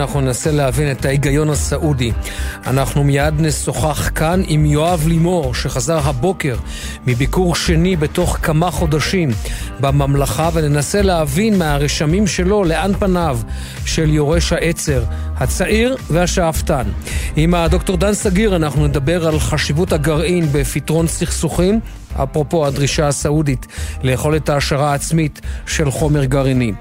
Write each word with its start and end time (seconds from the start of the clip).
אנחנו 0.00 0.20
ננסה 0.20 0.50
להבין 0.50 0.90
את 0.90 1.04
ההיגיון 1.04 1.50
הסעודי. 1.50 2.12
אנחנו 2.66 3.04
מיד 3.04 3.34
נשוחח 3.38 4.10
כאן 4.14 4.42
עם 4.46 4.66
יואב 4.66 5.04
לימור, 5.06 5.54
שחזר 5.54 5.98
הבוקר 5.98 6.56
מביקור 7.06 7.54
שני 7.54 7.96
בתוך 7.96 8.38
כמה 8.42 8.70
חודשים 8.70 9.30
בממלכה, 9.80 10.48
וננסה 10.52 11.02
להבין 11.02 11.58
מהרשמים 11.58 12.26
שלו 12.26 12.64
לאן 12.64 12.92
פניו 12.98 13.38
של 13.84 14.14
יורש 14.14 14.52
העצר, 14.52 15.02
הצעיר 15.36 15.96
והשאפתן. 16.10 16.84
עם 17.36 17.54
הדוקטור 17.54 17.96
דן 17.96 18.14
סגיר 18.14 18.56
אנחנו 18.56 18.86
נדבר 18.86 19.28
על 19.28 19.40
חשיבות 19.40 19.92
הגרעין 19.92 20.48
בפתרון 20.52 21.06
סכסוכים. 21.06 21.80
אפרופו 22.22 22.66
הדרישה 22.66 23.08
הסעודית 23.08 23.66
לאכול 24.02 24.36
את 24.36 24.48
ההעשרה 24.48 24.92
העצמית 24.92 25.40
של 25.66 25.90
חומר 25.90 26.24
גרעיני. 26.24 26.72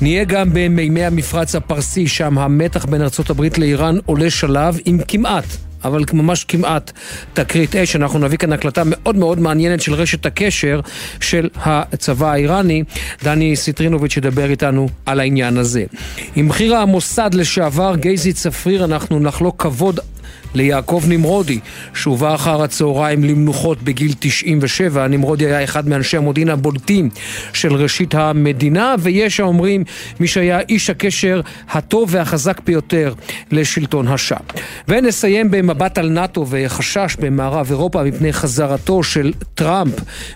נהיה 0.00 0.24
גם 0.24 0.50
במימי 0.52 1.04
המפרץ 1.04 1.54
הפרסי, 1.54 2.08
שם 2.08 2.38
המתח 2.38 2.84
בין 2.84 3.02
ארה"ב 3.02 3.42
לאיראן 3.58 3.98
עולה 4.06 4.30
שלב 4.30 4.78
עם 4.84 4.98
כמעט 5.08 5.44
אבל 5.84 6.02
ממש 6.12 6.44
כמעט 6.44 6.92
תקרית 7.32 7.76
אש. 7.76 7.96
אנחנו 7.96 8.18
נביא 8.18 8.38
כאן 8.38 8.52
הקלטה 8.52 8.82
מאוד 8.86 9.16
מאוד 9.16 9.38
מעניינת 9.38 9.80
של 9.80 9.94
רשת 9.94 10.26
הקשר 10.26 10.80
של 11.20 11.48
הצבא 11.56 12.32
האיראני. 12.32 12.82
דני 13.22 13.56
סיטרינוביץ' 13.56 14.16
ידבר 14.16 14.50
איתנו 14.50 14.88
על 15.06 15.20
העניין 15.20 15.58
הזה. 15.58 15.84
עם 16.36 16.48
בכיר 16.48 16.76
המוסד 16.76 17.34
לשעבר 17.34 17.96
גייזי 17.96 18.32
צפריר 18.32 18.84
אנחנו 18.84 19.20
נחלוק 19.20 19.62
כבוד 19.62 20.00
ליעקב 20.54 21.02
נמרודי, 21.08 21.60
שהובא 21.94 22.34
אחר 22.34 22.62
הצהריים 22.62 23.24
למנוחות 23.24 23.82
בגיל 23.82 24.12
97. 24.18 25.08
נמרודי 25.08 25.46
היה 25.46 25.64
אחד 25.64 25.88
מאנשי 25.88 26.16
המודיעין 26.16 26.48
הבולטים 26.48 27.08
של 27.52 27.74
ראשית 27.74 28.14
המדינה, 28.14 28.94
ויש 28.98 29.40
האומרים 29.40 29.84
מי 30.20 30.26
שהיה 30.26 30.60
איש 30.68 30.90
הקשר 30.90 31.40
הטוב 31.70 32.08
והחזק 32.12 32.60
ביותר 32.60 33.14
לשלטון 33.50 34.08
השעה. 34.08 34.38
ונסיים 34.88 35.50
במבט 35.50 35.98
על 35.98 36.08
נאט"ו 36.08 36.46
וחשש 36.50 37.16
במערב 37.20 37.66
אירופה 37.70 38.02
מפני 38.02 38.32
חזרתו 38.32 39.02
של 39.02 39.32
טראמפ 39.54 39.94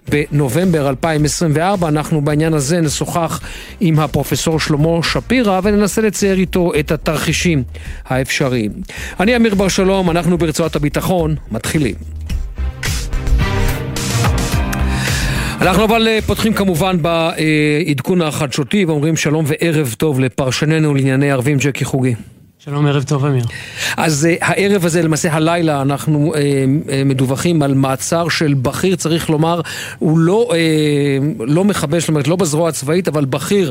בנובמבר 0.08 0.88
2024. 0.88 1.88
אנחנו 1.88 2.20
בעניין 2.20 2.54
הזה 2.54 2.80
נשוחח 2.80 3.40
עם 3.80 3.98
הפרופסור 3.98 4.60
שלמה 4.60 5.02
שפירא 5.02 5.60
וננסה 5.62 6.00
לצייר 6.02 6.38
איתו 6.38 6.72
את 6.78 6.92
התרחישים 6.92 7.62
האפשריים. 8.06 8.72
אני 9.20 9.36
אמיר 9.36 9.54
בר 9.54 9.68
שלום 9.68 10.07
אנחנו 10.10 10.38
ברצועת 10.38 10.76
הביטחון 10.76 11.34
מתחילים. 11.50 11.94
אנחנו 15.60 15.84
אבל 15.84 16.08
אה, 16.08 16.18
פותחים 16.26 16.52
כמובן 16.52 16.96
בעדכון 17.02 18.22
החדשותי 18.22 18.84
ואומרים 18.84 19.16
שלום 19.16 19.44
וערב 19.48 19.94
טוב 19.98 20.20
לפרשננו 20.20 20.94
לענייני 20.94 21.30
ערבים 21.30 21.58
ג'קי 21.58 21.84
חוגי. 21.84 22.14
שלום, 22.58 22.86
ערב 22.86 23.02
טוב 23.02 23.24
אמיר. 23.24 23.44
אז 23.96 24.28
uh, 24.30 24.44
הערב 24.44 24.84
הזה, 24.84 25.02
למעשה 25.02 25.32
הלילה, 25.32 25.82
אנחנו 25.82 26.32
uh, 26.34 26.36
uh, 26.36 26.90
מדווחים 27.04 27.62
על 27.62 27.74
מעצר 27.74 28.28
של 28.28 28.54
בכיר, 28.54 28.96
צריך 28.96 29.30
לומר, 29.30 29.60
הוא 29.98 30.18
לא, 30.18 30.50
uh, 30.50 31.42
לא 31.46 31.64
מחבל, 31.64 32.00
זאת 32.00 32.08
אומרת, 32.08 32.28
לא 32.28 32.36
בזרוע 32.36 32.68
הצבאית, 32.68 33.08
אבל 33.08 33.24
בכיר 33.24 33.70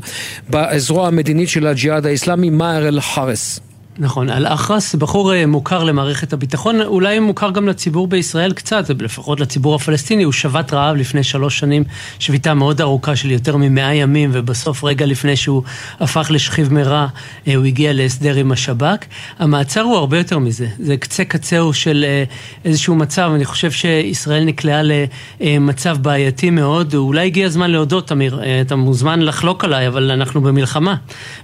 בזרוע 0.49 1.07
המדינית 1.07 1.49
של 1.49 1.67
הג'יהאד 1.67 2.05
האיסלאמי, 2.05 2.49
מאהר 2.49 2.87
אל-חרס. 2.87 3.59
נכון, 3.99 4.29
אל-אחרס, 4.29 4.95
בחור 4.95 5.33
אה, 5.33 5.45
מוכר 5.45 5.83
למערכת 5.83 6.33
הביטחון, 6.33 6.81
אולי 6.81 7.19
מוכר 7.19 7.51
גם 7.51 7.67
לציבור 7.67 8.07
בישראל 8.07 8.53
קצת, 8.53 8.89
לפחות 8.99 9.39
לציבור 9.39 9.75
הפלסטיני, 9.75 10.23
הוא 10.23 10.33
שבת 10.33 10.73
רעב 10.73 10.95
לפני 10.95 11.23
שלוש 11.23 11.59
שנים, 11.59 11.83
שביתה 12.19 12.53
מאוד 12.53 12.81
ארוכה 12.81 13.15
של 13.15 13.31
יותר 13.31 13.57
ממאה 13.57 13.93
ימים, 13.93 14.29
ובסוף 14.33 14.83
רגע 14.83 15.05
לפני 15.05 15.35
שהוא 15.35 15.63
הפך 15.99 16.27
לשכיב 16.33 16.73
מרע, 16.73 17.07
אה, 17.47 17.55
הוא 17.55 17.65
הגיע 17.65 17.93
להסדר 17.93 18.35
עם 18.35 18.51
השב"כ. 18.51 19.05
המעצר 19.39 19.81
הוא 19.81 19.95
הרבה 19.95 20.17
יותר 20.17 20.39
מזה, 20.39 20.67
זה 20.79 20.97
קצה 20.97 21.25
קצהו 21.25 21.73
של 21.73 22.05
אה, 22.07 22.23
איזשהו 22.65 22.95
מצב, 22.95 23.31
אני 23.35 23.45
חושב 23.45 23.71
שישראל 23.71 24.43
נקלעה 24.43 24.81
למצב 25.41 25.97
בעייתי 26.01 26.49
מאוד, 26.49 26.95
אולי 26.95 27.25
הגיע 27.25 27.45
הזמן 27.45 27.71
להודות, 27.71 28.11
אמיר, 28.11 28.41
אתה 28.61 28.75
מוזמן 28.75 29.21
לחלוק 29.21 29.63
עליי, 29.63 29.87
אבל 29.87 30.11
אנחנו 30.11 30.41
במלחמה, 30.41 30.95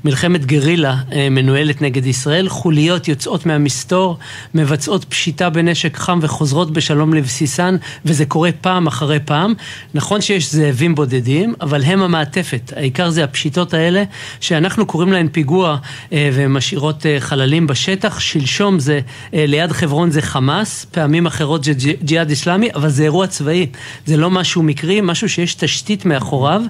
מלחמת 0.04 0.46
גרילה 0.46 0.96
מנוהלת 1.32 1.82
נגד 1.82 2.06
ישראל. 2.06 2.43
ישראל 2.44 2.50
חוליות 2.50 3.08
יוצאות 3.08 3.46
מהמסתור, 3.46 4.18
מבצעות 4.54 5.06
פשיטה 5.06 5.50
בנשק 5.50 5.98
חם 5.98 6.20
וחוזרות 6.22 6.74
בשלום 6.74 7.14
לבסיסן, 7.14 7.76
וזה 8.06 8.26
קורה 8.26 8.50
פעם 8.62 8.88
אחרי 8.88 9.20
פעם. 9.26 9.54
נכון 9.94 10.22
שיש 10.22 10.52
זאבים 10.52 10.96
בודדים, 10.96 11.54
אבל 11.62 11.84
הם 11.84 12.02
המעטפת. 12.02 12.74
העיקר 12.76 13.10
זה 13.10 13.24
הפשיטות 13.24 13.74
האלה, 13.74 14.04
שאנחנו 14.40 14.86
קוראים 14.86 15.14
להן 15.14 15.28
פיגוע 15.32 15.78
אה, 16.14 16.30
ומשאירות 16.34 17.06
אה, 17.06 17.20
חללים 17.20 17.68
בשטח. 17.68 18.20
שלשום 18.20 18.80
זה, 18.80 19.00
אה, 19.34 19.46
ליד 19.48 19.72
חברון 19.72 20.12
זה 20.12 20.22
חמאס, 20.22 20.86
פעמים 20.92 21.26
אחרות 21.26 21.64
זה 21.64 21.72
ג'יהאד 22.04 22.32
אסלאמי, 22.32 22.70
אבל 22.76 22.90
זה 22.90 23.04
אירוע 23.04 23.28
צבאי. 23.28 23.68
זה 24.06 24.18
לא 24.18 24.32
משהו 24.32 24.64
מקרי, 24.64 25.00
משהו 25.04 25.30
שיש 25.30 25.56
תשתית 25.56 26.06
מאחוריו. 26.06 26.62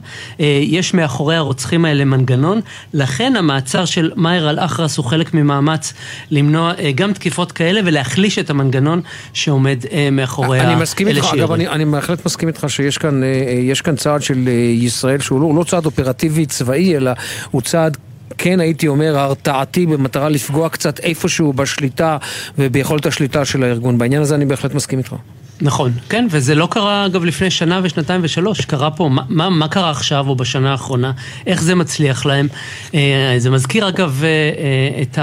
יש 0.62 0.94
מאחורי 0.94 1.36
הרוצחים 1.36 1.86
האלה 1.86 2.06
מנגנון. 2.06 2.62
לכן 2.94 3.36
המעצר 3.36 3.86
של 3.86 4.12
מאיר 4.16 4.50
אל-אחרס 4.50 4.98
הוא 4.98 5.06
חלק 5.06 5.34
ממאמר 5.34 5.63
מאמץ 5.64 5.94
למנוע 6.32 6.74
אה, 6.80 6.92
גם 6.96 7.14
תקיפות 7.14 7.52
כאלה 7.52 7.82
ולהחליש 7.86 8.40
את 8.40 8.50
המנגנון 8.50 9.02
שעומד 9.34 9.86
אה, 9.92 10.10
מאחורי 10.12 10.62
אני 10.62 10.76
מסכים 10.76 11.08
איתך, 11.08 11.28
אגב, 11.34 11.52
אני, 11.52 11.68
אני 11.68 11.86
בהחלט 11.86 12.26
מסכים 12.26 12.48
איתך 12.48 12.66
שיש 12.68 12.98
כאן, 12.98 13.24
אה, 13.24 13.76
כאן 13.84 13.96
צעד 13.96 14.22
של 14.22 14.48
ישראל 14.74 15.20
שהוא 15.20 15.42
לא, 15.42 15.60
לא 15.60 15.64
צעד 15.64 15.86
אופרטיבי 15.86 16.46
צבאי, 16.46 16.98
אלא 16.98 17.12
הוא 17.52 17.62
צעד 17.62 17.98
כן 18.38 18.60
הייתי 18.60 18.88
אומר 18.88 19.18
הרתעתי 19.18 19.86
במטרה 19.86 20.30
לפגוע 20.30 20.70
קצת 20.70 21.00
איפשהו 21.00 21.54
בשליטה 21.54 22.18
וביכולת 22.58 23.06
השליטה 23.06 23.46
של 23.46 23.64
הארגון. 23.64 23.98
בעניין 23.98 24.22
הזה 24.22 24.36
אני 24.36 24.46
בהחלט 24.46 24.74
מסכים 24.74 25.00
איתך. 25.00 25.16
נכון, 25.64 25.92
כן, 26.10 26.28
וזה 26.30 26.56
לא 26.56 26.68
קרה 26.72 27.06
אגב 27.06 27.24
לפני 27.24 27.52
שנה 27.52 27.80
ושנתיים 27.84 28.22
ושלוש, 28.24 28.62
קרה 28.62 28.92
פה, 28.92 29.10
מה, 29.10 29.22
מה, 29.30 29.50
מה 29.50 29.68
קרה 29.68 29.90
עכשיו 29.90 30.28
או 30.28 30.36
בשנה 30.36 30.72
האחרונה, 30.72 31.12
איך 31.48 31.62
זה 31.62 31.76
מצליח 31.76 32.26
להם. 32.26 32.48
אה, 32.96 33.36
זה 33.38 33.50
מזכיר 33.50 33.90
אגב 33.90 34.22
אה, 34.24 34.30
אה, 34.30 35.02
את 35.02 35.18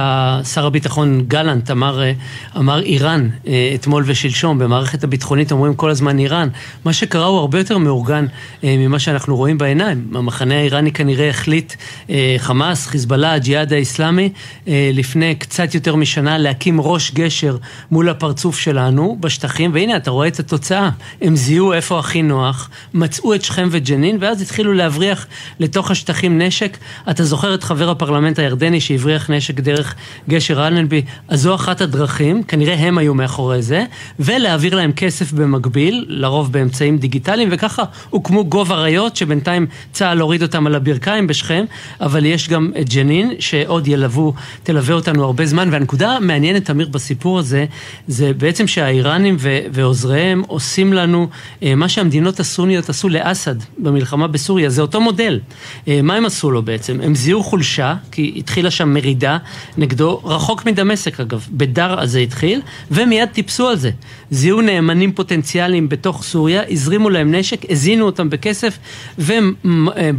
שר 0.47 0.67
הביטחון 0.67 1.25
גלנט, 1.29 1.71
אמר, 1.71 2.03
אמר 2.57 2.83
איראן 2.83 3.29
אתמול 3.75 4.05
ושלשום, 4.07 4.59
במערכת 4.59 5.05
הביטחונית 5.05 5.53
אומרים 5.53 5.75
כל 5.75 5.91
הזמן 5.91 6.19
איראן. 6.19 6.49
מה 6.85 6.93
שקרה 6.93 7.27
הוא 7.27 7.39
הרבה 7.39 7.59
יותר 7.59 7.79
מאורגן 7.79 8.27
ממה 8.63 8.99
שאנחנו 8.99 9.37
רואים 9.37 9.59
בעיניים. 9.59 10.11
המחנה 10.15 10.55
האיראני 10.55 10.93
כנראה 10.93 11.31
החליט, 11.31 11.73
חמאס, 12.39 12.87
חיזבאללה, 12.87 13.33
הג'יהאד 13.33 13.73
האיסלאמי, 13.73 14.33
לפני 14.67 15.35
קצת 15.35 15.75
יותר 15.75 15.97
משנה 15.97 16.39
להקים 16.39 16.81
ראש 16.81 17.13
גשר 17.15 17.57
מול 17.91 18.09
הפרצוף 18.09 18.59
שלנו 18.59 19.17
בשטחים, 19.21 19.71
והנה 19.75 19.97
אתה 19.97 20.11
רואה 20.11 20.30
את 20.31 20.41
התוצאה. 20.41 20.91
הם 21.21 21.37
זיהו 21.37 21.73
איפה 21.73 21.99
הכי 21.99 22.23
נוח, 22.23 22.71
מצאו 22.95 23.35
את 23.35 23.45
שכם 23.45 23.69
וג'נין, 23.71 24.19
ואז 24.21 24.43
התחילו 24.43 24.73
להבריח 24.73 25.27
לתוך 25.61 25.91
השטחים 25.91 26.43
נשק. 26.43 26.79
אתה 27.11 27.25
זוכר 27.25 27.55
את 27.55 27.65
חבר 27.65 27.91
הפרלמנט 27.91 28.39
הירדני 28.39 28.81
שהבריח 28.81 29.31
נשק 29.31 29.61
דרך 29.61 29.95
גשר 30.29 30.67
אלנבי? 30.67 31.03
אז 31.29 31.41
זו 31.41 31.55
אחת 31.55 31.81
הדרכים, 31.81 32.43
כנראה 32.43 32.75
הם 32.75 32.99
היו 32.99 33.15
מאחורי 33.15 33.63
זה, 33.63 33.85
ולהעביר 34.19 34.75
להם 34.75 34.93
כסף 34.93 35.33
במקביל, 35.33 36.05
לרוב 36.09 36.53
באמצעים 36.53 36.99
דיגיטליים, 36.99 37.49
וככה 37.53 37.85
הוקמו 38.11 38.45
גוב 38.45 38.73
אריות, 38.73 39.17
שבינתיים 39.17 39.67
צה"ל 39.93 40.21
הוריד 40.21 40.43
אותם 40.43 40.67
על 40.67 40.75
הברכיים 40.75 41.27
בשכם, 41.27 41.65
אבל 42.01 42.27
יש 42.27 42.49
גם 42.49 42.73
את 42.81 42.89
ג'נין, 42.89 43.35
שעוד 43.39 43.89
ילוו, 43.89 44.33
תלווה 44.63 44.95
אותנו 44.95 45.25
הרבה 45.25 45.47
זמן, 45.47 45.69
והנקודה 45.73 46.11
המעניינת, 46.11 46.71
אמיר, 46.71 46.89
בסיפור 46.89 47.39
הזה, 47.39 47.67
זה 48.09 48.33
בעצם 48.37 48.67
שהאיראנים 48.67 49.37
ועוזריהם 49.73 50.10
ועוזריהם 50.11 50.43
עושים 50.47 50.93
לנו 50.93 51.29
אה, 51.63 51.75
מה 51.75 51.89
שהמדינות 51.89 52.41
הסוניות 52.41 52.89
עשו 52.89 53.09
לאסד 53.09 53.55
במלחמה 53.79 54.27
בסוריה, 54.27 54.71
זה 54.71 54.83
אותו 54.83 55.01
מודל. 55.01 55.41
אה, 55.89 56.03
מה 56.03 56.15
הם 56.15 56.25
עשו 56.25 56.51
לו 56.51 56.63
בעצם? 56.63 57.01
הם 57.03 57.15
זיהו 57.15 57.43
חולשה, 57.43 57.95
כי 58.13 58.35
התחילה 58.37 58.71
שם 58.71 58.95
מרידה 58.95 59.39
נגדו, 59.79 60.21
רחוק 60.25 60.67
מדמשק 60.67 61.21
אגב, 61.21 61.47
בדר 61.51 62.07
זה 62.07 62.19
התחיל, 62.19 62.61
ומיד 62.91 63.29
טיפסו 63.29 63.69
על 63.69 63.77
זה. 63.77 63.91
זיהו 64.31 64.61
נאמנים 64.61 65.13
פוטנציאליים 65.13 65.89
בתוך 65.89 66.23
סוריה, 66.25 66.63
הזרימו 66.71 67.11
להם 67.11 67.35
נשק, 67.35 67.71
הזינו 67.71 68.07
אותם 68.07 68.31
בכסף, 68.31 68.79
והם 69.19 69.55
אה, 69.97 70.11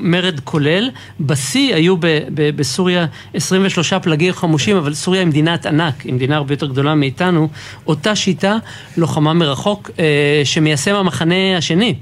מרד 0.00 0.40
כולל. 0.44 0.90
בשיא 1.20 1.74
היו 1.74 1.96
ב- 1.96 2.06
ב- 2.34 2.56
בסוריה 2.56 3.06
23 3.34 3.92
פלגים 3.92 4.32
חמושים, 4.32 4.76
אבל 4.76 4.94
סוריה 4.94 5.20
היא 5.20 5.28
מדינת 5.28 5.66
ענק, 5.66 6.00
היא 6.00 6.14
מדינה 6.14 6.36
הרבה 6.36 6.52
יותר 6.54 6.66
גדולה 6.66 6.94
מאיתנו. 6.94 7.48
אותה 7.86 8.16
שיטה, 8.16 8.56
לוחמה 8.96 9.34
מרחוק 9.40 9.90
אה, 9.98 10.04
שמיישם 10.44 10.94
המחנה 10.94 11.56
השני. 11.56 11.94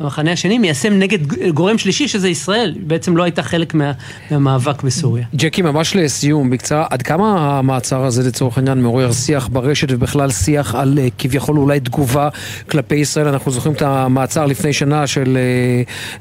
המחנה 0.00 0.32
השני 0.32 0.58
מיישם 0.58 0.92
נגד 0.92 1.18
גורם 1.54 1.78
שלישי 1.78 2.08
שזה 2.08 2.28
ישראל, 2.28 2.74
בעצם 2.80 3.16
לא 3.16 3.22
הייתה 3.22 3.42
חלק 3.42 3.74
מה, 3.74 3.92
מהמאבק 4.30 4.82
בסוריה. 4.82 5.24
ג'קי, 5.34 5.62
ממש 5.62 5.96
לסיום, 5.96 6.50
בקצרה, 6.50 6.86
עד 6.90 7.02
כמה 7.02 7.58
המעצר 7.58 8.04
הזה 8.04 8.28
לצורך 8.28 8.58
העניין 8.58 8.82
מעורר 8.82 9.12
שיח 9.12 9.48
ברשת 9.52 9.88
ובכלל 9.90 10.30
שיח 10.30 10.74
על 10.74 10.98
אה, 10.98 11.08
כביכול 11.18 11.58
אולי 11.58 11.80
תגובה 11.80 12.28
כלפי 12.70 12.94
ישראל? 12.94 13.28
אנחנו 13.28 13.50
זוכרים 13.50 13.74
את 13.74 13.82
המעצר 13.82 14.46
לפני 14.46 14.72
שנה 14.72 15.06
של 15.06 15.38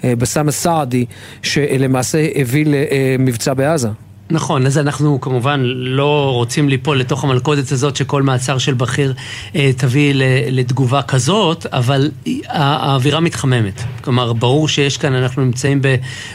אה, 0.03 0.15
בסאם 0.15 0.51
סעדי, 0.51 1.05
שלמעשה 1.41 2.27
הביא 2.35 2.65
למבצע 2.67 3.53
בעזה. 3.53 3.89
נכון, 4.29 4.65
אז 4.65 4.77
אנחנו 4.77 5.21
כמובן 5.21 5.61
לא 5.75 6.31
רוצים 6.33 6.69
ליפול 6.69 6.99
לתוך 6.99 7.23
המלכודת 7.23 7.71
הזאת 7.71 7.95
שכל 7.95 8.21
מעצר 8.21 8.57
של 8.57 8.73
בכיר 8.73 9.13
אה, 9.55 9.71
תביא 9.77 10.13
לתגובה 10.51 11.01
כזאת, 11.01 11.65
אבל 11.65 12.11
האווירה 12.47 13.19
מתחממת. 13.19 13.81
כלומר, 14.01 14.33
ברור 14.33 14.67
שיש 14.67 14.97
כאן, 14.97 15.15
אנחנו 15.15 15.45
נמצאים 15.45 15.81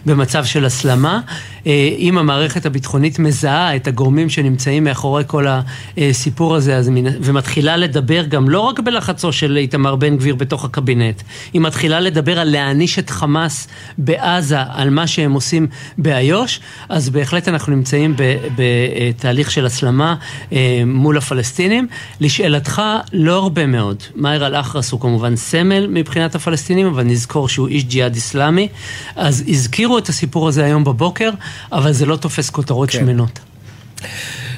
במצב 0.06 0.44
של 0.44 0.64
הסלמה. 0.64 1.20
אה, 1.66 1.90
אם 1.98 2.18
המערכת 2.18 2.66
הביטחונית 2.66 3.18
מזהה 3.18 3.76
את 3.76 3.86
הגורמים 3.86 4.30
שנמצאים 4.30 4.84
מאחורי 4.84 5.24
כל 5.26 5.46
הסיפור 5.96 6.56
הזה, 6.56 6.76
אז 6.76 6.90
ומתחילה 7.20 7.76
לדבר 7.76 8.24
גם 8.24 8.48
לא 8.48 8.60
רק 8.60 8.80
בלחצו 8.80 9.32
של 9.32 9.56
איתמר 9.56 9.96
בן 9.96 10.16
גביר 10.16 10.34
בתוך 10.34 10.64
הקבינט, 10.64 11.22
היא 11.52 11.60
מתחילה 11.60 12.00
לדבר 12.00 12.38
על 12.38 12.50
להעניש 12.50 12.98
את 12.98 13.10
חמאס 13.10 13.68
בעזה 13.98 14.58
על 14.68 14.90
מה 14.90 15.06
שהם 15.06 15.32
עושים 15.32 15.66
באיו"ש, 15.98 16.60
אז 16.88 17.10
בהחלט 17.10 17.48
אנחנו 17.48 17.77
נמצאים 17.78 18.14
בתהליך 18.56 19.50
של 19.50 19.66
הסלמה 19.66 20.14
אה, 20.52 20.82
מול 20.86 21.18
הפלסטינים. 21.18 21.88
לשאלתך, 22.20 22.82
לא 23.12 23.34
הרבה 23.34 23.66
מאוד. 23.66 24.02
מאיר 24.16 24.46
אל-אחרס 24.46 24.92
הוא 24.92 25.00
כמובן 25.00 25.36
סמל 25.36 25.86
מבחינת 25.86 26.34
הפלסטינים, 26.34 26.86
אבל 26.86 27.02
נזכור 27.02 27.48
שהוא 27.48 27.68
איש 27.68 27.84
ג'יהאד 27.84 28.16
אסלאמי. 28.16 28.68
אז 29.16 29.44
הזכירו 29.48 29.98
את 29.98 30.08
הסיפור 30.08 30.48
הזה 30.48 30.64
היום 30.64 30.84
בבוקר, 30.84 31.30
אבל 31.72 31.92
זה 31.92 32.06
לא 32.06 32.16
תופס 32.16 32.50
כותרות 32.50 32.90
כן. 32.90 32.98
שמנות. 32.98 33.38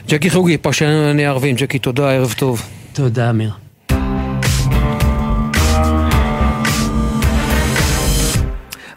ג'קי 0.08 0.30
חוגי, 0.30 0.58
פרשן 0.58 0.86
לענייני 0.86 1.26
ערבים. 1.26 1.56
ג'קי, 1.56 1.78
תודה, 1.78 2.10
ערב 2.10 2.34
טוב. 2.38 2.62
תודה, 2.92 3.30
אמיר. 3.30 3.69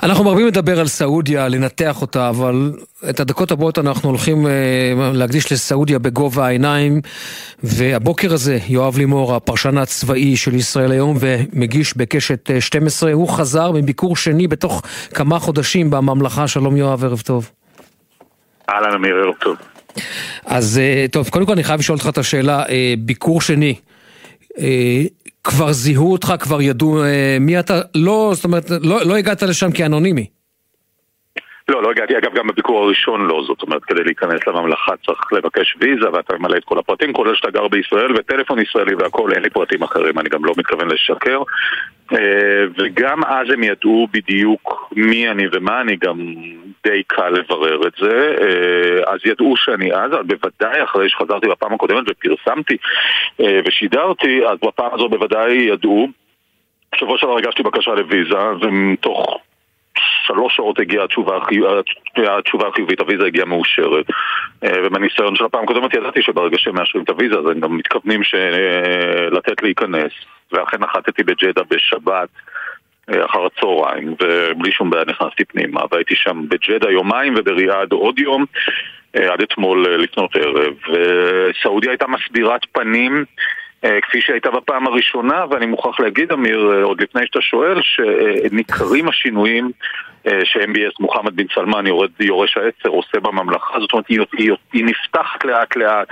אנחנו 0.04 0.24
מרבים 0.24 0.48
לדבר 0.48 0.80
על 0.80 0.88
סעודיה, 0.88 1.48
לנתח 1.48 2.02
אותה, 2.02 2.30
אבל 2.30 2.72
את 3.10 3.20
הדקות 3.20 3.52
הבאות 3.52 3.80
אנחנו 3.80 4.10
הולכים 4.10 4.48
אה, 4.48 4.52
להקדיש 5.14 5.52
לסעודיה 5.52 6.00
בגובה 6.00 6.46
העיניים, 6.46 7.02
והבוקר 7.64 8.34
הזה 8.34 8.58
יואב 8.68 8.98
לימור, 8.98 9.36
הפרשן 9.36 9.78
הצבאי 9.78 10.38
של 10.38 10.56
ישראל 10.56 10.92
היום 10.92 11.18
ומגיש 11.20 11.98
בקשת 11.98 12.50
12, 12.60 13.10
אה, 13.10 13.14
הוא 13.14 13.30
חזר 13.30 13.72
מביקור 13.72 14.16
שני 14.16 14.48
בתוך 14.48 14.82
כמה 15.14 15.40
חודשים 15.40 15.90
בממלכה. 15.90 16.48
שלום 16.48 16.78
יואב, 16.78 17.04
ערב 17.04 17.22
טוב. 17.22 17.50
אהלן 18.70 18.94
אמיר, 18.96 19.16
ערב 19.16 19.36
טוב. 19.40 19.56
אז 20.46 20.78
אה, 20.78 21.06
טוב, 21.12 21.30
קודם 21.30 21.46
כל 21.46 21.52
אני 21.52 21.64
חייב 21.64 21.80
לשאול 21.80 21.98
אותך 21.98 22.10
את 22.10 22.18
השאלה, 22.18 22.64
ביקור 23.00 23.42
שני. 23.42 23.76
כבר 25.44 25.72
זיהו 25.74 26.12
אותך, 26.12 26.34
כבר 26.40 26.62
ידעו 26.62 27.04
אה, 27.04 27.38
מי 27.40 27.60
אתה, 27.60 27.82
לא, 27.96 28.32
זאת 28.36 28.44
אומרת, 28.44 28.70
לא, 28.70 29.06
לא 29.06 29.18
הגעת 29.18 29.44
לשם 29.44 29.72
כאנונימי. 29.72 30.26
לא, 31.70 31.84
לא 31.84 31.92
הגעתי, 31.92 32.18
אגב 32.18 32.34
גם 32.34 32.48
בביקור 32.48 32.84
הראשון 32.84 33.28
לא, 33.28 33.44
זאת 33.48 33.62
אומרת 33.62 33.84
כדי 33.84 34.04
להיכנס 34.04 34.48
לממלכה 34.48 34.94
צריך 35.06 35.34
לבקש 35.34 35.76
ויזה 35.80 36.12
ואתה 36.14 36.38
ממלא 36.38 36.58
את 36.58 36.64
כל 36.64 36.80
הפרטים, 36.80 37.14
כולל 37.14 37.36
שאתה 37.36 37.52
גר 37.52 37.68
בישראל 37.68 38.12
וטלפון 38.12 38.60
ישראלי 38.60 38.96
והכל, 38.96 39.32
אין 39.34 39.42
לי 39.42 39.50
פרטים 39.50 39.84
אחרים, 39.84 40.20
אני 40.20 40.30
גם 40.30 40.46
לא 40.46 40.54
מתכוון 40.58 40.88
לשקר. 40.88 41.42
אה, 42.14 42.66
וגם 42.78 43.24
אז 43.24 43.50
הם 43.54 43.64
ידעו 43.64 44.08
בדיוק 44.12 44.94
מי 44.96 45.30
אני 45.30 45.44
ומה 45.52 45.82
אני, 45.82 45.96
גם 45.96 46.18
די 46.84 47.04
קל 47.08 47.30
לברר 47.30 47.88
את 47.88 47.94
זה. 48.00 48.36
אה, 48.42 49.14
אז 49.14 49.20
ידעו 49.26 49.54
שאני 49.58 49.94
אז, 49.94 50.12
אבל 50.14 50.24
בוודאי 50.24 50.84
אחרי 50.84 51.10
שחזרתי 51.10 51.48
בפעם 51.48 51.74
הקודמת 51.74 52.04
ופרסמתי 52.10 52.78
אה, 53.42 53.60
ושידרתי, 53.66 54.48
אז 54.48 54.58
בפעם 54.66 54.94
הזו 54.94 55.10
בוודאי 55.10 55.54
ידעו. 55.54 56.08
בשבוע 56.96 57.18
שעבר 57.18 57.38
הגשתי 57.38 57.64
בקשה 57.64 57.92
לוויזה, 57.92 58.50
ומתוך 58.62 59.40
שלוש 60.28 60.56
שעות 60.56 60.80
הגיעה 60.80 61.04
התשובה, 61.04 61.40
התשובה 62.38 62.68
החיובית, 62.68 63.00
הוויזה 63.00 63.26
הגיעה 63.26 63.46
מאושרת. 63.46 64.06
אה, 64.64 64.72
ובניסיון 64.84 65.36
של 65.36 65.46
הפעם 65.46 65.64
הקודמת 65.64 65.94
ידעתי 65.94 66.22
שברגע 66.22 66.58
שהם 66.58 66.76
מאשרים 66.76 67.04
את 67.04 67.10
הוויזה 67.10 67.36
אז 67.40 67.46
הם 67.46 67.60
גם 67.60 67.78
מתכוונים 67.78 68.24
ש... 68.24 68.36
אה, 68.36 69.30
לתת 69.32 69.64
להיכנס. 69.64 70.12
ואכן 70.52 70.78
נחתתי 70.80 71.24
בג'דה 71.24 71.62
בשבת. 71.70 72.30
אה, 73.10 73.26
אחר 73.26 73.46
הצהריים, 73.46 74.16
ובלי 74.22 74.72
שום 74.72 74.90
בעיה 74.90 75.04
נכנסתי 75.08 75.46
פנימה, 75.46 75.82
והייתי 75.92 76.16
שם 76.16 76.42
בג'דה 76.50 76.92
יומיים 76.92 77.34
ובריאד 77.38 77.92
עוד 77.92 78.20
יום, 78.20 78.46
עד 79.14 79.42
אתמול 79.42 79.88
לפנות 79.90 80.36
ערב. 80.36 80.74
וסעודיה 80.90 81.92
הייתה 81.92 82.08
מסבירת 82.08 82.62
פנים 82.72 83.26
אה, 83.86 84.02
כפי 84.02 84.22
שהייתה 84.22 84.52
בפעם 84.52 84.88
הראשונה, 84.88 85.46
ואני 85.50 85.66
מוכרח 85.66 86.00
להגיד, 86.00 86.32
אמיר, 86.32 86.72
אה, 86.74 86.84
עוד 86.84 87.02
לפני 87.02 87.22
שאתה 87.26 87.42
שואל, 87.42 87.82
שניכרים 87.82 89.10
השינויים 89.10 89.66
אה, 89.66 89.72
ש-MBS 90.44 90.96
מוחמד 91.00 91.36
בן 91.36 91.46
סלמן, 91.56 91.84
יורש 92.20 92.58
העצר, 92.58 92.90
עושה 92.90 93.20
בממלכה, 93.20 93.80
זאת 93.80 93.94
אומרת, 93.94 94.06
היא, 94.10 94.20
היא, 94.38 94.52
היא 94.74 94.86
נפתחת 94.86 95.46
לאט 95.46 95.76
לאט. 95.76 96.08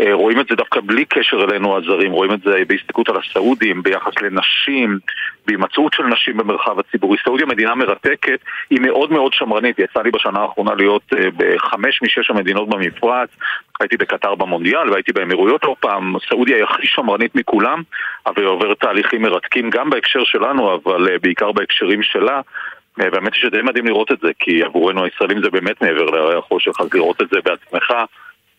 אה, 0.00 0.14
רואים 0.14 0.40
את 0.40 0.46
זה 0.50 0.56
דווקא 0.56 0.80
בלי 0.80 1.04
קשר 1.04 1.44
אלינו 1.44 1.76
הזרים, 1.76 2.12
רואים 2.12 2.32
את 2.32 2.40
זה 2.40 2.62
בהסתכלות 2.68 3.08
על 3.08 3.16
הסעודים, 3.16 3.82
ביחס 3.82 4.12
לנשים, 4.22 4.98
בהימצאות 5.46 5.92
של 5.92 6.02
נשים 6.02 6.36
במרחב 6.36 6.78
הציבורי. 6.78 7.18
סעודיה 7.24 7.46
מדינה 7.46 7.74
מרתקת, 7.74 8.38
היא 8.70 8.80
מאוד 8.80 9.12
מאוד 9.12 9.32
שמרנית, 9.32 9.78
יצא 9.78 10.02
לי 10.02 10.10
בשנה 10.10 10.40
האחרונה 10.40 10.74
להיות 10.74 11.02
אה, 11.16 11.28
בחמש 11.36 12.02
משש 12.02 12.30
המדינות 12.30 12.68
במפרץ, 12.68 13.28
הייתי 13.80 13.96
בקטר 13.96 14.34
במונדיאל 14.34 14.90
והייתי 14.90 15.12
באמירויות 15.12 15.64
לא 15.64 15.76
פעם, 15.80 16.14
סעודיה 16.28 16.56
היא 16.56 16.64
הכי 16.64 16.86
שמרנית 16.86 17.34
מכולם, 17.34 17.82
אבל 18.26 18.42
היא 18.42 18.46
עוברת 18.46 18.80
תהליכים 18.80 19.22
מרתקים 19.22 19.70
גם 19.70 19.90
בהקשר 19.90 20.24
שלנו, 20.24 20.74
אבל 20.74 21.08
אה, 21.08 21.16
בעיקר 21.22 21.52
בהקשרים 21.52 22.02
שלה. 22.02 22.40
והאמת 22.98 23.34
היא 23.34 23.42
שדי 23.42 23.62
מדהים 23.62 23.86
לראות 23.86 24.12
את 24.12 24.18
זה, 24.22 24.28
כי 24.38 24.62
עבורנו 24.62 25.04
הישראלים 25.04 25.42
זה 25.42 25.50
באמת 25.50 25.82
מעבר 25.82 26.04
לירח 26.04 26.44
חושך, 26.44 26.80
אז 26.80 26.88
לראות 26.94 27.22
את 27.22 27.26
זה 27.32 27.38
בעצמך 27.44 27.90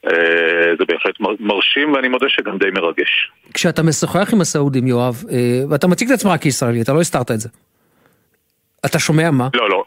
אה, 0.07 0.75
זה 0.79 0.85
בהחלט 0.87 1.15
מרשים 1.39 1.93
ואני 1.93 2.07
מודה 2.07 2.29
שגם 2.29 2.57
די 2.57 2.69
מרגש. 2.73 3.31
כשאתה 3.53 3.83
משוחח 3.83 4.33
עם 4.33 4.41
הסעודים, 4.41 4.87
יואב, 4.87 5.23
אה, 5.31 5.61
ואתה 5.69 5.87
מציג 5.87 6.07
את 6.07 6.13
עצמך 6.13 6.31
כישראלי, 6.41 6.81
אתה 6.81 6.93
לא 6.93 7.01
הסתרת 7.01 7.31
את 7.31 7.39
זה. 7.39 7.49
אתה 8.85 8.99
שומע 8.99 9.31
מה? 9.31 9.47
לא, 9.53 9.69
לא. 9.69 9.83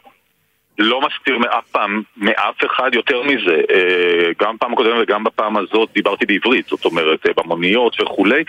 לא 0.79 1.01
מסתיר 1.01 1.37
מאף 1.37 1.67
פעם, 1.71 2.01
מאף 2.17 2.65
אחד 2.65 2.89
יותר 2.93 3.23
מזה. 3.23 3.61
אה, 3.73 4.29
גם 4.41 4.57
פעם 4.59 4.73
הקודמת 4.73 4.95
וגם 5.01 5.23
בפעם 5.23 5.57
הזאת 5.57 5.89
דיברתי 5.93 6.25
בעברית, 6.25 6.65
זאת 6.65 6.85
אומרת, 6.85 7.25
במוניות 7.37 8.01
וכולי. 8.01 8.43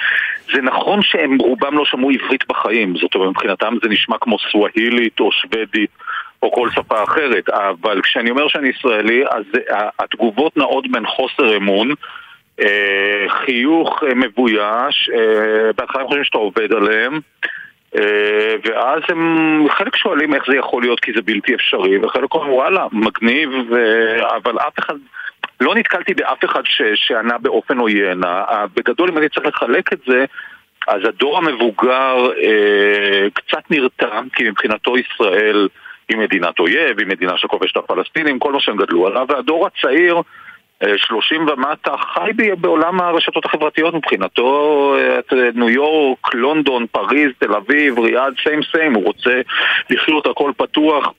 זה 0.55 0.63
נכון 0.63 1.03
שהם 1.03 1.39
רובם 1.39 1.79
לא 1.79 1.85
שמעו 1.85 2.11
עברית 2.11 2.49
בחיים, 2.49 2.97
זאת 2.97 3.15
אומרת, 3.15 3.31
מבחינתם 3.31 3.75
זה 3.83 3.89
נשמע 3.89 4.17
כמו 4.21 4.37
סווהילית 4.39 5.21
או 5.21 5.33
שוודית. 5.33 5.91
או 6.43 6.53
כל 6.53 6.71
שפה 6.71 7.05
אחרת, 7.05 7.49
אבל 7.49 8.03
כשאני 8.03 8.31
אומר 8.31 8.49
שאני 8.49 8.69
ישראלי, 8.69 9.25
אז 9.31 9.45
התגובות 9.99 10.57
נעות 10.57 10.91
בין 10.91 11.07
חוסר 11.07 11.57
אמון, 11.57 11.95
אה, 12.61 13.27
חיוך 13.29 14.03
אה, 14.07 14.15
מבויש, 14.15 15.11
אה, 15.15 15.73
בהתחלה 15.77 16.03
הם 16.03 16.07
חושבים 16.07 16.25
שאתה 16.25 16.39
עובד 16.39 16.73
עליהם, 16.73 17.21
ואז 18.65 19.03
הם, 19.09 19.67
חלק 19.71 19.97
שואלים 19.97 20.35
איך 20.35 20.45
זה 20.51 20.57
יכול 20.57 20.83
להיות 20.83 21.01
כי 21.01 21.13
זה 21.17 21.23
בלתי 21.23 21.55
אפשרי, 21.55 21.99
וחלק 21.99 22.35
אומרים 22.35 22.53
וואלה, 22.53 22.87
מגניב, 22.93 23.51
אבל 24.37 24.59
אף 24.59 24.79
אחד... 24.79 24.95
לא 25.61 25.75
נתקלתי 25.75 26.15
באף 26.15 26.45
אחד 26.45 26.63
ש, 26.65 26.83
שענה 26.95 27.39
באופן 27.39 27.79
עוין. 27.79 28.21
בגדול, 28.75 29.09
אם 29.11 29.19
אני 29.19 29.29
צריך 29.29 29.47
לחלק 29.47 29.93
את 29.93 29.99
זה, 30.07 30.25
אז 30.89 31.01
הדור 31.05 31.39
המבוגר 31.39 32.31
אה, 32.45 33.31
קצת 33.35 33.71
נרתע, 33.71 34.21
כי 34.35 34.51
מבחינתו 34.51 34.95
ישראל 34.99 35.69
היא 36.09 36.19
מדינת 36.19 36.59
אויב, 36.59 36.99
היא 36.99 37.07
מדינה 37.07 37.39
שכובשת 37.39 37.77
הפלסטינים, 37.77 38.39
כל 38.39 38.53
מה 38.53 38.61
שהם 38.61 38.77
גדלו 38.77 39.07
עליו, 39.07 39.27
והדור 39.29 39.67
הצעיר, 39.67 40.17
30 40.97 41.49
אה, 41.49 41.55
ומטה, 41.55 41.97
חי 42.15 42.31
בעולם 42.61 43.01
הרשתות 43.01 43.45
החברתיות 43.45 43.95
מבחינתו, 43.95 44.95
אה, 44.99 45.51
ניו 45.55 45.69
יורק, 45.69 46.35
לונדון, 46.35 46.87
פריז, 46.93 47.31
תל 47.39 47.55
אביב, 47.55 47.99
ריאד, 47.99 48.35
סיים 48.43 48.61
סיים, 48.73 48.95
הוא 48.95 49.05
רוצה 49.05 49.41
לחיות 49.91 50.27
הכל 50.27 50.53
פתוח. 50.57 51.13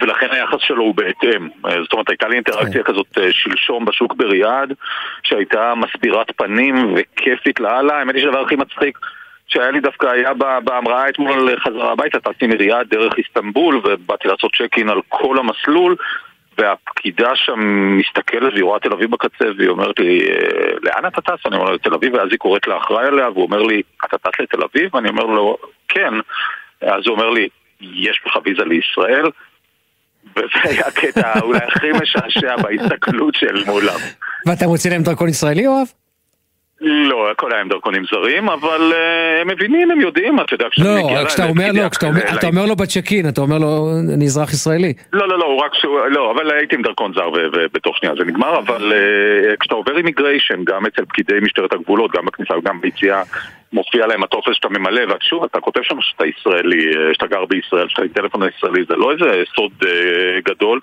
ולכן 0.00 0.26
היחס 0.30 0.58
שלו 0.60 0.82
הוא 0.82 0.94
בהתאם. 0.94 1.48
אה, 1.66 1.82
זאת 1.82 1.92
אומרת, 1.92 2.08
הייתה 2.08 2.28
לי 2.28 2.34
אינטראקציה 2.36 2.82
כן. 2.82 2.92
כזאת 2.92 3.18
שלשום 3.30 3.84
בשוק 3.84 4.14
בריאד, 4.14 4.72
שהייתה 5.22 5.74
מסבירת 5.74 6.30
פנים 6.36 6.94
וכיפית 6.96 7.60
לאללה. 7.60 7.98
האמת 7.98 8.14
היא 8.14 8.22
שהדבר 8.22 8.40
הכי 8.40 8.56
מצחיק 8.56 8.98
שהיה 9.48 9.70
לי 9.70 9.80
דווקא, 9.80 10.06
היה 10.06 10.30
בהמראה 10.64 11.08
אתמול 11.08 11.56
חזרה 11.58 11.92
הביתה, 11.92 12.20
טסתי 12.20 12.46
מריאד 12.46 12.88
דרך 12.88 13.18
איסטנבול 13.18 13.80
ובאתי 13.84 14.28
לעשות 14.28 14.50
צ'ק 14.54 14.78
אין 14.78 14.88
על 14.88 15.00
כל 15.08 15.38
המסלול 15.38 15.96
והפקידה 16.58 17.30
שם 17.34 17.60
מסתכלת 17.98 18.52
והיא 18.52 18.64
רואה 18.64 18.80
תל 18.80 18.92
אביב 18.92 19.10
בקצה 19.10 19.44
והיא 19.58 19.68
אומרת 19.68 19.98
לי, 19.98 20.20
אה, 20.28 20.70
לאן 20.82 21.06
אתה 21.06 21.20
טס? 21.20 21.46
אני 21.46 21.56
אומר 21.56 21.68
לה, 21.68 21.74
לתל 21.74 21.94
אביב, 21.94 22.14
ואז 22.14 22.28
היא 22.30 22.38
קוראת 22.38 22.66
לאחראי 22.66 23.06
עליה 23.06 23.30
והוא 23.30 23.44
אומר 23.44 23.62
לי, 23.62 23.82
אתה 24.04 24.18
טס 24.18 24.40
לתל 24.40 24.62
אביב? 24.62 24.94
ואני 24.94 25.08
אומר 25.08 25.24
לו, 25.24 25.56
כן. 25.88 26.14
אז 26.80 27.06
הוא 27.06 27.14
אומר 27.14 27.30
לי, 27.30 27.48
יש 27.80 28.20
לך 28.26 28.38
ויזה 28.44 28.64
לישראל? 28.64 29.30
וזה 30.36 30.60
היה 30.70 30.86
הקטע 30.86 31.40
אולי 31.40 31.58
הכי 31.68 31.92
משעשע 31.92 32.56
בהסתכלות 32.56 33.34
של 33.34 33.64
מולם. 33.66 33.98
ואתה 34.46 34.66
מוציא 34.66 34.90
להם 34.90 35.02
דרכון 35.02 35.28
ישראלי, 35.28 35.62
יואב? 35.62 35.86
לא, 36.80 37.30
הכל 37.30 37.52
היה 37.52 37.60
עם 37.60 37.68
דרכונים 37.68 38.02
זרים, 38.12 38.48
אבל 38.48 38.92
uh, 38.92 39.42
הם 39.42 39.48
מבינים, 39.48 39.90
הם 39.90 40.00
יודעים, 40.00 40.40
אתה 40.40 40.54
יודע, 40.54 40.66
כשאתה 40.70 40.88
לא, 40.88 41.04
מגיע... 41.04 41.24
כשאתה 41.26 41.44
אומר 41.44 41.72
לו, 41.72 41.90
כשאתה 41.90 42.06
אומר, 42.06 42.20
אתה 42.38 42.46
אומר 42.46 42.66
לו 42.66 42.76
בצ'קין, 42.76 43.28
אתה 43.28 43.40
אומר 43.40 43.58
לו, 43.58 43.90
אני 44.14 44.24
אזרח 44.24 44.52
ישראלי. 44.52 44.92
לא, 45.12 45.28
לא, 45.28 45.38
לא, 45.38 45.44
הוא 45.44 45.60
רק 45.60 45.74
שהוא, 45.74 45.98
לא, 46.10 46.30
אבל 46.30 46.50
הייתי 46.50 46.74
עם 46.74 46.82
דרכון 46.82 47.12
זר 47.14 47.28
ובתוך 47.32 47.96
שנייה 47.96 48.14
זה 48.18 48.24
נגמר, 48.24 48.58
אבל 48.58 48.92
uh, 48.92 49.56
כשאתה 49.60 49.74
עובר 49.74 49.96
אימיגריישן, 49.96 50.64
גם 50.64 50.86
אצל 50.86 51.04
פקידי 51.04 51.40
משטרת 51.42 51.72
הגבולות, 51.72 52.10
גם 52.16 52.24
בכניסה 52.24 52.58
וגם 52.58 52.80
ביציאה, 52.80 53.22
מופיע 53.72 54.06
להם 54.06 54.22
הטופס 54.22 54.52
שאתה 54.52 54.68
ממלא, 54.68 55.02
ושוב, 55.14 55.44
אתה 55.44 55.60
כותב 55.60 55.80
שם 55.82 55.96
שאתה 56.00 56.24
ישראלי, 56.26 56.92
שאתה 57.12 57.26
גר 57.26 57.44
בישראל, 57.44 57.88
שאתה 57.88 58.02
עם 58.02 58.08
טלפון 58.08 58.42
ישראלי, 58.56 58.84
זה 58.88 58.96
לא 58.96 59.12
איזה 59.12 59.42
סוד 59.56 59.72
uh, 59.82 59.86
גדול. 60.44 60.80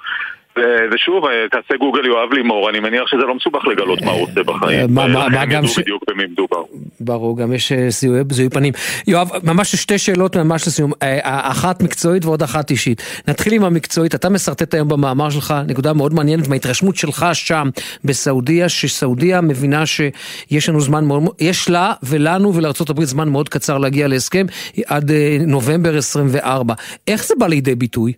ושוב, 0.94 1.26
אה, 1.26 1.32
תעשה 1.52 1.78
גוגל 1.80 2.06
יואב 2.06 2.34
לימור, 2.34 2.70
אני 2.70 2.80
מניח 2.80 3.08
שזה 3.08 3.22
לא 3.22 3.36
מסובך 3.36 3.68
לגלות 3.68 4.02
מה 4.02 4.12
הוא 4.12 4.24
עושה 4.24 4.44
בחיים. 4.44 4.94
מה 4.94 5.46
גם 5.46 5.68
ש... 5.68 5.80
בדיוק 5.80 6.04
במי 6.10 6.26
מדובר. 6.26 6.64
ברור, 7.00 7.38
גם 7.38 7.54
יש 7.54 7.72
אה, 7.72 7.90
זיהוי 7.90 8.50
פנים. 8.52 8.74
יואב, 9.08 9.30
ממש 9.44 9.76
שתי 9.76 9.98
שאלות 9.98 10.38
ממש 10.38 10.68
לסיום, 10.68 10.92
אה, 11.02 11.52
אחת 11.52 11.84
מקצועית 11.84 12.26
ועוד 12.26 12.44
אחת 12.44 12.72
אישית. 12.72 13.02
נתחיל 13.28 13.54
עם 13.54 13.64
המקצועית, 13.64 14.16
אתה 14.16 14.30
משרטט 14.30 14.74
היום 14.74 14.88
במאמר 14.88 15.30
שלך 15.30 15.54
נקודה 15.68 15.94
מאוד 15.94 16.14
מעניינת 16.14 16.48
מההתרשמות 16.48 16.96
שלך 16.96 17.26
שם 17.34 17.70
בסעודיה, 18.06 18.70
שסעודיה 18.70 19.42
מבינה 19.42 19.84
שיש 19.86 20.70
לנו 20.70 20.82
זמן 20.82 21.06
מאוד, 21.06 21.24
יש 21.40 21.70
לה 21.70 21.94
ולנו 22.04 22.56
ולארה"ב 22.56 23.04
זמן 23.04 23.30
מאוד 23.30 23.50
קצר 23.50 23.78
להגיע 23.78 24.08
להסכם 24.08 24.46
עד 24.86 25.12
נובמבר 25.48 25.98
24. 25.98 26.74
איך 27.08 27.26
זה 27.26 27.34
בא 27.40 27.48
לידי 27.48 27.76
ביטוי 27.76 28.14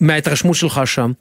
מההתרשמות 0.00 0.56
שלך 0.56 0.80
שם? 0.84 1.12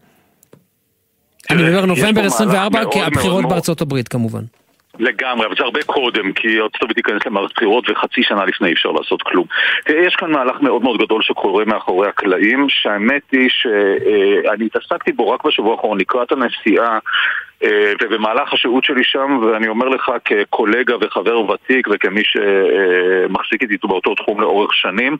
אני 1.50 1.64
מדבר 1.64 1.86
נובמבר 1.86 2.26
24 2.26 2.80
כי 2.92 3.02
הבחירות 3.02 3.46
בארצות 3.50 3.82
הברית 3.82 4.08
כמובן. 4.08 4.42
לגמרי, 5.00 5.46
אבל 5.46 5.56
זה 5.58 5.64
הרבה 5.64 5.84
קודם, 5.84 6.34
כי 6.34 6.60
ארצות 6.60 6.82
הברית 6.82 6.98
תיכנס 6.98 7.26
למערכת 7.26 7.56
בחירות 7.56 7.90
וחצי 7.90 8.24
שנה 8.24 8.46
לפני 8.46 8.68
אי 8.68 8.74
אפשר 8.74 8.92
לעשות 8.92 9.22
כלום. 9.22 9.46
יש 9.90 10.16
כאן 10.16 10.32
מהלך 10.32 10.62
מאוד 10.62 10.82
מאוד 10.82 11.02
גדול 11.02 11.22
שקורה 11.22 11.66
מאחורי 11.66 12.10
הקלעים, 12.10 12.68
שהאמת 12.70 13.22
היא 13.32 13.50
שאני 13.50 14.66
התעסקתי 14.66 15.12
בו 15.12 15.30
רק 15.30 15.46
בשבוע 15.46 15.76
האחרון 15.76 16.00
לקראת 16.00 16.32
הנסיעה 16.32 17.00
אה, 17.64 17.94
ובמהלך 18.02 18.54
השהות 18.54 18.84
שלי 18.84 19.04
שם, 19.04 19.40
ואני 19.42 19.68
אומר 19.68 19.90
לך 19.90 20.12
כקולגה 20.26 20.96
וחבר 21.02 21.40
ותיק 21.40 21.88
וכמי 21.92 22.22
שמחזיק 22.26 23.62
איתי 23.62 23.78
באותו 23.88 24.16
תחום 24.16 24.42
לאורך 24.42 24.74
שנים, 24.74 25.18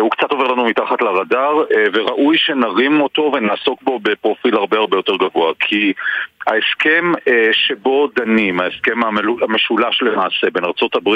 הוא 0.00 0.10
קצת 0.10 0.30
עובר 0.30 0.44
לנו 0.44 0.64
מתחת 0.64 1.02
לרדאר, 1.02 1.60
אה, 1.60 1.84
וראוי 1.92 2.38
שנרים 2.38 3.00
אותו 3.00 3.30
ונעסוק 3.34 3.82
בו 3.82 3.98
בפרופיל 3.98 4.56
הרבה 4.56 4.78
הרבה 4.78 4.96
יותר 4.96 5.16
גבוה. 5.16 5.52
כי 5.60 5.92
ההסכם 6.46 7.12
אה, 7.28 7.48
שבו 7.52 8.08
דנים, 8.16 8.60
ההסכם 8.60 9.00
המשולש 9.42 10.02
למעשה 10.02 10.50
בין 10.52 10.64
ארה"ב, 10.64 11.08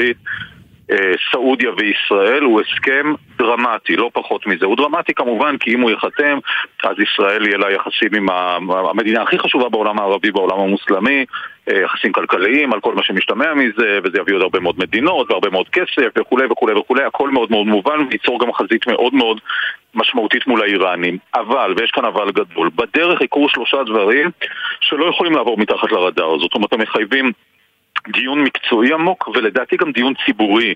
סעודיה 1.32 1.70
וישראל 1.76 2.42
הוא 2.42 2.60
הסכם 2.60 3.12
דרמטי, 3.38 3.96
לא 3.96 4.10
פחות 4.12 4.46
מזה. 4.46 4.66
הוא 4.66 4.76
דרמטי 4.76 5.14
כמובן 5.14 5.56
כי 5.58 5.74
אם 5.74 5.80
הוא 5.80 5.90
ייחתם, 5.90 6.38
אז 6.84 6.96
ישראל 7.00 7.46
יהיה 7.46 7.58
לה 7.58 7.72
יחסים 7.72 8.14
עם 8.16 8.26
המדינה 8.70 9.22
הכי 9.22 9.38
חשובה 9.38 9.68
בעולם 9.68 9.98
הערבי, 9.98 10.30
בעולם 10.30 10.60
המוסלמי, 10.60 11.24
אה, 11.70 11.80
יחסים 11.80 12.12
כלכליים, 12.12 12.72
על 12.72 12.80
כל 12.80 12.94
מה 12.94 13.02
שמשתמע 13.02 13.54
מזה, 13.54 13.98
וזה 14.04 14.18
יביא 14.18 14.34
עוד 14.34 14.42
הרבה 14.42 14.60
מאוד 14.60 14.74
מדינות 14.78 15.30
והרבה 15.30 15.50
מאוד 15.50 15.68
כסף 15.68 16.08
וכולי 16.18 16.46
וכולי 16.50 16.74
וכולי, 16.74 17.04
הכל 17.04 17.30
מאוד 17.30 17.50
מאוד 17.50 17.66
מובן 17.66 17.98
וייצור 18.10 18.40
גם 18.40 18.52
חזית 18.52 18.86
מאוד 18.86 19.14
מאוד 19.14 19.40
משמעותית 19.94 20.46
מול 20.46 20.62
האיראנים. 20.62 21.18
אבל, 21.34 21.74
ויש 21.76 21.90
כאן 21.90 22.04
אבל 22.04 22.30
גדול, 22.30 22.70
בדרך 22.74 23.20
יקרו 23.20 23.48
שלושה 23.48 23.82
דברים 23.82 24.30
שלא 24.80 25.04
יכולים 25.04 25.32
לעבור 25.32 25.58
מתחת 25.58 25.92
לרדאר. 25.92 26.38
זאת 26.38 26.54
אומרת, 26.54 26.72
הם 26.72 26.80
מחייבים 26.80 27.32
דיון 28.08 28.44
מקצועי 28.44 28.92
עמוק 28.92 29.28
ולדעתי 29.28 29.76
גם 29.76 29.92
דיון 29.92 30.12
ציבורי 30.26 30.74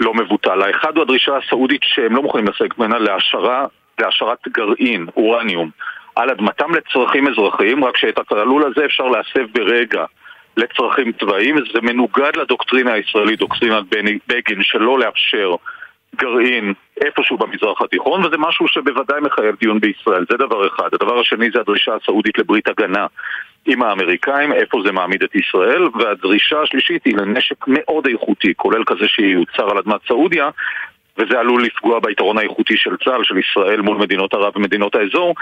לא 0.00 0.14
מבוטל. 0.14 0.62
האחד 0.62 0.96
הוא 0.96 1.02
הדרישה 1.02 1.32
הסעודית 1.36 1.80
שהם 1.84 2.16
לא 2.16 2.22
מוכנים 2.22 2.48
לסייג 2.48 2.74
ממנה 2.78 2.98
להשערה, 2.98 3.64
להשערת 3.98 4.48
גרעין, 4.48 5.06
אורניום, 5.16 5.70
על 6.16 6.30
אדמתם 6.30 6.74
לצרכים 6.74 7.28
אזרחיים, 7.28 7.84
רק 7.84 7.96
שאת 7.96 8.18
הכללול 8.18 8.62
הזה 8.66 8.84
אפשר 8.84 9.04
להסב 9.04 9.52
ברגע. 9.52 10.04
לצרכים 10.56 11.12
צבאיים, 11.12 11.56
זה 11.72 11.80
מנוגד 11.82 12.36
לדוקטרינה 12.36 12.92
הישראלית, 12.92 13.38
דוקטרינת 13.38 13.84
בגין, 14.28 14.62
שלא 14.62 14.98
לאפשר 14.98 15.54
גרעין 16.16 16.74
איפשהו 17.00 17.36
במזרח 17.38 17.82
התיכון, 17.82 18.24
וזה 18.24 18.36
משהו 18.38 18.68
שבוודאי 18.68 19.20
מחייב 19.20 19.56
דיון 19.60 19.80
בישראל, 19.80 20.24
זה 20.30 20.36
דבר 20.36 20.66
אחד. 20.66 20.88
הדבר 20.92 21.20
השני 21.20 21.50
זה 21.54 21.60
הדרישה 21.60 21.92
הסעודית 21.94 22.38
לברית 22.38 22.68
הגנה 22.68 23.06
עם 23.66 23.82
האמריקאים, 23.82 24.52
איפה 24.52 24.78
זה 24.86 24.92
מעמיד 24.92 25.22
את 25.22 25.34
ישראל, 25.34 25.82
והדרישה 25.94 26.60
השלישית 26.60 27.04
היא 27.04 27.16
לנשק 27.16 27.64
מאוד 27.66 28.06
איכותי, 28.06 28.52
כולל 28.56 28.84
כזה 28.84 29.08
שיוצר 29.08 29.70
על 29.70 29.78
אדמת 29.78 30.00
סעודיה, 30.08 30.50
וזה 31.18 31.40
עלול 31.40 31.64
לפגוע 31.64 32.00
ביתרון 32.00 32.38
האיכותי 32.38 32.76
של 32.76 32.96
צה"ל, 33.04 33.24
של 33.24 33.38
ישראל 33.38 33.80
מול 33.80 33.96
מדינות 33.96 34.34
ערב 34.34 34.56
ומדינות 34.56 34.94
האזור, 34.94 35.34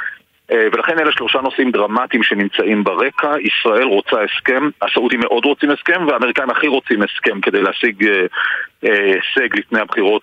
אה, 0.52 0.66
ולכן 0.72 0.98
אלה 0.98 1.12
שלושה 1.12 1.40
נושאים 1.40 1.70
דרמטיים 1.70 2.22
שנמצאים 2.22 2.84
ברקע. 2.84 3.34
ישראל 3.40 3.84
רוצה 3.84 4.16
הסכם, 4.22 4.68
הסעודים 4.82 5.20
מאוד 5.20 5.44
רוצים 5.44 5.70
הסכם, 5.70 6.06
והאמריקאים 6.06 6.50
הכי 6.50 6.68
רוצים 6.68 7.02
הסכם 7.02 7.40
כדי 7.40 7.62
להשיג 7.62 8.06
אה, 8.08 8.26
הישג 8.82 9.56
לפני 9.58 9.80
הבחירות 9.80 10.22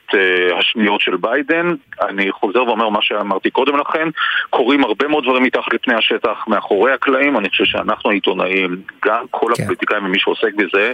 השניות 0.60 1.02
של 1.02 1.18
ביידן. 1.18 1.76
אני 2.02 2.32
חוזר 2.32 2.64
ואומר 2.64 2.90
מה 2.90 3.00
שאמרתי 3.02 3.50
קודם 3.50 3.78
לכן, 3.78 4.08
קורים 4.50 4.84
הרבה 4.84 5.08
מאוד 5.08 5.24
דברים 5.24 5.44
מתחת 5.44 5.74
לפני 5.74 5.94
השטח, 5.94 6.48
מאחורי 6.48 6.92
הקלעים. 6.94 7.38
אני 7.38 7.50
חושב 7.50 7.66
שאנחנו 7.66 8.10
העיתונאים, 8.10 8.82
גם 9.06 9.26
כל 9.32 9.52
כן. 9.56 9.64
הפוליטיקאים 9.64 10.06
ומי 10.06 10.20
שעוסק 10.20 10.54
בזה, 10.58 10.92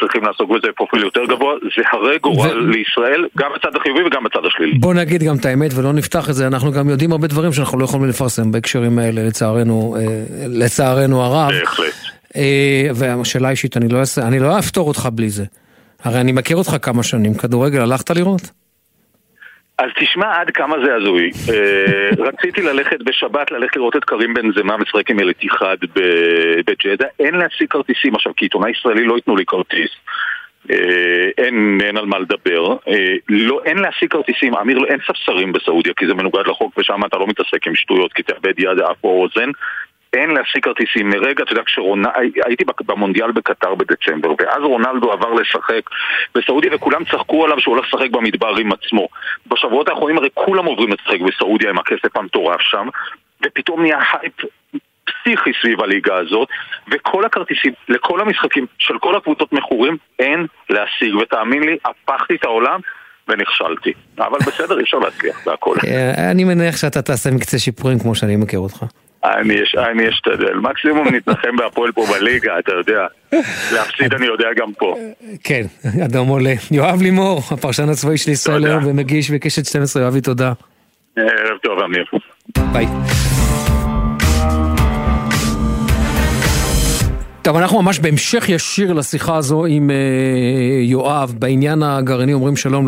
צריכים 0.00 0.24
לעסוק 0.24 0.50
בזה 0.50 0.68
בפרופיל 0.68 1.02
יותר 1.02 1.24
גבוה. 1.24 1.54
זה 1.76 1.82
הרי 1.92 2.18
גורל 2.18 2.64
ו... 2.64 2.70
לישראל, 2.70 3.26
גם 3.38 3.50
בצד 3.54 3.76
החיובי 3.76 4.02
וגם 4.02 4.24
בצד 4.24 4.44
השלילי. 4.46 4.78
בוא 4.78 4.94
נגיד 4.94 5.22
גם 5.22 5.36
את 5.40 5.44
האמת 5.44 5.70
ולא 5.76 5.92
נפתח 5.92 6.30
את 6.30 6.34
זה, 6.34 6.46
אנחנו 6.46 6.72
גם 6.72 6.88
יודעים 6.88 7.12
הרבה 7.12 7.26
דברים 7.26 7.52
שאנחנו 7.52 7.78
לא 7.78 7.84
יכולים 7.84 8.08
לפרסם 8.08 8.52
בהקשר 8.52 8.74
בהקשרים 8.74 8.98
האלה, 8.98 9.28
לצערנו, 9.28 9.96
אה, 9.98 10.02
לצערנו 10.48 11.22
הרב. 11.22 11.50
בהחלט. 11.60 11.94
אה, 12.36 12.88
והשאלה 12.94 13.50
אישית, 13.50 13.76
אני 13.76 13.88
לא, 13.88 13.98
אני 14.22 14.38
לא 14.38 14.58
אפתור 14.58 14.88
אותך 14.88 15.08
בלי 15.12 15.30
זה. 15.30 15.44
הרי 16.04 16.20
אני 16.20 16.32
מכיר 16.32 16.56
אותך 16.56 16.70
כמה 16.82 17.02
שנים, 17.02 17.34
כדורגל 17.34 17.80
הלכת 17.80 18.10
לראות? 18.10 18.42
אז 19.78 19.90
תשמע 20.00 20.40
עד 20.40 20.50
כמה 20.50 20.76
זה 20.84 20.94
הזוי. 20.94 21.30
אה, 21.52 22.10
רציתי 22.18 22.62
ללכת 22.62 23.02
בשבת, 23.04 23.50
ללכת 23.50 23.76
לראות 23.76 23.96
את 23.96 24.04
קרים 24.04 24.34
בן 24.34 24.52
זמה 24.52 24.76
משחק 24.76 25.10
עם 25.10 25.20
אלתיחד 25.20 25.76
בג'דה. 26.66 27.06
אין 27.20 27.34
להשיג 27.34 27.68
כרטיסים 27.70 28.14
עכשיו, 28.14 28.32
כי 28.36 28.44
עיתונאי 28.44 28.70
ישראלי 28.70 29.04
לא 29.04 29.14
ייתנו 29.14 29.36
לי 29.36 29.44
כרטיס. 29.46 29.90
אין, 31.38 31.78
אין 31.82 31.96
על 31.96 32.06
מה 32.06 32.18
לדבר, 32.18 32.76
לא, 33.28 33.60
אין 33.64 33.78
להשיג 33.78 34.10
כרטיסים, 34.10 34.54
אמיר, 34.54 34.78
אין 34.88 34.98
ספסרים 35.06 35.52
בסעודיה 35.52 35.92
כי 35.96 36.06
זה 36.06 36.14
מנוגד 36.14 36.46
לחוק 36.46 36.78
ושם 36.78 37.04
אתה 37.04 37.18
לא 37.18 37.26
מתעסק 37.26 37.66
עם 37.66 37.74
שטויות 37.74 38.12
כי 38.12 38.22
תאבד 38.22 38.58
יד, 38.58 38.80
אף 38.90 39.04
או 39.04 39.22
אוזן 39.22 39.50
אין 40.14 40.30
להשיג 40.30 40.64
כרטיסים 40.64 41.10
מרגע, 41.10 41.42
אתה 41.42 41.52
יודע, 41.52 41.62
כשרונלדו, 41.66 42.10
הייתי 42.44 42.64
במונדיאל 42.86 43.32
בקטר 43.32 43.74
בדצמבר 43.74 44.30
ואז 44.38 44.62
רונלדו 44.62 45.12
עבר 45.12 45.32
לשחק 45.32 45.90
בסעודיה 46.34 46.74
וכולם 46.74 47.04
צחקו 47.04 47.44
עליו 47.44 47.60
שהוא 47.60 47.76
הולך 47.76 47.86
לשחק 47.86 48.10
במדבר 48.10 48.56
עם 48.56 48.72
עצמו 48.72 49.08
בשבועות 49.46 49.88
האחרונים 49.88 50.18
הרי 50.18 50.28
כולם 50.34 50.64
עוברים 50.64 50.92
לשחק 50.92 51.20
בסעודיה 51.20 51.70
עם 51.70 51.78
הכסף 51.78 52.16
המטורף 52.16 52.60
שם 52.60 52.88
ופתאום 53.44 53.82
נהיה 53.82 53.98
הייפ 54.12 54.32
פסיכי 55.04 55.50
סביב 55.62 55.80
הליגה 55.80 56.16
הזאת, 56.16 56.48
וכל 56.90 57.24
הכרטיסים 57.24 57.72
לכל 57.88 58.20
המשחקים 58.20 58.66
של 58.78 58.98
כל 58.98 59.16
הקבוצות 59.16 59.52
מכורים 59.52 59.96
אין 60.18 60.46
להשיג, 60.70 61.14
ותאמין 61.14 61.62
לי, 61.62 61.76
הפכתי 61.84 62.34
את 62.34 62.44
העולם. 62.44 62.80
ונכשלתי, 63.28 63.92
אבל 64.18 64.38
בסדר, 64.46 64.78
אי 64.78 64.82
אפשר 64.82 64.98
להצליח 64.98 65.46
בהכל. 65.46 65.76
אה, 65.86 66.30
אני 66.30 66.44
מניח 66.44 66.76
שאתה 66.76 67.02
תעשה 67.02 67.30
מקצה 67.30 67.58
שיפורים 67.58 67.98
כמו 67.98 68.14
שאני 68.14 68.36
מכיר 68.36 68.58
אותך. 68.58 68.84
אני 69.24 70.08
אשתדל, 70.08 70.54
מקסימום 70.54 71.08
נתנחם 71.08 71.56
בהפועל 71.56 71.92
פה 71.92 72.06
בליגה, 72.06 72.58
אתה 72.58 72.72
יודע. 72.72 73.06
להפסיד 73.72 74.14
אני 74.14 74.26
יודע 74.26 74.48
גם 74.56 74.72
פה. 74.78 74.96
כן, 75.44 75.62
אדום 76.04 76.28
עולה. 76.28 76.54
יואב 76.70 77.02
לימור, 77.02 77.40
הפרשן 77.50 77.88
הצבאי 77.88 78.18
של 78.18 78.30
ישראל 78.30 78.64
היום 78.64 78.86
ומגיש 78.86 79.30
בקשת 79.30 79.66
12, 79.66 80.02
יואבי 80.02 80.20
תודה. 80.20 80.52
ערב 81.16 81.58
טוב, 81.62 81.78
אמיר. 81.78 82.04
ביי. 82.72 82.86
טוב, 87.44 87.56
אנחנו 87.56 87.82
ממש 87.82 87.98
בהמשך 87.98 88.48
ישיר 88.48 88.92
לשיחה 88.92 89.36
הזו 89.36 89.64
עם 89.64 89.90
אה, 89.90 89.96
יואב 90.82 91.34
בעניין 91.38 91.82
הגרעיני, 91.82 92.32
אומרים 92.32 92.56
שלום 92.56 92.86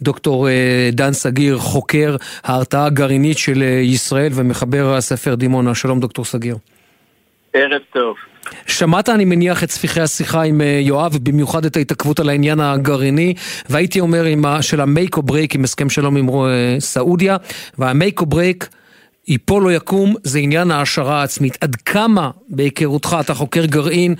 לדוקטור 0.00 0.48
אה, 0.48 0.90
דן 0.92 1.12
סגיר, 1.12 1.58
חוקר 1.58 2.16
ההרתעה 2.44 2.86
הגרעינית 2.86 3.38
של 3.38 3.62
אה, 3.62 3.68
ישראל 3.68 4.32
ומחבר 4.34 4.94
הספר 4.94 5.34
דימונה. 5.34 5.74
שלום 5.74 6.00
דוקטור 6.00 6.24
סגיר. 6.24 6.56
ערב 7.52 7.80
טוב. 7.92 8.16
שמעת, 8.66 9.08
אני 9.08 9.24
מניח, 9.24 9.64
את 9.64 9.70
ספיחי 9.70 10.00
השיחה 10.00 10.42
עם 10.42 10.60
אה, 10.60 10.80
יואב, 10.82 11.12
ובמיוחד 11.14 11.64
את 11.64 11.76
ההתעכבות 11.76 12.20
על 12.20 12.28
העניין 12.28 12.60
הגרעיני, 12.60 13.34
והייתי 13.70 14.00
אומר 14.00 14.24
ה, 14.46 14.62
של 14.62 14.80
ה 14.80 14.87
make 14.87 15.16
or 15.16 15.22
break, 15.22 15.54
עם 15.54 15.64
הסכם 15.64 15.90
שלום 15.90 16.16
עם 16.16 16.28
אה, 16.28 16.76
סעודיה, 16.78 17.36
וה 17.78 17.92
make 17.92 18.20
or 18.20 18.26
break 18.26 18.68
ייפול 19.30 19.64
או 19.64 19.70
יקום, 19.70 20.14
זה 20.22 20.38
עניין 20.38 20.70
ההעשרה 20.70 21.20
העצמית. 21.20 21.58
עד 21.64 21.76
כמה, 21.76 22.30
בהיכרותך, 22.48 23.16
אתה 23.20 23.34
חוקר 23.34 23.64
גרעין 23.66 24.14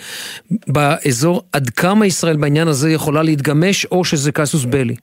באזור, 0.67 1.43
עד 1.53 1.71
כמה 1.71 2.07
ישראל 2.07 2.37
בעניין 2.37 2.69
הזה 2.69 2.91
יכולה 2.91 3.23
להתגמש, 3.23 3.85
או 3.85 4.05
שזה 4.05 4.33
קאזוס 4.33 4.65
בלי? 4.65 4.95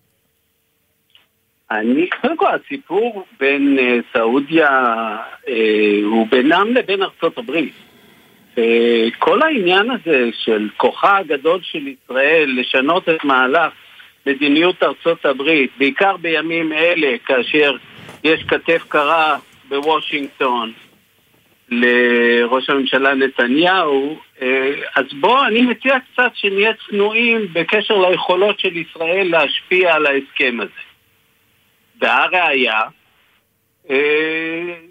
אני, 1.72 2.10
קודם 2.22 2.38
כל, 2.38 2.46
הסיפור 2.66 3.26
בין 3.40 3.78
uh, 3.80 4.18
סעודיה 4.18 4.70
uh, 5.46 5.50
הוא 6.06 6.28
בינם 6.32 6.68
לבין 6.74 7.04
ארצות 7.04 7.38
הברית. 7.38 7.74
Uh, 8.56 8.60
כל 9.20 9.42
העניין 9.42 9.92
הזה 9.92 10.30
של 10.46 10.70
כוחה 10.78 11.18
הגדול 11.18 11.60
של 11.64 11.88
ישראל 11.88 12.56
לשנות 12.60 13.10
את 13.10 13.24
מהלך 13.24 13.74
מדיניות 14.26 14.84
ארצות 14.84 15.26
הברית, 15.26 15.70
בעיקר 15.78 16.18
בימים 16.18 16.74
אלה, 16.74 17.18
כאשר 17.26 17.76
יש 18.24 18.44
כתף 18.44 18.84
קרה 18.88 19.38
בוושינגטון 19.70 20.74
לראש 21.70 22.70
הממשלה 22.70 23.14
נתניהו, 23.16 24.20
אז 24.96 25.06
בואו, 25.20 25.46
אני 25.46 25.62
מציע 25.62 25.98
קצת 26.00 26.32
שנהיה 26.34 26.72
צנועים 26.90 27.48
בקשר 27.54 28.10
ליכולות 28.10 28.60
של 28.60 28.78
ישראל 28.78 29.28
להשפיע 29.32 29.94
על 29.94 30.06
ההסכם 30.06 30.58
הזה. 30.60 30.72
והראיה, 32.02 32.82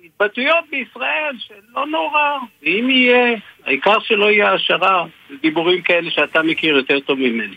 התבטאויות 0.05 0.65
בישראל 0.71 1.35
שלא 1.39 1.87
נורא, 1.87 2.39
ואם 2.63 2.91
יהיה, 2.91 3.37
העיקר 3.65 4.01
שלא 4.01 4.31
יהיה 4.31 4.53
השערה, 4.53 5.05
דיבורים 5.43 5.83
כאלה 5.83 6.11
שאתה 6.11 6.43
מכיר 6.43 6.77
יותר 6.77 7.01
טוב 7.01 7.19
ממני. 7.19 7.57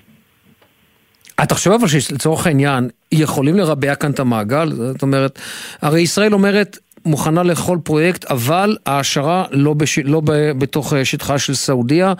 אתה 1.44 1.56
חושב 1.56 1.72
אבל 1.72 1.88
שלצורך 1.88 2.48
העניין 2.48 2.90
יכולים 3.12 3.56
לרבע 3.56 3.96
כאן 3.96 4.12
את 4.12 4.20
המעגל? 4.20 4.66
זאת 4.70 5.02
אומרת, 5.02 5.40
הרי 5.82 6.02
ישראל 6.02 6.34
אומרת 6.34 6.78
מוכנה 7.10 7.44
לכל 7.44 7.78
פרויקט, 7.84 8.26
אבל 8.26 8.78
ההשערה 8.86 9.46
לא, 9.52 9.74
בש... 9.74 10.00
לא 10.00 10.22
ב... 10.26 10.32
בתוך 10.60 10.94
שטחה 11.04 11.40
של 11.40 11.54
סעודיה. 11.54 12.14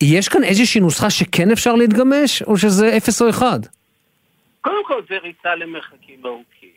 יש 0.00 0.28
כאן 0.28 0.44
איזושהי 0.44 0.80
נוסחה 0.80 1.10
שכן 1.10 1.50
אפשר 1.50 1.74
להתגמש, 1.74 2.42
או 2.42 2.58
שזה 2.58 2.96
אפס 2.96 3.22
או 3.22 3.30
אחד? 3.30 3.60
קודם 4.60 4.84
כל 4.84 5.02
זה 5.08 5.18
ריצה 5.22 5.54
למרחקים 5.54 6.20
ארוכים. 6.24 6.68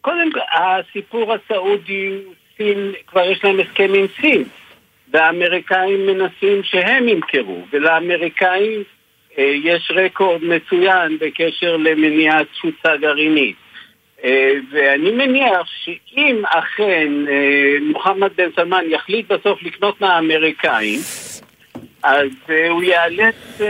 קודם 0.00 0.32
כל, 0.32 0.40
הסיפור 0.58 1.34
הסעודי, 1.34 2.18
סין, 2.56 2.92
כבר 3.06 3.30
יש 3.30 3.44
להם 3.44 3.60
הסכם 3.60 3.90
עם 3.94 4.06
סין, 4.20 4.44
והאמריקאים 5.12 6.06
מנסים 6.06 6.62
שהם 6.62 7.08
ימכרו, 7.08 7.64
ולאמריקאים 7.72 8.82
אה, 9.38 9.52
יש 9.64 9.92
רקורד 9.94 10.44
מצוין 10.44 11.18
בקשר 11.20 11.76
למניעת 11.76 12.46
תפוצה 12.54 12.96
גרעינית. 12.96 13.56
אה, 14.24 14.52
ואני 14.70 15.10
מניח 15.10 15.68
שאם 15.84 16.42
אכן 16.46 17.12
אה, 17.28 17.76
מוחמד 17.80 18.30
בן 18.36 18.48
סלמן 18.56 18.84
יחליט 18.88 19.32
בסוף 19.32 19.62
לקנות 19.62 20.00
מהאמריקאים, 20.00 21.00
אז 22.02 22.28
הוא 22.70 22.82
ייאלץ 22.82 23.60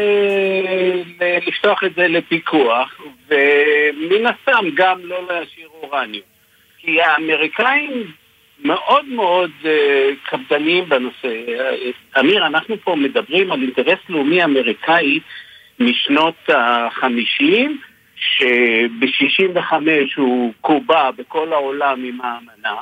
לפתוח 1.47 1.85
את 1.85 1.95
זה 1.95 2.09
לפיקוח, 2.09 3.01
ומן 3.29 4.27
הסתם 4.27 4.67
גם 4.75 5.01
לא 5.05 5.27
להשאיר 5.29 5.69
אורניום. 5.83 6.25
כי 6.79 7.03
האמריקאים 7.03 8.13
מאוד 8.65 9.05
מאוד 9.05 9.51
קפדניים 10.25 10.89
בנושא. 10.89 11.35
אמיר, 12.19 12.47
אנחנו 12.47 12.77
פה 12.85 12.97
מדברים 12.97 13.53
על 13.53 13.63
אינטרס 13.63 13.99
לאומי 14.09 14.45
אמריקאי 14.45 15.21
משנות 15.81 16.35
החמישים, 16.49 17.79
שב-65 18.21 19.73
הוא 20.17 20.53
קובע 20.61 21.11
בכל 21.11 21.53
העולם 21.53 22.05
עם 22.05 22.21
האמנה, 22.21 22.77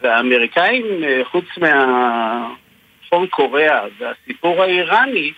והאמריקאים, 0.00 0.84
חוץ 1.24 1.44
מהצפון 1.56 3.26
קוריאה 3.30 3.80
והסיפור 3.98 4.62
האיראני, 4.62 5.32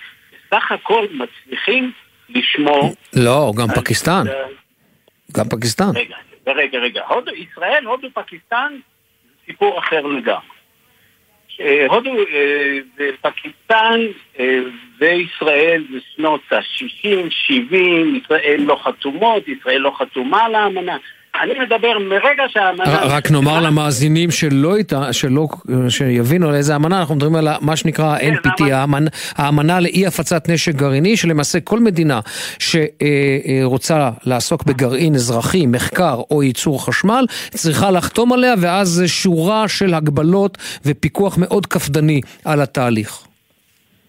בסך 0.46 0.72
הכל 0.72 1.06
מצליחים 1.10 1.92
לשמור... 2.28 2.94
לא, 3.16 3.52
גם 3.56 3.68
פקיסטן. 3.68 4.24
גם 5.36 5.44
פקיסטן. 5.48 5.90
רגע, 5.94 6.16
רגע, 6.46 6.78
רגע. 6.78 7.02
הודו, 7.08 7.32
ישראל, 7.34 7.84
הודו, 7.84 8.08
פקיסטן, 8.14 8.72
סיפור 9.46 9.78
אחר 9.78 10.00
לגמרי. 10.00 10.57
הודו 11.88 12.14
ופקיסטן 12.98 14.00
וישראל 14.98 15.84
זה 15.92 15.98
שנות 16.14 16.40
ה-60, 16.50 17.30
70, 17.30 18.16
ישראל 18.16 18.60
לא 18.60 18.80
חתומות, 18.82 19.48
ישראל 19.48 19.80
לא 19.80 19.92
חתומה 19.98 20.44
על 20.44 20.54
האמנה. 20.54 20.96
אני 21.42 21.52
מדבר 21.58 21.98
מרגע 21.98 22.42
שהאמנה... 22.48 23.00
רק 23.02 23.30
נאמר 23.30 23.60
למאזינים 23.60 24.30
שלא 24.30 24.76
איתה, 24.76 25.12
שלא, 25.12 25.48
שיבינו 25.88 26.48
על 26.48 26.54
איזה 26.54 26.76
אמנה, 26.76 27.00
אנחנו 27.00 27.14
מדברים 27.14 27.34
על 27.34 27.48
מה 27.60 27.76
שנקרא 27.76 28.18
כן, 28.18 28.34
NPT, 28.34 28.62
האמנה 29.36 29.80
לאי 29.80 30.06
הפצת 30.06 30.48
נשק 30.48 30.74
גרעיני, 30.74 31.16
שלמעשה 31.16 31.60
כל 31.60 31.78
מדינה 31.78 32.20
שרוצה 32.58 34.10
לעסוק 34.24 34.62
בגרעין 34.64 35.14
אזרחי, 35.14 35.66
מחקר 35.66 36.20
או 36.30 36.42
ייצור 36.42 36.86
חשמל, 36.86 37.24
צריכה 37.50 37.90
לחתום 37.90 38.32
עליה, 38.32 38.54
ואז 38.60 38.88
זה 38.88 39.08
שורה 39.08 39.68
של 39.68 39.94
הגבלות 39.94 40.58
ופיקוח 40.86 41.38
מאוד 41.38 41.66
קפדני 41.66 42.20
על 42.44 42.60
התהליך. 42.60 43.24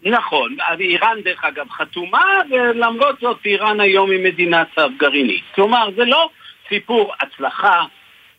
נכון, 0.05 0.55
איראן 0.79 1.17
דרך 1.25 1.43
אגב 1.43 1.65
חתומה, 1.77 2.23
ולמרות 2.51 3.15
זאת 3.21 3.37
איראן 3.45 3.79
היום 3.79 4.11
היא 4.11 4.25
מדינת 4.25 4.67
צו 4.75 4.81
גרעיני. 4.99 5.39
כלומר, 5.55 5.89
זה 5.95 6.05
לא... 6.05 6.29
סיפור 6.69 7.13
הצלחה 7.19 7.85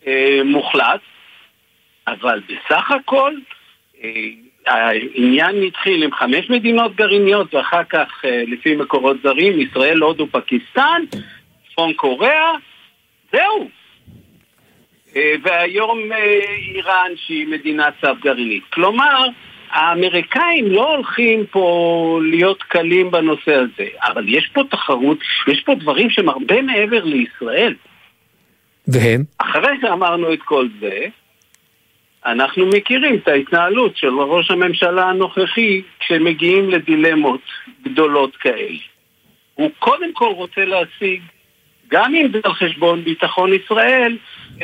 אה, 0.06 0.40
מוחלט, 0.44 1.00
אבל 2.08 2.40
בסך 2.48 2.90
הכל 2.90 3.34
אה, 4.02 4.10
העניין 4.66 5.62
התחיל 5.62 6.02
עם 6.02 6.12
חמש 6.12 6.50
מדינות 6.50 6.96
גרעיניות 6.96 7.54
ואחר 7.54 7.84
כך, 7.84 8.24
אה, 8.24 8.42
לפי 8.46 8.76
מקורות 8.76 9.16
זרים, 9.22 9.60
ישראל, 9.60 9.98
הודו, 9.98 10.26
פקיסטן, 10.30 11.02
צפון 11.70 11.92
קוריאה, 11.92 12.52
זהו. 13.32 13.68
אה, 15.16 15.34
והיום 15.42 16.12
אה, 16.12 16.40
איראן 16.74 17.10
שהיא 17.16 17.46
מדינת 17.46 17.94
צו 18.00 18.14
גרעינית. 18.20 18.62
כלומר, 18.72 19.26
האמריקאים 19.70 20.66
לא 20.66 20.94
הולכים 20.94 21.46
פה 21.46 22.20
להיות 22.22 22.62
קלים 22.62 23.10
בנושא 23.10 23.54
הזה, 23.54 23.88
אבל 24.02 24.24
יש 24.28 24.50
פה 24.52 24.62
תחרות, 24.70 25.18
יש 25.48 25.60
פה 25.60 25.74
דברים 25.74 26.10
שהם 26.10 26.28
הרבה 26.28 26.62
מעבר 26.62 27.04
לישראל. 27.04 27.74
והם? 28.92 29.24
אחרי 29.38 29.76
שאמרנו 29.80 30.32
את 30.32 30.42
כל 30.42 30.68
זה, 30.80 31.06
אנחנו 32.26 32.66
מכירים 32.66 33.14
את 33.14 33.28
ההתנהלות 33.28 33.96
של 33.96 34.08
ראש 34.08 34.50
הממשלה 34.50 35.08
הנוכחי 35.08 35.82
כשמגיעים 36.00 36.70
לדילמות 36.70 37.40
גדולות 37.82 38.36
כאלה. 38.36 38.78
הוא 39.54 39.70
קודם 39.78 40.12
כל 40.12 40.32
רוצה 40.36 40.64
להשיג, 40.64 41.20
גם 41.88 42.14
אם 42.14 42.26
זה 42.32 42.38
על 42.44 42.52
חשבון 42.52 43.04
ביטחון 43.04 43.50
ישראל, 43.52 44.16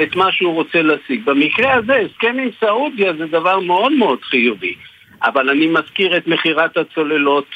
את 0.02 0.16
מה 0.16 0.32
שהוא 0.32 0.54
רוצה 0.54 0.82
להשיג. 0.82 1.24
במקרה 1.24 1.74
הזה, 1.74 1.96
הסכם 1.96 2.36
עם 2.38 2.48
סעודיה 2.60 3.12
זה 3.12 3.26
דבר 3.26 3.60
מאוד 3.60 3.92
מאוד 3.92 4.18
חיובי. 4.22 4.74
אבל 5.22 5.50
אני 5.50 5.66
מזכיר 5.66 6.16
את 6.16 6.26
מכירת 6.26 6.76
הצוללות 6.76 7.46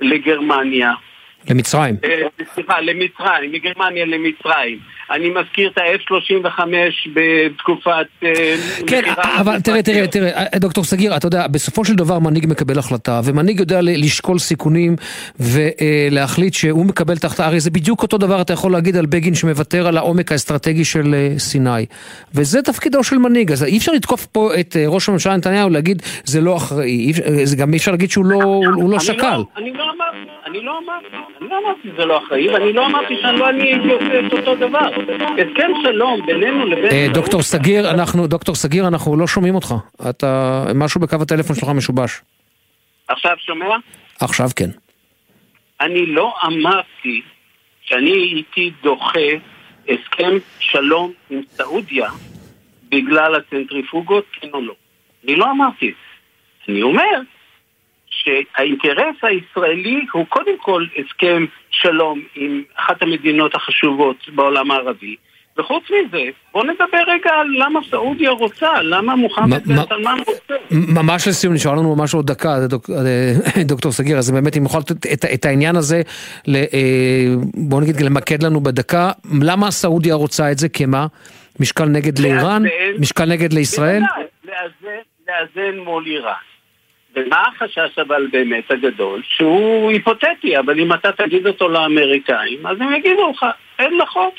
לגרמניה, 0.00 0.92
למצרים. 1.50 1.96
אה, 2.04 2.22
סליחה, 2.54 2.80
למצרים, 2.80 3.52
מגרמניה 3.52 4.04
למצרים. 4.04 4.78
אני 5.10 5.30
מזכיר 5.30 5.70
את 5.70 5.78
ה-F-35 5.78 6.60
בתקופת... 7.14 8.06
אה, 8.24 8.54
כן, 8.86 9.02
אבל 9.40 9.60
תראה, 9.60 9.82
תראה, 9.82 10.06
תראה, 10.06 10.30
אה, 10.30 10.58
דוקטור 10.58 10.84
סגיר, 10.84 11.16
אתה 11.16 11.26
יודע, 11.26 11.46
בסופו 11.46 11.84
של 11.84 11.94
דבר 11.94 12.18
מנהיג 12.18 12.46
מקבל 12.48 12.78
החלטה, 12.78 13.20
ומנהיג 13.24 13.60
יודע 13.60 13.80
לשקול 13.82 14.38
סיכונים 14.38 14.96
ולהחליט 15.40 16.54
שהוא 16.54 16.86
מקבל 16.86 17.14
את 17.14 17.24
ההחלטה, 17.24 17.46
הרי 17.46 17.60
זה 17.60 17.70
בדיוק 17.70 18.02
אותו 18.02 18.18
דבר 18.18 18.40
אתה 18.40 18.52
יכול 18.52 18.72
להגיד 18.72 18.96
על 18.96 19.06
בגין 19.06 19.34
שמוותר 19.34 19.86
על 19.86 19.96
העומק 19.96 20.32
האסטרטגי 20.32 20.84
של 20.84 21.14
סיני. 21.38 21.86
וזה 22.34 22.62
תפקידו 22.62 23.04
של 23.04 23.18
מנהיג, 23.18 23.52
אז 23.52 23.64
אי 23.64 23.78
אפשר 23.78 23.92
לתקוף 23.92 24.26
פה 24.26 24.50
את 24.60 24.76
ראש 24.86 25.08
הממשלה 25.08 25.36
נתניהו 25.36 25.70
ולהגיד 25.70 26.02
זה 26.24 26.40
לא 26.40 26.56
אחראי, 26.56 27.12
גם 27.58 27.72
אי 27.72 27.76
אפשר 27.78 27.90
להגיד 27.90 28.10
שהוא 28.10 28.24
לא, 28.24 28.60
לא 28.90 28.98
שקל. 28.98 29.42
אני 29.56 29.72
לא 29.72 29.84
אמרתי, 29.84 30.30
אני 30.46 30.60
לא 30.60 30.78
אמרתי. 30.84 31.06
אני 31.40 31.48
לא 31.48 31.58
אמרתי 31.58 31.88
שזה 31.92 32.04
לא 32.04 32.18
אחראי, 32.18 32.48
ואני 32.48 32.72
לא 32.72 32.86
אמרתי 32.86 33.14
שאני 33.22 33.38
לא 33.38 33.48
אני 33.48 33.62
הייתי 33.62 33.92
עושה 33.92 34.26
את 34.26 34.32
אותו 34.32 34.54
דבר. 34.54 34.99
הסכם 35.08 35.70
שלום 35.82 36.26
בינינו 36.26 36.66
לבין... 36.66 36.90
אה, 36.92 37.06
דוקטור 37.14 37.42
סגיר, 37.42 37.90
אנחנו, 37.90 38.26
דוקטור 38.26 38.54
סגיר, 38.54 38.88
אנחנו 38.88 39.16
לא 39.16 39.26
שומעים 39.26 39.54
אותך. 39.54 39.74
אתה, 40.10 40.64
משהו 40.74 41.00
בקו 41.00 41.16
הטלפון 41.22 41.56
שלך 41.56 41.68
משובש. 41.68 42.20
עכשיו 43.08 43.36
שומע? 43.38 43.76
עכשיו 44.20 44.48
כן. 44.56 44.70
אני 45.80 46.06
לא 46.06 46.34
אמרתי 46.46 47.22
שאני 47.82 48.10
הייתי 48.10 48.70
דוחה 48.82 49.28
הסכם 49.88 50.30
שלום 50.58 51.12
עם 51.30 51.40
סעודיה 51.48 52.10
בגלל 52.88 53.34
הצנטריפוגות, 53.34 54.24
כן 54.32 54.48
או 54.52 54.60
לא. 54.60 54.74
אני 55.24 55.36
לא 55.36 55.50
אמרתי 55.50 55.88
את 55.88 55.94
זה. 55.94 56.72
אני 56.72 56.82
אומר 56.82 57.20
שהאינטרס 58.24 59.16
הישראלי 59.22 60.06
הוא 60.12 60.26
קודם 60.28 60.58
כל 60.58 60.84
הסכם 60.96 61.44
שלום 61.70 62.20
עם 62.34 62.62
אחת 62.76 63.02
המדינות 63.02 63.54
החשובות 63.54 64.28
בעולם 64.34 64.70
הערבי, 64.70 65.16
וחוץ 65.58 65.84
מזה, 65.84 66.22
בוא 66.52 66.64
נדבר 66.64 67.02
רגע 67.06 67.30
על 67.30 67.46
למה 67.58 67.80
סעודיה 67.90 68.30
רוצה, 68.30 68.82
למה 68.82 69.16
מוחמד 69.16 69.66
בן 69.66 69.76
סלמן 69.88 70.18
רוצה. 70.26 70.54
ממש 70.70 71.28
לסיום, 71.28 71.54
נשאר 71.54 71.74
לנו 71.74 71.96
ממש 71.96 72.14
עוד 72.14 72.26
דקה, 72.26 72.66
דוק, 72.66 72.90
אה, 72.90 73.62
דוקטור 73.64 73.92
סגיר, 73.92 74.18
אז 74.18 74.30
באמת 74.30 74.56
אם 74.56 74.64
יכול 74.64 74.80
לתת 74.80 75.06
את, 75.12 75.24
את 75.24 75.44
העניין 75.44 75.76
הזה, 75.76 76.02
אה, 76.48 76.54
בוא 77.54 77.80
נגיד 77.80 78.00
למקד 78.00 78.42
לנו 78.42 78.60
בדקה, 78.60 79.10
למה 79.42 79.70
סעודיה 79.70 80.14
רוצה 80.14 80.52
את 80.52 80.58
זה, 80.58 80.68
כמה? 80.68 81.06
משקל 81.60 81.84
נגד 81.84 82.18
לאיראן? 82.18 82.62
משקל 82.98 83.24
נגד 83.24 83.52
לישראל? 83.52 84.02
לאזן 85.28 85.78
מול 85.78 86.06
איראן. 86.06 86.49
ומה 87.14 87.42
החשש 87.48 87.98
אבל 87.98 88.26
באמת 88.32 88.70
הגדול? 88.70 89.22
שהוא 89.24 89.90
היפותטי, 89.90 90.58
אבל 90.58 90.80
אם 90.80 90.92
אתה 90.92 91.12
תגיד 91.12 91.46
אותו 91.46 91.68
לאמריקאים, 91.68 92.66
אז 92.66 92.80
הם 92.80 92.94
יגידו 92.94 93.30
לך, 93.30 93.46
אין 93.78 93.96
נכון. 93.96 94.30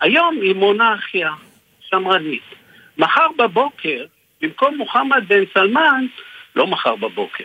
היום 0.00 0.38
היא 0.42 0.54
מונרכיה 0.54 1.30
שמרנית. 1.80 2.42
מחר 2.98 3.26
בבוקר, 3.38 4.04
במקום 4.42 4.76
מוחמד 4.76 5.24
בן 5.28 5.44
סלמן, 5.54 6.06
לא 6.56 6.66
מחר 6.66 6.96
בבוקר, 6.96 7.44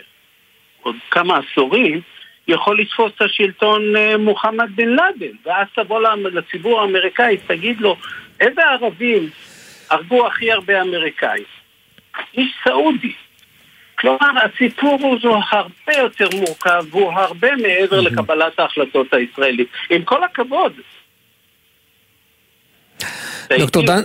עוד 0.82 0.96
כמה 1.10 1.38
עשורים, 1.38 2.00
יכול 2.48 2.80
לתפוס 2.80 3.12
את 3.16 3.22
השלטון 3.22 3.96
אה, 3.96 4.16
מוחמד 4.16 4.70
בן 4.74 4.88
לאדן, 4.88 5.36
ואז 5.44 5.66
תבוא 5.74 6.00
לציבור 6.16 6.80
האמריקאי, 6.80 7.36
תגיד 7.46 7.80
לו, 7.80 7.96
איזה 8.40 8.62
ערבים 8.62 9.30
הרגו 9.90 10.26
הכי 10.26 10.52
הרבה 10.52 10.82
אמריקאים? 10.82 11.44
איש 12.34 12.52
סעודי. 12.64 13.12
כלומר, 13.98 14.30
הסיפור 14.44 14.98
הוא 15.22 15.36
הרבה 15.50 15.98
יותר 15.98 16.28
מורכב, 16.36 16.84
והוא 16.90 17.12
הרבה 17.12 17.48
מעבר 17.56 18.00
לקבלת 18.00 18.60
ההחלטות 18.60 19.14
הישראלית. 19.14 19.68
עם 19.90 20.04
כל 20.04 20.24
הכבוד. 20.24 20.72
דוקטור 23.58 23.86
דן... 23.86 24.02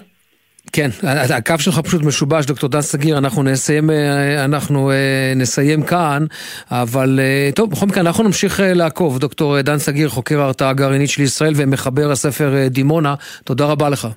כן, 0.74 0.90
הקו 1.36 1.54
שלך 1.60 1.80
פשוט 1.80 2.02
משובש, 2.02 2.46
דוקטור 2.46 2.70
דן 2.70 2.82
סגיר, 2.82 3.18
אנחנו 3.18 3.44
נסיים, 3.44 3.90
אה, 3.90 4.46
אנחנו 4.46 4.92
אה, 4.92 5.34
נסיים 5.36 5.84
כאן, 5.84 6.26
אבל 6.72 7.20
אה, 7.20 7.50
טוב, 7.56 7.72
בכל 7.72 7.86
מקרה 7.86 8.02
אנחנו 8.02 8.24
נמשיך 8.24 8.62
לעקוב. 8.64 9.20
דוקטור 9.20 9.62
דן 9.62 9.78
סגיר, 9.78 10.10
חוקר 10.10 10.42
ההרתעה 10.42 10.70
הגרעינית 10.70 11.10
של 11.10 11.22
ישראל 11.22 11.54
ומחבר 11.56 12.12
הספר 12.12 12.68
דימונה, 12.68 13.16
תודה 13.44 13.66
רבה 13.66 13.90
לך. 13.90 14.08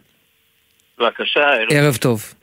בבקשה, 0.98 1.40
ערב, 1.40 1.68
ערב 1.70 1.96
טוב. 1.96 2.34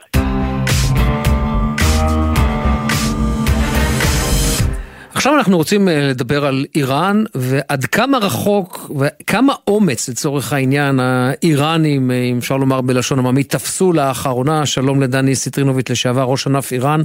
עכשיו 5.17 5.35
אנחנו 5.37 5.57
רוצים 5.57 5.89
אה, 5.89 6.07
לדבר 6.09 6.45
על 6.45 6.65
איראן 6.75 7.23
ועד 7.35 7.85
כמה 7.85 8.17
רחוק 8.17 8.91
וכמה 8.99 9.53
אומץ 9.67 10.09
לצורך 10.09 10.53
העניין 10.53 10.99
האיראנים, 10.99 12.11
אה, 12.11 12.23
אם 12.23 12.37
אפשר 12.37 12.57
לומר 12.57 12.81
בלשון 12.81 13.19
עממית, 13.19 13.49
תפסו 13.49 13.93
לאחרונה, 13.93 14.65
שלום 14.65 15.01
לדני 15.01 15.35
סיטרינוביץ' 15.35 15.89
לשעבר 15.89 16.23
ראש 16.23 16.47
ענף 16.47 16.71
איראן 16.71 17.01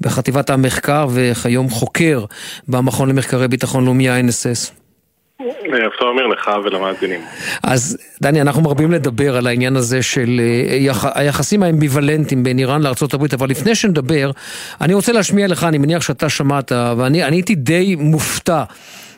בחטיבת 0.00 0.50
המחקר 0.50 1.06
וכיום 1.10 1.70
חוקר 1.70 2.24
במכון 2.68 3.08
למחקרי 3.08 3.48
ביטחון 3.48 3.84
לאומי 3.84 4.08
ה-NSS. 4.08 4.85
ערב 5.40 5.92
טוב 5.98 6.08
אמיר 6.12 6.26
לך 6.26 6.50
ולמאזינים. 6.64 7.20
אז 7.62 7.98
דני, 8.22 8.40
אנחנו 8.40 8.62
מרבים 8.62 8.92
לדבר 8.92 9.36
על 9.36 9.46
העניין 9.46 9.76
הזה 9.76 10.02
של 10.02 10.40
אה, 10.40 10.76
יח... 10.76 11.04
היחסים 11.14 11.62
האמביוולנטיים 11.62 12.42
בין 12.42 12.58
איראן 12.58 12.82
לארה"ב, 12.82 13.34
אבל 13.34 13.50
לפני 13.50 13.74
שנדבר, 13.74 14.30
אני 14.80 14.94
רוצה 14.94 15.12
להשמיע 15.12 15.46
לך, 15.48 15.64
אני 15.64 15.78
מניח 15.78 16.02
שאתה 16.02 16.28
שמעת, 16.28 16.72
ואני 16.72 17.24
הייתי 17.24 17.54
די 17.54 17.96
מופתע. 17.98 18.62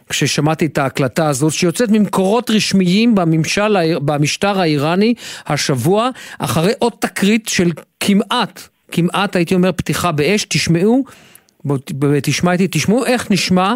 כששמעתי 0.09 0.67
את 0.67 0.79
ההקלטה 0.79 1.29
הזאת, 1.29 1.53
שיוצאת 1.53 1.91
ממקורות 1.91 2.51
רשמיים 2.51 3.15
בממשל, 3.15 3.99
במשטר 3.99 4.61
האיראני 4.61 5.15
השבוע, 5.47 6.11
אחרי 6.39 6.73
עוד 6.79 6.93
תקרית 6.99 7.49
של 7.49 7.71
כמעט, 8.01 8.61
כמעט 8.93 9.37
הייתי 9.37 9.55
אומר 9.55 9.73
פתיחה 9.73 10.13
באש, 10.13 10.45
תשמעו, 10.49 11.05
תשמע 12.23 12.53
איתי, 12.53 12.69
תשמעו 12.71 13.05
איך 13.05 13.31
נשמע 13.31 13.75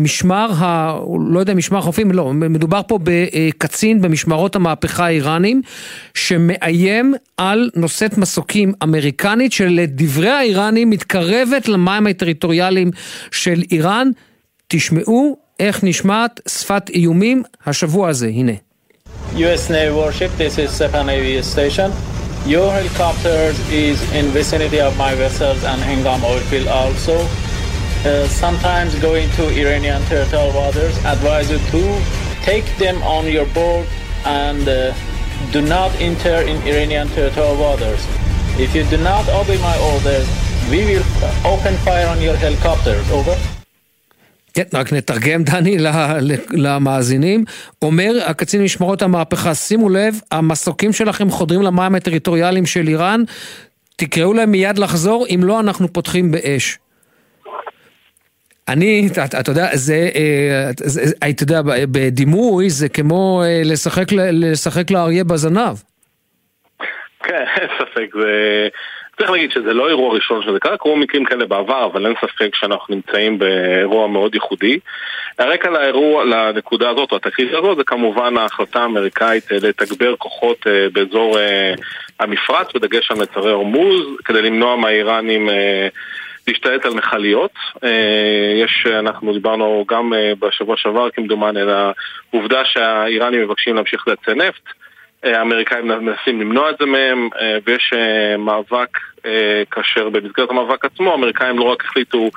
משמר, 0.00 0.50
ה... 0.52 0.98
לא 1.28 1.40
יודע, 1.40 1.54
משמר 1.54 1.80
חופים, 1.80 2.12
לא, 2.12 2.32
מדובר 2.32 2.80
פה 2.88 2.98
בקצין 3.02 4.02
במשמרות 4.02 4.56
המהפכה 4.56 5.06
האיראנים, 5.06 5.62
שמאיים 6.14 7.14
על 7.36 7.70
נושאת 7.76 8.18
מסוקים 8.18 8.72
אמריקנית, 8.82 9.52
שלדברי 9.52 10.28
האיראנים 10.28 10.90
מתקרבת 10.90 11.68
למים 11.68 12.06
הטריטוריאליים 12.06 12.90
של 13.30 13.62
איראן. 13.72 14.10
תשמעו 14.68 15.36
איך 15.60 15.84
נשמעת 15.84 16.40
שפת 16.48 16.90
איומים 16.94 17.42
השבוע 17.66 18.08
הזה, 18.08 18.26
הנה. 18.26 18.52
US 19.34 19.68
Navy 19.68 19.90
warship, 19.90 20.30
this 20.38 20.58
is 20.58 20.70
Sepan 20.78 21.06
Navy 21.06 21.42
station. 21.42 21.90
Your 22.46 22.70
helicopter 22.78 23.40
is 23.70 23.98
in 24.18 24.26
vicinity 24.38 24.80
of 24.88 24.92
my 24.98 25.12
vessels 25.14 25.64
and 25.64 25.78
Hengam 25.88 26.22
oil 26.30 26.42
field 26.50 26.68
also. 26.68 27.16
Uh, 28.04 28.28
sometimes 28.28 28.90
going 29.08 29.28
to 29.38 29.42
Iranian 29.62 30.02
territorial 30.10 30.52
waters, 30.60 30.94
advise 31.14 31.50
you 31.52 31.58
to 31.74 31.82
take 32.50 32.66
them 32.82 32.96
on 33.16 33.24
your 33.36 33.46
board 33.56 33.86
and 34.24 34.62
uh, 34.68 34.92
do 35.52 35.60
not 35.62 35.90
enter 36.08 36.36
in 36.50 36.56
Iranian 36.70 37.08
territorial 37.16 37.56
waters. 37.56 38.00
If 38.64 38.70
you 38.76 38.84
do 38.94 38.98
not 39.10 39.24
obey 39.40 39.58
my 39.70 39.76
orders, 39.92 40.26
we 40.70 40.80
will 40.88 41.06
open 41.52 41.74
fire 41.86 42.08
on 42.14 42.20
your 42.20 42.36
helicopters. 42.36 43.04
Over. 43.12 43.36
כן, 44.54 44.64
רק 44.74 44.92
נתרגם, 44.92 45.44
דני, 45.44 45.76
למאזינים. 46.50 47.44
אומר 47.82 48.12
הקצין 48.26 48.62
משמרות 48.62 49.02
המהפכה, 49.02 49.54
שימו 49.54 49.88
לב, 49.88 50.20
המסוקים 50.32 50.92
שלכם 50.92 51.30
חודרים 51.30 51.62
למים 51.62 51.94
הטריטוריאליים 51.94 52.66
של 52.66 52.88
איראן, 52.88 53.22
תקראו 53.96 54.32
להם 54.32 54.50
מיד 54.50 54.78
לחזור, 54.78 55.26
אם 55.34 55.40
לא, 55.44 55.60
אנחנו 55.60 55.92
פותחים 55.92 56.30
באש. 56.30 56.78
אני, 58.68 59.08
אתה, 59.12 59.24
אתה 59.40 59.50
יודע, 59.50 59.68
זה, 59.72 60.08
אה, 60.14 60.70
אתה 61.30 61.42
יודע, 61.42 61.60
בדימוי 61.92 62.70
זה 62.70 62.88
כמו 62.88 63.42
אה, 63.44 63.62
לשחק, 63.64 64.04
לשחק 64.32 64.90
לאריה 64.90 65.24
בזנב. 65.24 65.76
כן, 67.22 67.44
אין 67.60 67.68
ספק, 67.78 68.10
זה... 68.20 68.68
צריך 69.18 69.30
להגיד 69.30 69.50
שזה 69.50 69.74
לא 69.74 69.88
אירוע 69.88 70.14
ראשון 70.14 70.42
שזה 70.42 70.60
קרה, 70.60 70.76
קרו 70.76 70.96
מקרים 70.96 71.24
כאלה 71.24 71.46
בעבר, 71.46 71.86
אבל 71.92 72.06
אין 72.06 72.14
ספק 72.20 72.54
שאנחנו 72.54 72.94
נמצאים 72.94 73.38
באירוע 73.38 74.08
מאוד 74.08 74.34
ייחודי. 74.34 74.78
הרקע 75.38 75.70
לאירוע, 75.70 76.24
לנקודה 76.24 76.90
הזאת, 76.90 77.12
או 77.12 77.16
התקרית 77.16 77.54
הזאת, 77.54 77.76
זה 77.76 77.84
כמובן 77.84 78.36
ההחלטה 78.36 78.82
האמריקאית 78.82 79.52
אה, 79.52 79.56
לתגבר 79.62 80.16
כוחות 80.16 80.66
באזור 80.92 81.38
המפרץ, 82.20 82.66
בדגש 82.74 83.10
על 83.10 83.16
מצרי 83.16 83.52
הורמוז, 83.52 84.06
כדי 84.24 84.42
למנוע 84.42 84.76
מהאיראנים 84.76 85.48
להשתלט 86.48 86.86
על 86.86 86.94
מכליות. 86.94 87.50
אה, 87.84 88.52
יש, 88.64 88.86
אנחנו 88.86 89.32
דיברנו 89.32 89.84
גם 89.88 90.14
אה, 90.14 90.32
בשבוע 90.38 90.76
שעבר 90.76 91.10
כמדומני 91.10 91.60
על 91.60 91.70
העובדה 92.32 92.64
שהאיראנים 92.64 93.42
מבקשים 93.42 93.74
להמשיך 93.74 94.08
לייצא 94.08 94.34
נפט. 94.34 94.62
אה, 95.24 95.38
האמריקאים 95.38 95.88
מנסים 95.88 96.40
למנוע 96.40 96.70
את 96.70 96.76
זה 96.80 96.86
מהם, 96.86 97.28
ויש 97.66 97.92
מאבק 98.38 98.98
כאשר 99.70 100.08
במסגרת 100.08 100.50
המאבק 100.50 100.84
עצמו 100.84 101.10
האמריקאים 101.10 101.58
לא 101.58 101.64
רק 101.64 101.84
החליטו 101.84 102.30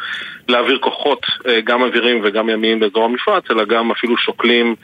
להעביר 0.49 0.79
כוחות 0.79 1.25
גם 1.63 1.83
אווירים 1.83 2.21
וגם 2.23 2.49
ימיים 2.49 2.79
באזור 2.79 3.05
המפרץ, 3.05 3.43
אלא 3.51 3.65
גם 3.65 3.91
אפילו 3.91 4.17
שוקלים, 4.17 4.75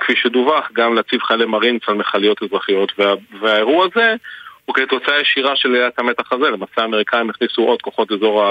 כפי 0.00 0.12
שדווח, 0.16 0.70
גם 0.72 0.94
להציב 0.94 1.20
חיילי 1.22 1.46
מרינץ 1.46 1.82
על 1.86 1.94
מכליות 1.94 2.42
אזרחיות. 2.42 2.92
וה, 2.98 3.14
והאירוע 3.40 3.86
הזה 3.86 4.14
הוא 4.66 4.74
כתוצאה 4.74 5.20
ישירה 5.20 5.56
של 5.56 5.68
עליית 5.68 5.98
המתח 5.98 6.32
הזה. 6.32 6.50
למעשה 6.50 6.82
האמריקאים 6.82 7.30
הכניסו 7.30 7.62
עוד 7.62 7.82
כוחות 7.82 8.12
אזור 8.12 8.44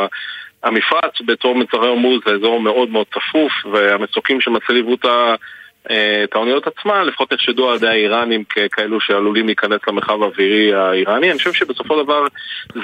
המפרץ, 0.64 1.22
בתור 1.26 1.56
מצרי 1.56 1.88
הורמוז 1.88 2.22
זה 2.26 2.34
אזור 2.34 2.62
מאוד 2.62 2.90
מאוד 2.90 3.08
צפוף, 3.08 3.52
והמצוקים 3.72 4.42
שמצליבו 4.42 4.94
את 4.94 5.06
אה, 5.90 6.24
את 6.24 6.36
האוניות 6.36 6.68
עצמן, 6.68 7.06
לפחות 7.06 7.34
נחשדו 7.34 7.70
על 7.70 7.76
ידי 7.76 7.88
האיראנים 7.88 8.44
ככאלו 8.44 9.02
שעלולים 9.02 9.46
להיכנס 9.46 9.80
למרחב 9.88 10.24
האווירי 10.24 10.74
האיראני. 10.74 11.32
אני 11.32 11.38
חושב 11.38 11.54
שבסופו 11.54 11.98
של 11.98 12.04
דבר 12.04 12.26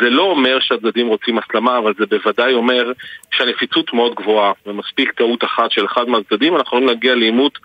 זה 0.02 0.10
לא 0.10 0.24
אומר 0.24 0.60
שהצדדים 0.60 1.08
רוצים 1.08 1.38
הסלמה, 1.38 1.78
אבל 1.78 1.94
זה 2.00 2.06
בוודאי 2.06 2.54
אומר 2.54 2.92
שהנפיצות 3.32 3.94
מאוד 3.94 4.16
גבוהה, 4.16 4.52
ומספיק 4.66 5.12
טעות 5.12 5.44
אחת 5.44 5.72
של 5.72 5.86
אחד 5.86 6.10
מהצדדים, 6.10 6.56
אנחנו 6.56 6.68
יכולים 6.68 6.88
להגיע 6.88 7.16
לעימות 7.16 7.60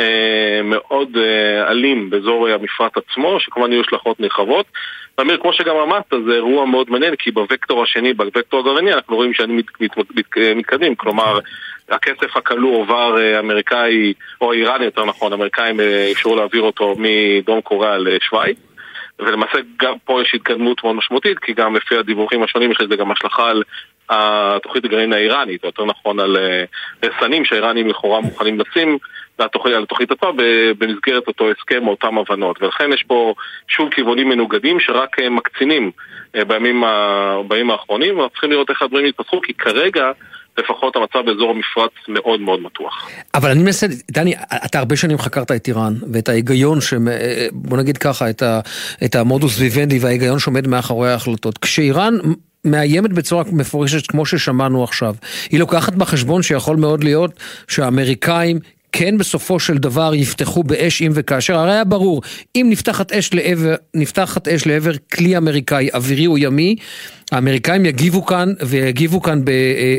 אה, 0.00 0.60
מאוד 0.64 1.16
אה, 1.16 1.70
אלים 1.70 2.10
באזור 2.10 2.48
המפרט 2.48 2.96
עצמו, 2.96 3.40
שכמובן 3.40 3.72
יהיו 3.72 3.80
השלכות 3.80 4.20
נרחבות. 4.20 4.66
ואמיר, 5.18 5.38
כמו 5.42 5.52
שגם 5.52 5.76
אמרת, 5.76 6.12
זה 6.26 6.32
אירוע 6.32 6.66
מאוד 6.66 6.90
מעניין, 6.90 7.16
כי 7.16 7.30
בווקטור 7.30 7.82
השני, 7.82 8.12
בווקטור 8.12 8.60
הגרעיני, 8.60 8.92
אנחנו 8.92 9.16
רואים 9.16 9.34
שאני 9.34 9.52
מת, 9.52 9.64
מת, 9.80 9.96
מת, 9.98 10.06
מת, 10.16 10.38
מתקדמים. 10.56 10.94
כלומר, 10.94 11.38
הכסף 11.88 12.36
הכלוא 12.36 12.76
עובר 12.76 13.18
אה, 13.18 13.38
אמריקאי, 13.38 14.12
או 14.40 14.52
איראני 14.52 14.84
יותר 14.84 15.04
נכון, 15.04 15.32
אמריקאים 15.32 15.80
אפשרו 16.12 16.36
להעביר 16.36 16.62
אותו 16.62 16.94
מדרום 16.98 17.60
קוריאה 17.60 17.98
לשוויץ. 17.98 18.58
ולמעשה 19.18 19.58
גם 19.82 19.94
פה 20.04 20.22
יש 20.22 20.34
התקדמות 20.34 20.84
מאוד 20.84 20.96
משמעותית, 20.96 21.38
כי 21.38 21.52
גם 21.52 21.76
לפי 21.76 21.96
הדיווחים 21.96 22.42
השונים 22.42 22.70
יש 22.70 22.80
לזה 22.80 22.96
גם 22.96 23.10
השלכה 23.10 23.50
על 23.50 23.62
התוכנית 24.10 24.84
הגרעין 24.84 25.12
האיראנית, 25.12 25.62
או 25.62 25.68
יותר 25.68 25.84
נכון 25.84 26.20
על 26.20 26.36
רסנים 27.02 27.44
שהאיראנים 27.44 27.88
לכאורה 27.88 28.20
מוכנים 28.20 28.60
לשים 28.60 28.98
לתוכנית, 29.38 29.74
על 29.74 29.82
התוכנית 29.82 30.10
עצמה 30.10 30.30
במסגרת 30.78 31.26
אותו 31.26 31.50
הסכם 31.50 31.86
או 31.86 31.90
אותם 31.90 32.18
הבנות. 32.18 32.62
ולכן 32.62 32.92
יש 32.94 33.04
פה 33.06 33.34
שוב 33.68 33.90
כיוונים 33.90 34.28
מנוגדים 34.28 34.80
שרק 34.80 35.16
מקצינים 35.30 35.90
בימים, 36.34 36.84
בימים 37.48 37.70
האחרונים, 37.70 38.16
ואנחנו 38.16 38.30
צריכים 38.30 38.50
לראות 38.50 38.70
איך 38.70 38.82
הדברים 38.82 39.06
יתפתחו, 39.06 39.40
כי 39.40 39.54
כרגע 39.54 40.10
לפחות 40.58 40.96
המצב 40.96 41.18
באזור 41.26 41.50
המפרץ 41.50 41.90
מאוד 42.08 42.40
מאוד 42.40 42.62
מתוח. 42.62 43.08
אבל 43.34 43.50
אני 43.50 43.62
מנסה, 43.62 43.86
דני, 44.10 44.34
אתה 44.66 44.78
הרבה 44.78 44.96
שנים 44.96 45.18
חקרת 45.18 45.50
את 45.50 45.68
איראן, 45.68 45.92
ואת 46.12 46.28
ההיגיון, 46.28 46.80
ש... 46.80 46.94
בוא 47.52 47.78
נגיד 47.78 47.98
ככה, 47.98 48.30
את, 48.30 48.42
ה... 48.42 48.60
את 49.04 49.14
המודוס 49.14 49.60
ויבנדי 49.60 49.98
וההיגיון 49.98 50.38
שעומד 50.38 50.66
מאחורי 50.66 51.10
ההחלטות. 51.10 51.58
כשאיראן 51.58 52.14
מאיימת 52.70 53.12
בצורה 53.12 53.44
מפורשת 53.52 54.06
כמו 54.06 54.26
ששמענו 54.26 54.84
עכשיו, 54.84 55.14
היא 55.50 55.60
לוקחת 55.60 55.92
בחשבון 55.94 56.42
שיכול 56.42 56.76
מאוד 56.76 57.04
להיות 57.04 57.30
שהאמריקאים 57.68 58.58
כן 58.92 59.18
בסופו 59.18 59.60
של 59.60 59.78
דבר 59.78 60.10
יפתחו 60.14 60.62
באש 60.62 61.02
אם 61.02 61.10
וכאשר, 61.14 61.54
הרי 61.54 61.72
היה 61.72 61.84
ברור, 61.84 62.22
אם 62.56 62.66
נפתחת 62.70 63.12
אש 63.12 63.34
לעבר, 63.34 63.74
נפתחת 63.94 64.48
אש 64.48 64.66
לעבר 64.66 64.90
כלי 65.14 65.36
אמריקאי, 65.36 65.88
אווירי 65.94 66.26
או 66.26 66.38
ימי, 66.38 66.76
האמריקאים 67.32 67.86
יגיבו 67.86 68.26
כאן, 68.26 68.48
ויגיבו 68.68 69.22
כאן, 69.22 69.44
ב, 69.44 69.48
אה, 69.48 69.54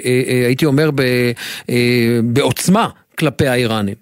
אה, 0.05 0.21
אה, 0.27 0.45
הייתי 0.45 0.65
אומר, 0.65 0.89
ב, 0.95 1.01
בעוצמה 2.23 2.87
כלפי 3.19 3.47
האיראנים. 3.47 3.95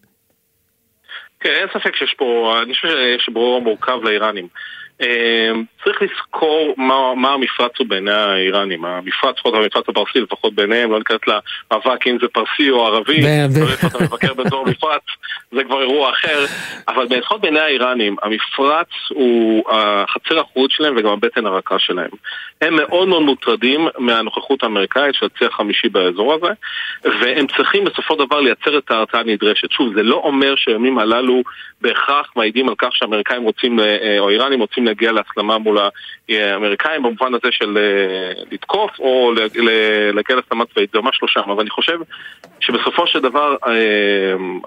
כן, 1.39 1.49
אין 1.49 1.67
ספק 1.73 1.95
שיש 1.95 2.15
פה, 2.17 2.59
אני 2.63 2.73
חושב 2.73 2.87
שיש 2.87 3.29
ברור 3.33 3.61
מורכב 3.61 3.97
לאיראנים. 4.03 4.47
צריך 5.87 6.01
לזכור 6.01 6.73
מה, 6.77 7.15
מה 7.15 7.33
המפרץ 7.33 7.71
הוא 7.79 7.87
בעיני 7.87 8.11
האיראנים. 8.11 8.85
המפרץ, 8.85 9.35
לפחות 9.37 9.53
המפרץ 9.53 9.89
הפרסי, 9.89 10.19
לפחות 10.19 10.53
בעיניהם, 10.53 10.91
לא 10.91 10.97
ניכנס 10.97 11.19
למאבק 11.27 12.07
אם 12.07 12.17
זה 12.21 12.27
פרסי 12.27 12.69
או 12.69 12.85
ערבי, 12.85 13.25
איפה 13.25 13.87
אתה 13.87 14.03
מבקר 14.03 14.33
באזור 14.33 14.63
המפרץ, 14.67 15.01
זה 15.51 15.63
כבר 15.63 15.81
אירוע 15.81 16.09
אחר. 16.09 16.45
אבל 16.87 17.03
לפחות 17.09 17.41
בעיני 17.41 17.59
האיראנים, 17.59 18.15
המפרץ 18.23 18.87
הוא 19.09 19.63
החצר 19.69 20.37
האחורית 20.37 20.71
שלהם 20.71 20.93
וגם 20.97 21.09
הבטן 21.09 21.45
הרכה 21.45 21.79
שלהם. 21.79 22.09
הם 22.61 22.75
מאוד 22.75 23.07
מאוד 23.07 23.21
מוטרדים 23.21 23.87
מהנוכחות 23.97 24.63
האמריקאית 24.63 25.15
של 25.15 25.25
הצי 25.25 25.45
החמישי 25.45 25.89
באזור 25.89 26.33
הזה, 26.33 26.53
והם 27.03 27.47
צריכים 27.57 27.85
בסופו 27.85 28.13
של 28.13 28.25
דבר 28.25 28.39
לייצר 28.39 28.77
את 28.77 28.91
ההרתעה 28.91 29.21
הנדרשת. 29.21 29.71
שוב, 29.71 29.93
זה 29.95 30.03
לא 30.03 30.15
אומר 30.15 30.53
שהימים 30.55 30.99
הללו 30.99 31.41
בהכרח 31.81 32.31
מעידים 32.35 32.69
על 32.69 32.75
כך 32.77 32.89
שהאמריקאים 32.91 33.43
רוצים, 33.43 33.79
או 34.19 34.29
האיראנים 34.29 34.59
רוצים 34.59 34.85
להגיע 34.85 35.11
להסלמה 35.11 35.57
מול 35.57 35.76
האמריקאים 36.29 37.03
במובן 37.03 37.33
הזה 37.33 37.47
של 37.51 37.77
אה, 37.77 38.43
לתקוף 38.51 38.99
או 38.99 39.31
להגיע 40.13 40.35
להסלמה 40.35 40.65
צבאית, 40.65 40.89
זה 40.93 41.01
ממש 41.01 41.19
לא 41.21 41.27
שם, 41.27 41.49
אבל 41.51 41.61
אני 41.61 41.69
חושב 41.69 41.99
שבסופו 42.59 43.07
של 43.07 43.19
דבר 43.19 43.55
אה, 43.67 43.73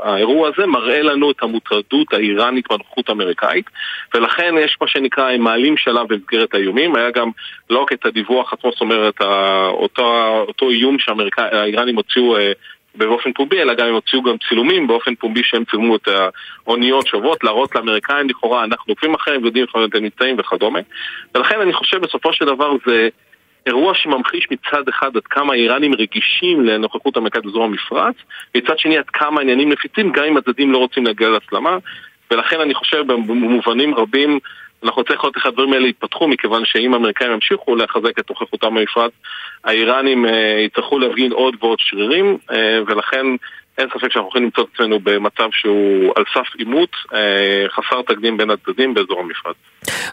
האירוע 0.03 0.49
הזה 0.49 0.67
מראה 0.67 1.03
לנו 1.03 1.31
את 1.31 1.43
המוטרדות 1.43 2.13
האיראנית 2.13 2.65
בנוכחות 2.71 3.09
האמריקאית 3.09 3.67
ולכן 4.15 4.55
יש 4.61 4.77
מה 4.81 4.87
שנקרא, 4.89 5.31
הם 5.31 5.41
מעלים 5.41 5.77
שלב 5.77 6.07
במסגרת 6.09 6.55
האיומים, 6.55 6.97
היה 6.97 7.11
גם 7.11 7.31
לא 7.71 7.79
רק 7.79 7.93
את 7.93 8.07
הדיווח 8.07 8.53
עצמו, 8.53 8.71
זאת 8.71 8.81
אומרת 8.81 9.21
אותו, 9.71 10.45
אותו 10.49 10.71
איום 10.71 10.97
שהאיראנים 10.99 11.97
הוציאו 11.97 12.37
אה, 12.37 12.53
באופן 12.95 13.33
פומבי, 13.33 13.63
אלא 13.63 13.75
גם 13.75 13.87
הם 13.87 13.95
הוציאו 13.95 14.23
גם 14.23 14.37
צילומים 14.49 14.87
באופן 14.87 15.15
פומבי 15.15 15.41
שהם 15.45 15.65
צילמו 15.65 15.97
את 15.97 16.09
האוניות 16.67 17.07
שוות, 17.07 17.45
להראות 17.45 17.75
לאמריקאים 17.75 18.29
לכאורה, 18.29 18.65
אנחנו 18.65 18.93
עוקבים 18.93 19.15
אחריהם, 19.15 19.45
יודעים 19.45 19.65
איפה 19.67 19.83
הם 19.83 20.03
נמצאים 20.03 20.37
וכדומה. 20.39 20.81
ולכן 21.35 21.61
אני 21.61 21.73
חושב 21.73 21.97
בסופו 22.01 22.33
של 22.33 22.45
דבר 22.45 22.73
זה 22.87 23.09
אירוע 23.67 23.95
שממחיש 23.95 24.47
מצד 24.51 24.89
אחד 24.89 25.17
עד 25.17 25.23
כמה 25.23 25.53
האיראנים 25.53 25.95
רגישים 25.95 26.65
לנוכחות 26.65 27.17
אמריקאית 27.17 27.45
באזור 27.45 27.65
המפרץ, 27.65 28.15
מצד 28.55 28.79
שני 28.79 28.99
עד 28.99 29.11
כמה 29.13 29.41
העניינים 29.41 29.73
נפיצים, 29.73 30.13
גם 30.13 30.25
אם 30.25 30.37
הצדדים 30.37 30.73
לא 30.73 30.79
רוצים 30.79 31.07
להגיע 31.07 31.29
להסלמה, 31.29 31.79
ולכן 32.31 32.61
אני 32.61 32.75
חושב 32.75 33.07
במובנים 33.07 33.95
רבים 33.95 34.39
אנחנו 34.85 35.05
צריכים 35.05 35.21
לראות 35.23 35.37
איך 35.37 35.47
הדברים 35.47 35.73
האלה 35.73 35.89
יתפתחו, 35.89 36.29
מכיוון 36.29 36.65
שאם 36.65 36.95
האמריקאים 36.95 37.33
ימשיכו 37.33 37.77
לחזק 37.77 38.19
את 38.19 38.31
נוכחותם 38.31 38.75
במפרץ, 38.75 39.13
האיראנים 39.65 40.27
אה, 40.27 40.61
יצטרכו 40.67 40.99
להפגין 40.99 41.33
עוד 41.33 41.57
ועוד 41.61 41.79
שרירים, 41.81 42.39
אה, 42.51 42.79
ולכן 42.87 43.27
אין 43.79 43.89
ספק 43.89 44.13
שאנחנו 44.13 44.29
יכולים 44.29 44.45
למצוא 44.45 44.65
את 44.65 44.69
עצמנו 44.75 45.01
במצב 45.03 45.49
שהוא 45.53 46.13
על 46.17 46.25
סף 46.35 46.55
עימות, 46.59 46.91
אה, 47.15 47.67
חסר 47.69 48.03
תקדים 48.03 48.37
בין 48.37 48.51
הצדדים 48.51 48.95
באזור 48.95 49.21
המפרץ. 49.21 49.57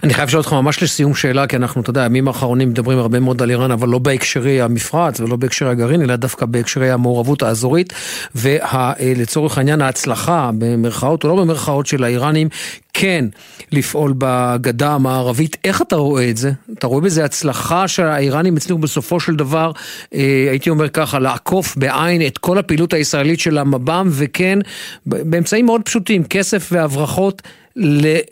אני 0.03 0.13
חייב 0.13 0.27
לשאול 0.27 0.39
אותך 0.39 0.53
ממש 0.53 0.83
לסיום 0.83 1.15
שאלה, 1.15 1.47
כי 1.47 1.55
אנחנו, 1.55 1.81
אתה 1.81 1.89
יודע, 1.89 2.03
הימים 2.03 2.27
האחרונים 2.27 2.69
מדברים 2.69 2.99
הרבה 2.99 3.19
מאוד 3.19 3.41
על 3.41 3.49
איראן, 3.49 3.71
אבל 3.71 3.89
לא 3.89 3.99
בהקשרי 3.99 4.61
המפרץ 4.61 5.19
ולא 5.19 5.35
בהקשרי 5.35 5.69
הגרעין, 5.69 6.01
אלא 6.01 6.15
דווקא 6.15 6.45
בהקשרי 6.45 6.91
המעורבות 6.91 7.43
האזורית, 7.43 7.93
ולצורך 8.35 9.57
העניין 9.57 9.81
ההצלחה, 9.81 10.51
במרכאות 10.57 11.23
או 11.23 11.29
לא 11.29 11.35
במרכאות 11.35 11.87
של 11.87 12.03
האיראנים, 12.03 12.49
כן 12.93 13.25
לפעול 13.71 14.13
בגדה 14.17 14.91
המערבית. 14.91 15.57
איך 15.63 15.81
אתה 15.81 15.95
רואה 15.95 16.29
את 16.29 16.37
זה? 16.37 16.51
אתה 16.77 16.87
רואה 16.87 17.01
בזה 17.01 17.25
הצלחה 17.25 17.87
שהאיראנים 17.87 18.57
הצליחו 18.57 18.79
בסופו 18.79 19.19
של 19.19 19.35
דבר, 19.35 19.71
אה, 20.13 20.47
הייתי 20.49 20.69
אומר 20.69 20.89
ככה, 20.89 21.19
לעקוף 21.19 21.77
בעין 21.77 22.27
את 22.27 22.37
כל 22.37 22.57
הפעילות 22.57 22.93
הישראלית 22.93 23.39
של 23.39 23.57
המב"ם, 23.57 24.07
וכן, 24.11 24.59
באמצעים 25.05 25.65
מאוד 25.65 25.81
פשוטים, 25.81 26.23
כסף 26.23 26.69
והברחות. 26.71 27.41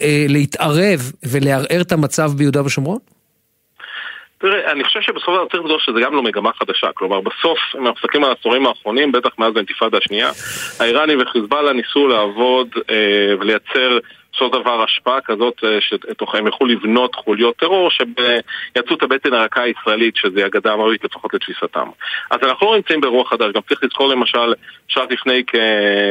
אה, 0.01 0.25
להתערב 0.29 0.99
ולערער 1.31 1.81
את 1.81 1.91
המצב 1.91 2.31
ביהודה 2.37 2.65
ושומרון? 2.65 2.97
תראה, 4.37 4.71
אני 4.71 4.83
חושב 4.83 5.01
שבסוף 5.01 5.27
דבר 5.27 5.45
צריך 5.51 5.63
לדבר 5.63 5.77
שזה 5.77 5.99
גם 6.01 6.13
לא 6.13 6.23
מגמה 6.23 6.51
חדשה. 6.53 6.87
כלומר, 6.93 7.21
בסוף, 7.21 7.59
אם 7.75 7.87
אנחנו 7.87 7.99
מסתכלים 8.03 8.23
על 8.23 8.29
העשורים 8.29 8.67
האחרונים, 8.67 9.11
בטח 9.11 9.29
מאז 9.39 9.51
האינתיפאדה 9.55 9.97
השנייה, 9.97 10.31
האיראנים 10.79 11.21
וחיזבאללה 11.21 11.73
ניסו 11.73 12.07
לעבוד 12.07 12.67
אה, 12.89 13.35
ולייצר 13.39 13.99
של 14.39 14.61
דבר 14.61 14.83
השפעה 14.83 15.21
כזאת 15.21 15.63
אה, 15.63 15.77
שהם 15.81 16.47
יכלו 16.47 16.67
לבנות 16.67 17.15
חוליות 17.15 17.55
טרור 17.55 17.89
שיצאו 17.89 18.95
את 18.95 19.03
הבטן 19.03 19.33
הרכה 19.33 19.61
הישראלית, 19.61 20.15
שזה 20.15 20.45
הגדה 20.45 20.73
המערבית 20.73 21.03
לפחות 21.03 21.33
לתפיסתם. 21.33 21.87
אז 22.31 22.39
אנחנו 22.43 22.67
לא 22.67 22.75
נמצאים 22.75 23.01
באירוע 23.01 23.25
חדש, 23.25 23.51
גם 23.55 23.61
צריך 23.67 23.83
לזכור 23.83 24.09
למשל, 24.09 24.53
שרק 24.87 25.11
לפני 25.11 25.43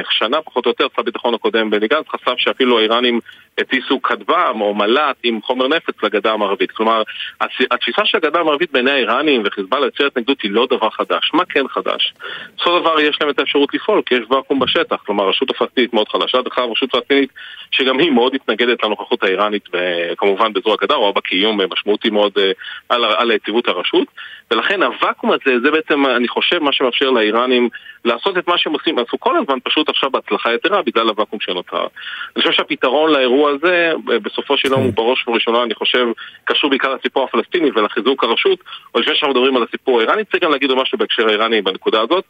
כשנה 0.08 0.42
פחות 0.42 0.66
או 0.66 0.70
יותר, 0.70 0.86
שר 0.94 1.00
הביטחון 1.00 1.34
הקודם 1.34 1.70
בני 1.70 1.88
גנץ 1.88 2.06
חשף 2.08 2.34
שאפילו 2.36 2.78
האיראנים 2.78 3.20
הטיסו 3.58 4.02
כטב"ם 4.02 4.60
או 4.60 4.74
מל"ט 4.74 5.16
עם 5.22 5.42
חומר 5.42 5.68
נפץ 5.68 6.02
לגדה 6.02 6.32
המערבית. 6.32 6.70
כלומר, 6.70 7.02
התפיסה 7.70 8.04
של 8.04 8.18
הגדה 8.18 8.40
המערבית 8.40 8.72
בעיני 8.72 8.90
האיראנים 8.90 9.42
וחיזבאללה 9.44 9.86
יוצר 9.86 10.06
התנגדות 10.06 10.42
היא 10.42 10.50
לא 10.50 10.66
דבר 10.70 10.90
חדש. 10.90 11.30
מה 11.34 11.44
כן 11.44 11.68
חדש? 11.68 12.14
בסופו 12.56 12.80
דבר 12.80 13.00
יש 13.00 13.18
להם 13.20 13.30
את 13.30 13.38
האפשרות 13.38 13.74
לפעול, 13.74 14.02
כי 14.06 14.14
יש 14.14 14.20
ואקום 14.30 14.58
בשטח. 14.58 14.96
כלומר, 14.96 15.24
הרשות 15.24 15.50
הפלסטינית 15.50 15.94
מאוד 15.94 16.08
חלשה, 16.08 16.42
דרך 16.42 16.58
אגב, 16.58 16.70
רשות 16.70 16.90
פלסטינית 16.90 17.30
שגם 17.70 17.98
היא 17.98 18.10
מאוד 18.10 18.34
מתנגדת 18.34 18.84
לנוכחות 18.84 19.22
האיראנית, 19.22 19.68
כמובן 20.16 20.52
באזור 20.52 20.72
הגדה, 20.72 20.94
רואה 20.94 21.12
בה 21.12 21.20
קיום 21.20 21.60
משמעותי 21.72 22.10
מאוד 22.10 22.32
אה, 22.38 22.52
על, 22.88 23.04
על 23.04 23.30
יציבות 23.30 23.68
הרשות. 23.68 24.08
ולכן 24.50 24.82
הוואקום 24.82 25.30
הזה, 25.30 25.60
זה 25.64 25.70
בעצם, 25.70 26.06
אני 26.06 26.28
חושב, 26.28 26.58
מה 26.58 26.72
שמאפשר 26.72 27.10
לאיראנים 27.10 27.68
לעשות 28.04 28.38
את 28.38 28.48
מה 28.48 28.58
שהם 28.58 28.72
עושים, 28.72 28.98
עשו 28.98 29.20
כל 29.20 29.36
הזמן 29.36 29.58
פשוט 29.64 29.88
עכשיו 29.88 30.10
בהצלחה 30.10 30.54
יתרה 30.54 30.82
בגלל 30.82 31.08
הוואקום 31.08 31.40
שנוצר. 31.40 31.86
אני 32.36 32.42
חושב 32.42 32.52
שהפתרון 32.52 33.10
לאירוע 33.10 33.43
הזה, 33.48 33.92
בסופו 34.04 34.56
של 34.56 34.68
יום 34.68 34.82
הוא 34.82 34.92
בראש 34.94 35.28
ובראשונה, 35.28 35.62
אני 35.62 35.74
חושב, 35.74 36.06
קשור 36.44 36.70
בעיקר 36.70 36.94
לסיפור 36.94 37.24
הפלסטיני 37.24 37.70
ולחיזוק 37.74 38.24
הרשות, 38.24 38.58
או 38.94 39.00
לפני 39.00 39.14
שאנחנו 39.14 39.34
מדברים 39.34 39.56
על 39.56 39.62
הסיפור 39.62 39.98
האיראני, 39.98 40.24
צריך 40.24 40.42
גם 40.42 40.50
להגיד 40.50 40.72
משהו 40.72 40.98
בהקשר 40.98 41.28
האיראני 41.28 41.62
בנקודה 41.62 42.00
הזאת. 42.00 42.24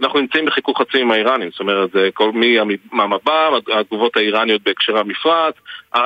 אנחנו 0.00 0.20
נמצאים 0.20 0.46
בחיכוך 0.46 0.82
חצי 0.82 1.00
עם 1.00 1.10
האיראנים, 1.10 1.50
זאת 1.50 1.60
אומרת, 1.60 1.90
זה 1.92 2.08
כל 2.14 2.32
מי 2.32 2.56
מהמב"ם, 2.92 3.52
התגובות 3.72 4.16
האיראניות 4.16 4.62
בהקשר 4.62 4.98
המפרץ, 4.98 5.54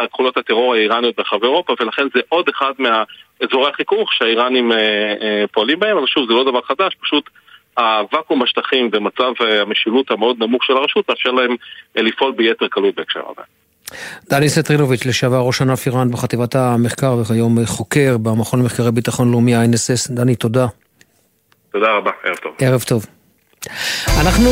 יכולות 0.05 0.37
הטרור 0.37 0.74
האיראניות 0.74 1.16
ברחבי 1.16 1.46
אירופה, 1.46 1.74
ולכן 1.81 2.07
זה 2.14 2.20
עוד 2.29 2.48
אחד 2.48 2.72
מהאזורי 2.79 3.70
החיכוך 3.70 4.12
שהאיראנים 4.12 4.72
אה, 4.72 4.79
אה, 5.22 5.44
פועלים 5.53 5.81
בהם, 5.81 5.96
אבל 5.96 6.07
שוב, 6.07 6.29
זה 6.29 6.35
לא 6.35 6.44
דבר 6.44 6.61
חדש, 6.62 6.94
פשוט 7.00 7.31
הוואקום 7.79 8.42
בשטחים 8.42 8.90
ומצב 8.92 9.33
אה, 9.40 9.62
המשילות 9.62 10.11
המאוד 10.11 10.38
נמוך 10.38 10.64
של 10.64 10.77
הרשות 10.77 11.09
מאפשר 11.09 11.31
להם 11.31 11.57
אה, 11.96 12.03
לפעול 12.03 12.33
ביתר 12.33 12.68
קלות 12.68 12.94
בהקשר 12.94 13.20
הזה. 13.20 13.42
דני 14.31 14.49
סטרילוביץ', 14.49 15.07
לשעבר 15.07 15.40
ראש 15.40 15.62
ענף 15.62 15.87
איראן 15.87 16.11
בחטיבת 16.11 16.55
המחקר 16.55 17.16
וכיום 17.20 17.66
חוקר 17.66 18.16
במכון 18.23 18.61
למחקרי 18.61 18.92
ביטחון 18.92 19.31
לאומי 19.31 19.55
ה-NSS. 19.55 20.12
דני, 20.12 20.35
תודה. 20.35 20.66
תודה 21.73 21.87
רבה, 21.99 22.11
ערב 22.25 22.37
טוב. 22.37 22.53
ערב 22.59 22.83
טוב. 22.83 23.07
אנחנו... 24.20 24.51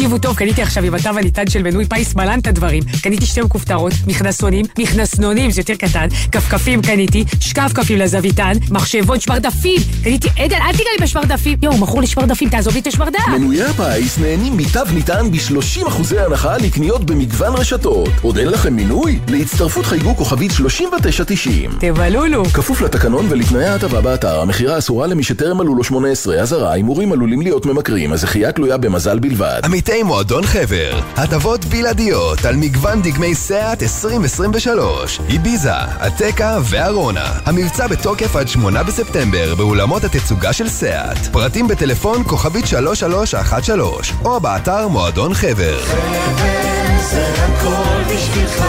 תקשיבו 0.00 0.18
טוב, 0.18 0.36
קניתי 0.36 0.62
עכשיו 0.62 0.84
עם 0.84 0.94
התו 0.94 1.08
הניתן 1.08 1.50
של 1.50 1.62
מנוי 1.62 1.84
פיס 1.84 2.14
מלן 2.14 2.38
את 2.38 2.46
הדברים. 2.46 2.82
קניתי 3.02 3.26
שתי 3.26 3.40
כופתרות, 3.48 3.92
מכנסונים, 4.06 4.66
מכנסנונים, 4.78 5.50
זה 5.50 5.60
יותר 5.60 5.74
קטן, 5.74 6.06
כפכפים 6.32 6.82
קניתי, 6.82 7.24
שקף 7.40 7.72
כפים 7.74 7.98
לזוויתן, 7.98 8.52
מחשבון, 8.70 9.20
שמרדפים. 9.20 9.80
קניתי, 10.04 10.28
עדן, 10.38 10.56
אל 10.56 10.72
תיגע 10.72 10.90
לי 10.98 11.04
בשמרדפים. 11.04 11.58
יואו, 11.62 11.78
מכור 11.78 12.00
לי 12.00 12.06
שמרדפים, 12.06 12.48
תעזוב 12.48 12.74
לי 12.74 12.80
את 12.80 12.86
השמרדף. 12.86 13.28
מנויי 13.38 13.62
הפיס 13.62 14.18
נהנים 14.18 14.56
מתו 14.56 14.80
ניתן 14.94 15.30
ב-30% 15.30 16.16
הנחה 16.18 16.56
לקניות 16.56 17.04
במגוון 17.04 17.54
רשתות. 17.54 18.08
עוד 18.22 18.38
אין 18.38 18.48
לכם 18.48 18.74
מינוי? 18.74 19.18
להצטרפות 19.28 19.84
חייגו 19.84 20.16
כוכבית 20.16 20.52
3990. 20.52 21.70
תבלולו. 21.80 22.44
כפוף 22.44 22.80
לתקנון 22.80 23.26
ולתנאי 23.28 23.64
ההטבה 23.64 24.00
באתר, 24.00 24.40
המכירה 24.40 24.78
אסורה 24.78 25.06
למי 25.06 25.22
שטרם 25.22 25.58
מלאו 25.58 25.74
לו 25.74 25.84
18, 25.84 26.34
אזהרה, 26.36 26.72
הימורים 26.72 27.12
עלולים 27.12 27.40
להיות 27.40 27.66
ממכרים, 27.66 28.12
הזכייה 28.12 28.52
תלויה 28.52 28.76
במזל 28.76 29.18
בלבד. 29.18 29.60
עמיתי 29.90 30.02
מועדון 30.02 30.46
חבר, 30.46 31.00
הטבות 31.16 31.64
בלעדיות 31.64 32.44
על 32.44 32.56
מגוון 32.56 33.02
דגמי 33.02 33.34
סאט 33.34 33.82
2023, 33.82 35.20
איביזה, 35.28 35.74
אתקה 36.06 36.58
וארונה. 36.64 37.32
המבצע 37.46 37.86
בתוקף 37.86 38.36
עד 38.36 38.48
8 38.48 38.82
בספטמבר 38.82 39.54
באולמות 39.54 40.04
התצוגה 40.04 40.52
של 40.52 40.68
סאט. 40.68 41.18
פרטים 41.32 41.68
בטלפון 41.68 42.22
כוכבית 42.24 42.66
3313 42.66 44.16
או 44.24 44.40
באתר 44.40 44.88
מועדון 44.88 45.34
חבר. 45.34 45.80
חבר 45.82 47.00
זה 47.10 47.26
הכל 47.34 48.14
בשבילך 48.14 48.64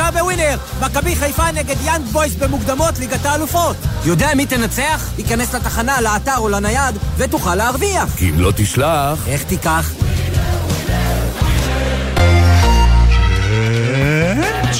עכשיו 0.00 0.12
בווינר, 0.20 0.56
מכבי 0.80 1.16
חיפה 1.16 1.52
נגד 1.52 1.76
יאנג 1.84 2.06
בויס 2.06 2.34
במוקדמות 2.34 2.98
ליגת 2.98 3.26
האלופות. 3.26 3.76
יודע 4.04 4.28
מי 4.34 4.46
תנצח? 4.46 5.10
ייכנס 5.18 5.54
לתחנה, 5.54 6.00
לאתר 6.00 6.36
או 6.36 6.48
לנייד, 6.48 6.98
ותוכל 7.16 7.54
להרוויח. 7.54 8.22
אם 8.22 8.34
לא 8.38 8.52
תשלח... 8.56 9.28
איך 9.28 9.42
תיקח? 9.42 9.92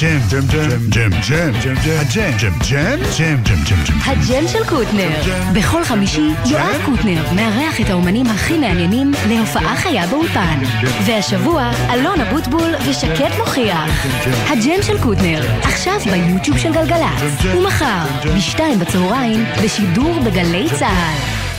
ג'ם, 0.01 0.19
ג'ם, 0.29 0.47
ג'ם, 0.47 0.69
ג'ם, 0.89 1.09
ג'ם, 1.29 1.51
ג'ם, 1.61 1.75
הג'ם, 1.75 2.33
ג'ם, 2.39 2.53
ג'ם, 2.69 2.99
ג'ם, 3.19 3.43
ג'ם, 3.43 3.63
ג'ם, 3.69 3.83
ג'ם. 3.85 3.97
הג'ם 4.05 4.47
של 4.47 4.63
קוטנר. 4.69 5.09
בכל 5.53 5.83
חמישי 5.83 6.29
יואב 6.45 6.81
קוטנר 6.85 7.23
מארח 7.35 7.81
את 7.81 7.89
האומנים 7.89 8.25
הכי 8.25 8.57
מעניינים 8.57 9.11
להופעה 9.29 9.75
חיה 9.75 10.07
באולפן. 10.07 10.59
והשבוע 11.05 11.71
אלון 11.93 12.21
אבוטבול 12.21 12.75
ושקד 12.89 13.29
מוכיח. 13.37 14.07
הג'ם 14.49 14.81
של 14.81 15.01
קוטנר, 15.01 15.41
עכשיו 15.63 15.99
ביוטיוב 16.11 16.57
של 16.57 16.73
גלגלצ. 16.73 17.45
ומחר, 17.45 18.05
בשתיים 18.35 18.79
בצהריים, 18.79 19.45
בשידור 19.63 20.19
בגלי 20.19 20.67
צה"ל. 20.79 21.49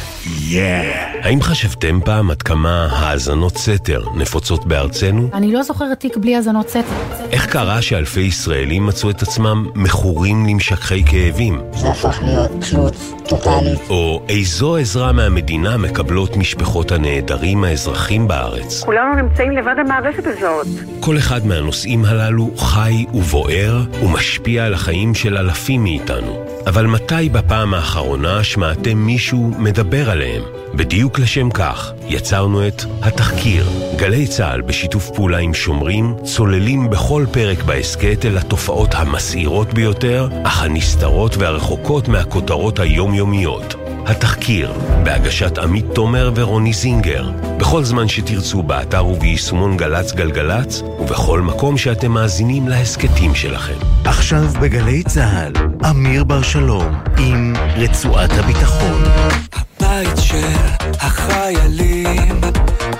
Yeah. 0.50 1.09
האם 1.22 1.42
חשבתם 1.42 2.00
פעם 2.04 2.30
עד 2.30 2.42
כמה 2.42 2.88
האזנות 2.92 3.56
סתר 3.58 4.04
נפוצות 4.14 4.66
בארצנו? 4.66 5.28
אני 5.32 5.52
לא 5.52 5.62
זוכרת 5.62 6.00
תיק 6.00 6.16
בלי 6.16 6.36
האזנות 6.36 6.68
סתר. 6.68 6.80
איך 7.30 7.46
קרה 7.46 7.82
שאלפי 7.82 8.20
ישראלים 8.20 8.86
מצאו 8.86 9.10
את 9.10 9.22
עצמם 9.22 9.66
מכורים 9.74 10.46
למשככי 10.46 11.04
כאבים? 11.04 11.60
זה 11.72 11.88
הפך 11.90 12.18
להיות 12.22 12.50
תלות 12.70 12.94
טוטאלית. 13.30 13.80
או 13.90 14.22
איזו 14.28 14.76
עזרה 14.76 15.12
מהמדינה 15.12 15.76
מקבלות 15.76 16.36
משפחות 16.36 16.92
הנעדרים 16.92 17.64
האזרחים 17.64 18.28
בארץ? 18.28 18.84
כולנו 18.84 19.14
נמצאים 19.14 19.52
לבד 19.52 19.74
המערכת 19.78 20.26
הזאת. 20.26 20.66
כל 21.00 21.18
אחד 21.18 21.46
מהנושאים 21.46 22.04
הללו 22.04 22.50
חי 22.56 23.06
ובוער 23.14 23.80
ומשפיע 24.02 24.64
על 24.64 24.74
החיים 24.74 25.14
של 25.14 25.36
אלפים 25.36 25.82
מאיתנו. 25.82 26.44
אבל 26.66 26.86
מתי 26.86 27.28
בפעם 27.32 27.74
האחרונה 27.74 28.44
שמעתם 28.44 28.98
מישהו 28.98 29.50
מדבר 29.58 30.10
עליהם? 30.10 30.42
בדיוק 30.74 31.18
לשם 31.18 31.50
כך 31.50 31.92
יצרנו 32.08 32.68
את 32.68 32.82
התחקיר. 33.02 33.64
גלי 33.96 34.26
צה"ל 34.26 34.60
בשיתוף 34.60 35.10
פעולה 35.10 35.38
עם 35.38 35.54
שומרים 35.54 36.14
צוללים 36.24 36.90
בכל 36.90 37.24
פרק 37.32 37.62
בהסכת 37.62 38.24
אל 38.24 38.38
התופעות 38.38 38.94
המסעירות 38.94 39.74
ביותר, 39.74 40.28
אך 40.44 40.62
הנסתרות 40.62 41.36
והרחוקות 41.36 42.08
מהכותרות 42.08 42.78
היומיומיות. 42.78 43.19
התחקיר, 44.06 44.72
בהגשת 45.04 45.58
עמית 45.58 45.84
תומר 45.94 46.30
ורוני 46.34 46.72
זינגר, 46.72 47.30
בכל 47.56 47.84
זמן 47.84 48.08
שתרצו 48.08 48.62
באתר 48.62 49.06
וביישומון 49.06 49.76
גל"צ 49.76 50.12
גלגלצ, 50.12 50.82
ובכל 51.00 51.40
מקום 51.40 51.78
שאתם 51.78 52.12
מאזינים 52.12 52.68
להסכתים 52.68 53.34
שלכם. 53.34 53.74
עכשיו 54.04 54.44
בגלי 54.60 55.02
צה"ל, 55.02 55.52
אמיר 55.90 56.24
בר 56.24 56.42
שלום, 56.42 56.94
עם 57.18 57.54
רצועת 57.76 58.30
הביטחון. 58.32 59.02
הבית 59.52 60.16
של 60.16 60.56
החיילים, 61.00 62.40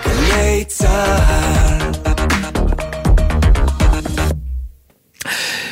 גלי 0.07 0.65
צה"ל 0.67 2.00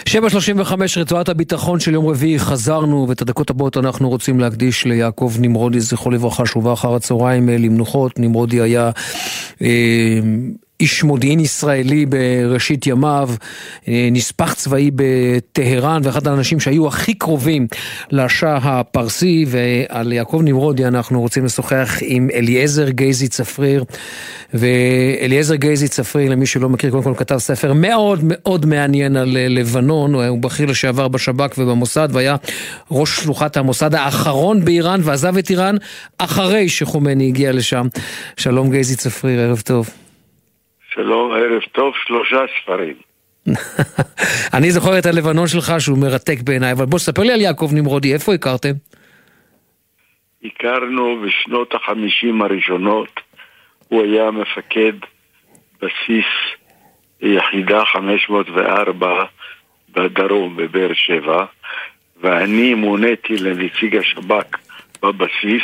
7.35 0.08 1.00
רצועת 1.00 1.28
הביטחון 1.28 1.80
של 1.80 1.94
יום 1.94 2.06
רביעי 2.06 2.38
חזרנו 2.38 3.06
ואת 3.08 3.22
הדקות 3.22 3.50
הבאות 3.50 3.76
אנחנו 3.76 4.08
רוצים 4.08 4.40
להקדיש 4.40 4.84
ליעקב 4.84 5.32
נמרודי 5.38 5.80
זכרו 5.80 6.10
לברכה 6.10 6.46
שהובא 6.46 6.72
אחר 6.72 6.94
הצהריים 6.94 7.48
אה, 7.48 7.58
למנוחות. 7.58 8.18
נמרודי 8.18 8.60
היה 8.60 8.90
אה, 9.62 10.18
איש 10.80 11.04
מודיעין 11.04 11.40
ישראלי 11.40 12.06
בראשית 12.06 12.86
ימיו, 12.86 13.30
אה, 13.88 14.08
נספח 14.12 14.54
צבאי 14.54 14.90
בטהרן, 14.94 16.00
ואחד 16.04 16.28
האנשים 16.28 16.60
שהיו 16.60 16.88
הכי 16.88 17.14
קרובים 17.14 17.66
לשאה 18.10 18.56
הפרסי, 18.62 19.44
ועל 19.48 20.12
יעקב 20.12 20.40
נמרודי 20.44 20.86
אנחנו 20.86 21.20
רוצים 21.20 21.44
לשוחח 21.44 21.98
עם 22.02 22.28
אליעזר 22.34 22.88
גייזי 22.90 23.28
צפריר, 23.28 23.84
ואליעזר 24.54 25.54
גייזי 25.54 25.88
צפריר, 25.88 26.30
למי 26.30 26.46
שלא 26.46 26.68
מכיר, 26.68 26.90
קודם 26.90 27.02
כל 27.02 27.14
כתב 27.16 27.38
ספר 27.38 27.72
מאוד 27.72 28.20
מאוד 28.22 28.66
מעניין 28.66 29.16
על 29.16 29.36
אה, 29.36 29.48
לבנון, 29.48 30.14
הוא 30.14 30.38
בכיר 30.38 30.66
לשעבר 30.66 31.08
בשב"כ 31.08 31.58
ובמוסד, 31.58 32.08
והיה 32.12 32.36
ראש 32.90 33.20
שלוחת 33.20 33.56
המוסד 33.56 33.94
האחרון 33.94 34.64
באיראן, 34.64 35.00
ועזב 35.04 35.36
את 35.36 35.50
איראן 35.50 35.76
אחרי 36.18 36.68
שחומני 36.68 37.28
הגיע 37.28 37.52
לשם. 37.52 37.86
שלום 38.36 38.70
גייזי 38.70 38.96
צפריר, 38.96 39.40
ערב 39.40 39.60
טוב. 39.64 40.07
שלום, 40.94 41.32
ערב 41.32 41.62
טוב, 41.72 41.94
שלושה 42.06 42.44
ספרים. 42.62 42.94
אני 44.56 44.70
זוכר 44.70 44.98
את 44.98 45.06
הלבנון 45.06 45.46
שלך 45.46 45.72
שהוא 45.78 45.98
מרתק 45.98 46.38
בעיניי, 46.44 46.72
אבל 46.72 46.84
בוא 46.84 46.98
ספר 46.98 47.22
לי 47.22 47.32
על 47.32 47.40
יעקב 47.40 47.70
נמרודי, 47.72 48.14
איפה 48.14 48.34
הכרתם? 48.34 48.72
הכרנו 50.44 51.22
בשנות 51.22 51.74
החמישים 51.74 52.42
הראשונות, 52.42 53.20
הוא 53.88 54.02
היה 54.02 54.30
מפקד 54.30 54.92
בסיס 55.82 56.26
יחידה 57.20 57.84
504 57.84 59.24
בדרום, 59.92 60.56
בבאר 60.56 60.90
שבע, 60.94 61.44
ואני 62.20 62.74
מוניתי 62.74 63.36
לנציג 63.36 63.96
השב"כ 63.96 64.56
בבסיס 65.02 65.62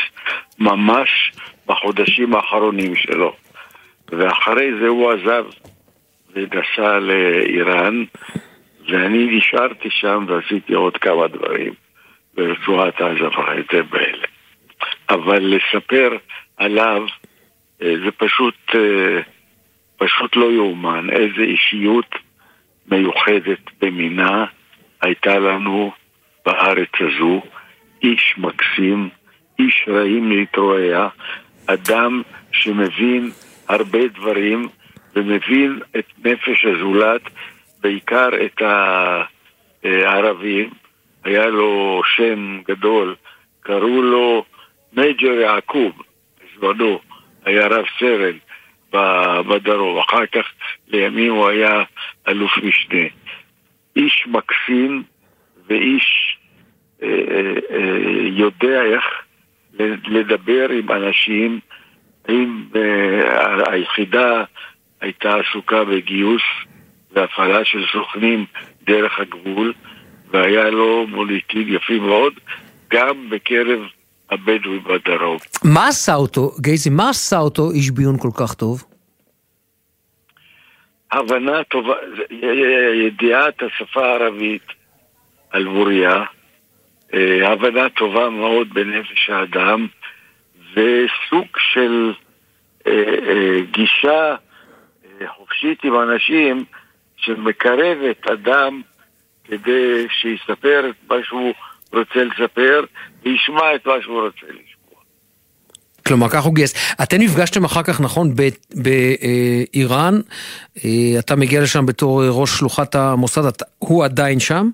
ממש 0.58 1.32
בחודשים 1.66 2.34
האחרונים 2.34 2.96
שלו. 2.96 3.43
ואחרי 4.08 4.70
זה 4.80 4.88
הוא 4.88 5.12
עזב 5.12 5.44
ונסע 6.34 6.98
לאיראן, 6.98 8.04
ואני 8.88 9.36
נשארתי 9.36 9.88
שם 9.90 10.24
ועשיתי 10.28 10.74
עוד 10.74 10.96
כמה 10.96 11.28
דברים 11.28 11.74
ברצועת 12.34 13.00
עזה 13.00 13.28
וכיוצא 13.28 13.82
באלה. 13.90 14.26
אבל 15.10 15.38
לספר 15.42 16.16
עליו 16.56 17.02
אה, 17.82 17.94
זה 18.04 18.10
פשוט, 18.10 18.54
אה, 18.74 19.20
פשוט 19.96 20.36
לא 20.36 20.52
יאומן. 20.52 21.10
איזה 21.10 21.42
אישיות 21.42 22.14
מיוחדת 22.90 23.60
במינה 23.80 24.44
הייתה 25.02 25.38
לנו 25.38 25.92
בארץ 26.46 26.90
הזו. 27.00 27.42
איש 28.02 28.34
מקסים, 28.38 29.08
איש 29.58 29.84
רעים 29.88 30.30
להתרועע, 30.30 31.08
אדם 31.66 32.22
שמבין 32.52 33.30
הרבה 33.68 34.08
דברים 34.08 34.68
ומבין 35.16 35.80
את 35.98 36.06
נפש 36.24 36.64
הזולת, 36.64 37.22
בעיקר 37.80 38.28
את 38.46 38.62
הערבים. 39.84 40.70
היה 41.24 41.46
לו 41.46 42.02
שם 42.16 42.60
גדול, 42.68 43.14
קראו 43.60 44.02
לו 44.02 44.44
מייג'ר 44.92 45.32
יעקוב, 45.32 46.02
בזמנו, 46.40 47.00
היה 47.44 47.66
רב 47.66 47.84
סרן 47.98 48.36
בדרום, 49.48 49.98
אחר 49.98 50.26
כך 50.26 50.46
לימים 50.88 51.32
הוא 51.32 51.48
היה 51.48 51.82
אלוף 52.28 52.58
משנה. 52.58 53.04
איש 53.96 54.26
מקסים 54.26 55.02
ואיש 55.66 56.38
אה, 57.02 57.08
אה, 57.08 57.54
אה, 57.70 58.28
יודע 58.28 58.82
איך 58.82 59.04
לדבר 60.08 60.68
עם 60.70 60.90
אנשים 60.90 61.60
אם 62.28 62.64
uh, 62.72 63.70
היחידה 63.70 64.44
הייתה 65.00 65.36
עסוקה 65.36 65.84
בגיוס 65.84 66.42
והפעלה 67.12 67.64
של 67.64 67.84
סוכנים 67.92 68.44
דרך 68.86 69.12
הגבול, 69.18 69.72
והיה 70.30 70.70
לו 70.70 71.06
מוניטין 71.06 71.74
יפים 71.74 72.06
מאוד, 72.06 72.32
גם 72.90 73.30
בקרב 73.30 73.80
הבדואי 74.30 74.78
בדרום. 74.78 75.38
מה 75.64 75.88
עשה 75.88 76.14
אותו, 76.14 76.50
גייזי, 76.60 76.90
מה 76.90 77.08
עשה 77.08 77.38
אותו 77.38 77.70
איש 77.70 77.90
ביון 77.90 78.18
כל 78.18 78.30
כך 78.38 78.54
טוב? 78.54 78.84
הבנה 81.12 81.64
טובה, 81.64 81.94
ידיעת 83.06 83.62
השפה 83.62 84.06
הערבית 84.06 84.66
על 85.50 85.64
בוריה, 85.64 86.24
אה, 87.14 87.52
הבנה 87.52 87.88
טובה 87.88 88.30
מאוד 88.30 88.74
בנפש 88.74 89.30
האדם, 89.30 89.86
וסוג 90.72 91.46
של 91.58 92.12
אה, 92.12 92.18
אה, 92.18 92.23
גישה 93.72 94.34
אה, 95.20 95.26
חופשית 95.36 95.84
עם 95.84 95.92
אנשים 96.00 96.64
שמקרבת 97.16 98.26
אדם 98.32 98.82
כדי 99.44 100.06
שיספר 100.20 100.84
את 100.90 101.10
מה 101.10 101.16
שהוא 101.22 101.52
רוצה 101.92 102.24
לספר 102.24 102.84
וישמע 103.24 103.74
את 103.74 103.86
מה 103.86 103.92
שהוא 104.02 104.20
רוצה 104.20 104.46
לשמוע. 104.46 104.64
כלומר, 106.06 106.28
כך 106.28 106.42
הוא 106.44 106.54
גייס. 106.54 106.94
אתם 107.02 107.16
נפגשתם 107.20 107.64
אחר 107.64 107.82
כך, 107.82 108.00
נכון, 108.00 108.34
באיראן, 108.74 110.14
אה, 110.84 111.18
אתה 111.18 111.36
מגיע 111.36 111.62
לשם 111.62 111.86
בתור 111.86 112.22
אה, 112.22 112.28
ראש 112.30 112.50
שלוחת 112.58 112.94
המוסד, 112.94 113.44
אתה- 113.44 113.64
הוא 113.78 114.04
עדיין 114.04 114.40
שם? 114.40 114.68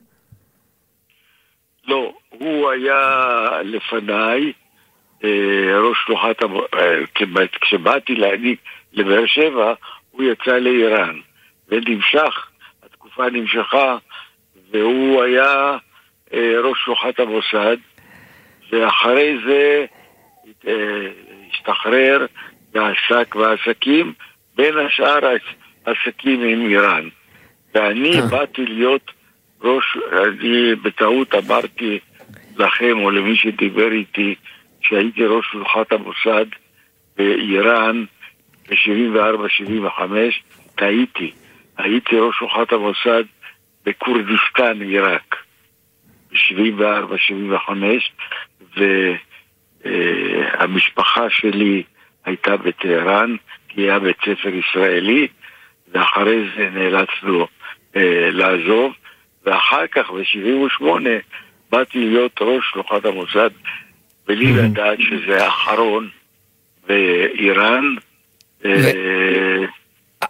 לא, 1.89 2.13
הוא 2.29 2.71
היה 2.71 3.19
לפניי 3.65 4.43
אה, 4.47 4.53
ראש 5.83 5.99
שלוחת, 6.07 6.43
אה, 6.75 7.47
כשבאתי 7.61 8.15
להעניק 8.15 8.59
לבאר 8.93 9.27
שבע, 9.27 9.75
הוא 10.11 10.23
יצא 10.23 10.59
לאיראן. 10.59 11.21
ונמשך, 11.69 12.51
התקופה 12.83 13.31
נמשכה, 13.31 13.97
והוא 14.71 15.23
היה 15.23 15.77
אה, 16.35 16.61
ראש 16.65 16.79
שלוחת 16.85 17.21
המוסד, 17.21 17.77
ואחרי 18.71 19.37
זה 19.47 19.87
אה, 20.67 21.09
השתחרר 21.51 22.27
ועסק 22.75 23.35
בעסקים, 23.35 24.13
בין 24.57 24.79
השאר 24.79 25.19
עסקים 25.85 26.43
עם 26.43 26.69
איראן. 26.69 27.09
ואני 27.75 28.21
באתי 28.31 28.67
להיות 28.67 29.11
ראש, 29.63 29.97
אני 30.13 30.75
בטעות 30.75 31.35
אמרתי 31.35 31.99
לכם 32.59 32.99
או 32.99 33.11
למי 33.11 33.37
שדיבר 33.37 33.93
איתי 33.93 34.35
שהייתי 34.83 35.25
ראש 35.25 35.47
שלוחת 35.53 35.93
המוסד 35.93 36.47
באיראן 37.17 38.05
ב-74-75, 38.69 40.03
טעיתי. 40.75 41.33
הייתי 41.79 42.17
ראש 42.19 42.39
שלוחת 42.39 42.73
המוסד 42.73 43.25
בכורדיסטן, 43.85 44.83
עיראק, 44.83 45.37
ב-74-75, 46.33 47.71
והמשפחה 49.85 51.31
שלי 51.31 51.83
הייתה 52.25 52.57
בטהרן, 52.57 53.37
כי 53.69 53.81
היה 53.81 53.99
בית 53.99 54.17
ספר 54.21 54.49
ישראלי, 54.55 55.29
ואחרי 55.93 56.49
זה 56.57 56.71
נאלצנו 56.71 57.47
אה, 57.97 58.29
לעזוב, 58.33 58.93
ואחר 59.45 59.87
כך, 59.87 60.11
ב-78, 60.11 60.85
באתי 61.71 61.99
להיות 61.99 62.39
ראש 62.41 62.65
שלוחת 62.73 63.05
המוסד, 63.05 63.51
בלי 64.31 64.53
לדעת 64.53 64.99
שזה 65.01 65.45
האחרון 65.45 66.09
באיראן. 66.87 67.85
אה, 68.65 69.65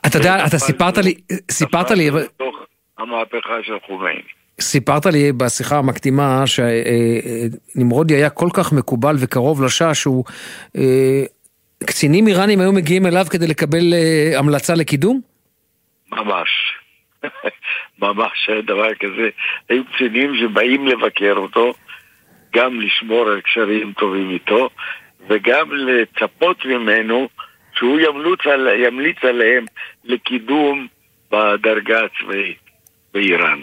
אתה 0.07 0.19
יודע, 0.19 0.47
אתה 0.47 0.59
סיפרת 0.59 0.99
לי, 0.99 1.15
סיפרת 1.51 1.91
לי, 1.91 2.11
בתוך 2.11 2.57
המהפכה 2.99 3.55
של 3.63 3.77
חומייני. 3.87 4.23
סיפרת 4.61 5.07
לי 5.07 5.33
בשיחה 5.33 5.79
המקדימה 5.79 6.45
שנמרודי 6.47 8.15
היה 8.15 8.31
כל 8.31 8.49
כך 8.55 8.73
מקובל 8.73 9.17
וקרוב 9.19 9.63
לשעה 9.65 9.95
שהוא... 9.95 10.25
אה, 10.77 11.25
קצינים 11.87 12.27
איראנים 12.27 12.61
היו 12.61 12.73
מגיעים 12.73 13.07
אליו 13.07 13.25
כדי 13.31 13.47
לקבל 13.47 13.93
אה, 13.93 14.39
המלצה 14.39 14.75
לקידום? 14.75 15.21
ממש. 16.13 16.49
ממש 18.03 18.51
דבר 18.67 18.95
כזה. 19.01 19.29
היו 19.69 19.83
קצינים 19.85 20.31
שבאים 20.41 20.87
לבקר 20.87 21.35
אותו, 21.37 21.73
גם 22.53 22.81
לשמור 22.81 23.29
על 23.29 23.41
קשרים 23.41 23.93
טובים 23.93 24.31
איתו, 24.31 24.69
וגם 25.29 25.73
לצפות 25.73 26.65
ממנו 26.65 27.29
שהוא 27.75 28.01
ימליץ, 28.01 28.47
על, 28.47 28.69
ימליץ 28.79 29.17
עליהם 29.23 29.65
לקידום 30.05 30.87
בדרגה 31.33 32.01
הצבאית 32.05 32.59
באיראן. 33.15 33.63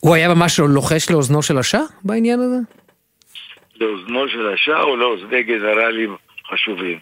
הוא 0.00 0.14
היה 0.14 0.34
ממש 0.34 0.60
לוחש 0.60 1.10
לאוזנו 1.10 1.42
של 1.42 1.58
השאה 1.58 1.80
בעניין 2.04 2.40
הזה? 2.40 2.56
לאוזנו 3.80 4.28
של 4.28 4.52
השאה 4.54 4.82
או 4.82 4.96
לאוזני 4.96 5.42
גנרלים 5.42 6.16
חשובים. 6.50 6.98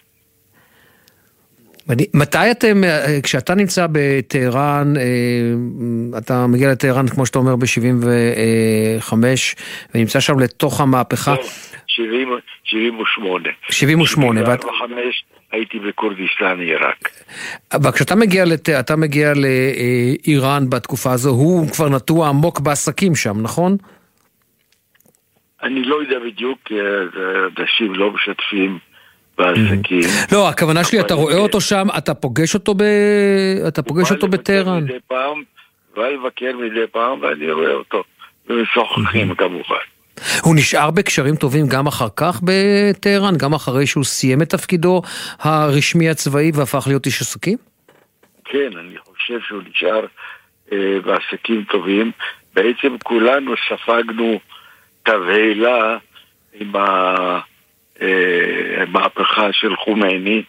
מתי 2.15 2.51
אתם, 2.51 2.85
אה, 2.85 3.19
כשאתה 3.23 3.55
נמצא 3.55 3.87
בטהרן, 3.93 4.95
אה, 4.97 5.03
אתה 6.19 6.47
מגיע 6.47 6.71
לטהרן, 6.73 7.09
כמו 7.09 7.27
שאתה 7.27 7.39
אומר, 7.39 7.57
ב-75, 7.57 9.13
ונמצא 9.95 10.21
שם 10.21 10.39
לתוך 10.39 10.81
המהפכה, 10.81 11.35
70, 11.87 12.29
78. 12.65 13.49
78, 13.71 14.41
ואת- 14.49 14.61
75 14.63 15.25
הייתי 15.53 15.79
בכורדיסטן, 15.79 16.59
עיראק. 16.61 17.09
אבל 17.73 17.93
כשאתה 17.93 18.15
מגיע, 18.15 18.45
לת... 18.45 18.69
אתה 18.69 18.97
מגיע 18.97 19.33
לאיראן 19.35 20.71
בתקופה 20.71 21.13
הזו, 21.13 21.31
הוא 21.31 21.69
כבר 21.69 21.89
נטוע 21.89 22.29
עמוק 22.29 22.61
בעסקים 22.61 23.15
שם, 23.15 23.41
נכון? 23.43 23.77
אני 25.63 25.83
לא 25.85 25.97
יודע 26.03 26.17
בדיוק, 26.27 26.59
כי 26.65 26.75
אנשים 27.59 27.95
לא 27.95 28.11
משתפים 28.11 28.79
בעסקים. 29.43 30.01
לא, 30.33 30.49
הכוונה 30.49 30.85
שלי, 30.85 31.01
אתה 31.01 31.15
רואה 31.15 31.37
אותו 31.37 31.61
שם, 31.61 31.87
אתה 31.99 32.15
פוגש 32.15 32.55
אותו 32.55 32.75
ב... 32.75 32.83
אתה 33.69 33.83
פוגש 33.83 34.11
אותו 34.11 34.29
בטהרן. 34.29 34.87
פעם, 35.09 35.43
בא 35.97 36.09
לבקר 36.09 36.53
מדי 36.59 36.87
פעם, 36.93 37.21
ואני 37.23 37.53
רואה 37.53 37.73
אותו. 37.73 38.05
ומשוחחים 38.49 39.35
כמובן. 39.35 39.77
הוא 40.43 40.55
נשאר 40.57 40.91
בקשרים 40.91 41.37
טובים 41.37 41.67
גם 41.67 41.87
אחר 41.87 42.09
כך 42.17 42.41
בטהרן, 42.45 43.37
גם 43.37 43.55
אחרי 43.55 43.87
שהוא 43.87 44.05
סיים 44.05 44.43
את 44.43 44.51
תפקידו 44.51 45.03
הרשמי 45.41 46.09
הצבאי 46.11 46.51
והפך 46.55 46.85
להיות 46.87 47.07
איש 47.07 47.21
עסקים? 47.21 47.59
כן, 48.45 48.71
אני 48.81 48.95
חושב 49.05 49.39
שהוא 49.49 49.63
נשאר 49.71 50.07
אה, 50.73 50.79
בעסקים 51.05 51.65
טובים. 51.71 52.11
בעצם 52.55 52.97
כולנו 53.05 53.53
ספגנו 53.69 54.41
תבהלה 55.03 55.97
עם 56.61 56.77
ה- 56.77 57.41
המהפכה 58.77 59.53
של 59.53 59.77
חומייני, 59.77 60.43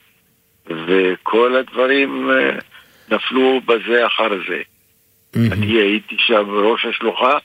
וכל 0.68 1.56
הדברים 1.56 2.30
אה, 2.32 2.50
נפלו 3.12 3.62
בזה 3.66 4.06
אחר 4.06 4.30
זה. 4.48 4.62
אני 5.36 5.72
הייתי 5.72 6.16
שם 6.20 6.50
ראש 6.50 6.86
השלוחה, 6.86 7.38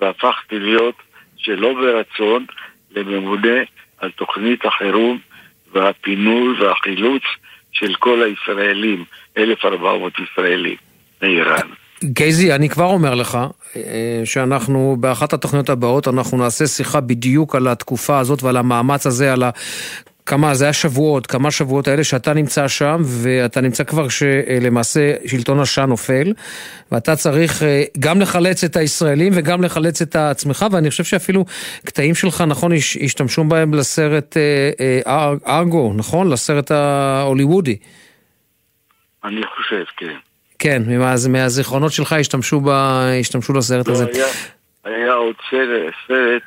והפכתי 0.00 0.58
להיות, 0.58 0.94
שלא 1.36 1.74
ברצון, 1.74 2.46
לממונה 2.90 3.58
על 3.98 4.10
תוכנית 4.10 4.64
החירום 4.64 5.18
והפינוי 5.72 6.60
והחילוץ 6.60 7.22
של 7.72 7.94
כל 7.94 8.22
הישראלים, 8.22 9.04
1,400 9.36 10.12
ישראלים 10.18 10.76
מאיראן. 11.22 11.68
גייזי, 12.04 12.52
אני 12.52 12.68
כבר 12.68 12.84
אומר 12.84 13.14
לך 13.14 13.38
אה, 13.76 13.80
שאנחנו, 14.24 14.96
באחת 15.00 15.32
התוכניות 15.32 15.68
הבאות, 15.70 16.08
אנחנו 16.08 16.38
נעשה 16.38 16.66
שיחה 16.66 17.00
בדיוק 17.00 17.54
על 17.56 17.68
התקופה 17.68 18.18
הזאת 18.18 18.42
ועל 18.42 18.56
המאמץ 18.56 19.06
הזה, 19.06 19.32
על 19.32 19.42
ה... 19.42 19.50
כמה, 20.26 20.54
זה 20.54 20.64
היה 20.64 20.72
שבועות, 20.72 21.26
כמה 21.26 21.50
שבועות 21.50 21.88
האלה 21.88 22.04
שאתה 22.04 22.32
נמצא 22.32 22.68
שם, 22.68 23.02
ואתה 23.04 23.60
נמצא 23.60 23.84
כבר 23.84 24.08
שלמעשה 24.08 25.12
שלטון 25.26 25.60
השאה 25.60 25.86
נופל, 25.86 26.32
ואתה 26.92 27.16
צריך 27.16 27.62
אה, 27.62 27.82
גם 27.98 28.20
לחלץ 28.20 28.64
את 28.64 28.76
הישראלים 28.76 29.32
וגם 29.36 29.62
לחלץ 29.64 30.02
את 30.02 30.16
עצמך, 30.16 30.66
ואני 30.72 30.90
חושב 30.90 31.04
שאפילו 31.04 31.44
קטעים 31.84 32.14
שלך, 32.14 32.44
נכון, 32.46 32.72
הש- 32.72 32.96
השתמשו 32.96 33.44
בהם 33.44 33.74
לסרט 33.74 34.36
אה, 34.36 34.70
אה, 34.80 35.00
אר- 35.06 35.36
ארגו, 35.58 35.92
נכון? 35.96 36.30
לסרט 36.30 36.70
ההוליוודי. 36.70 37.76
אני 39.24 39.40
חושב, 39.56 39.84
כן. 39.96 40.16
כן, 40.62 40.82
מה, 40.98 41.14
מהזיכרונות 41.28 41.92
שלך 41.92 42.12
השתמשו, 42.12 42.60
ב, 42.60 42.68
השתמשו 43.20 43.52
לסרט 43.52 43.88
לא, 43.88 43.92
הזה. 43.92 44.06
היה, 44.14 44.26
היה 44.84 45.12
עוד 45.12 45.34
סרט, 45.50 46.42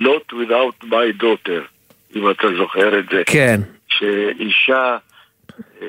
Not 0.00 0.32
Without 0.32 0.84
My 0.84 1.22
Daughter, 1.22 1.62
אם 2.16 2.30
אתה 2.30 2.46
זוכר 2.58 2.98
את 2.98 3.04
זה. 3.10 3.22
כן. 3.26 3.60
שאישה 3.88 4.96
אה, 5.82 5.86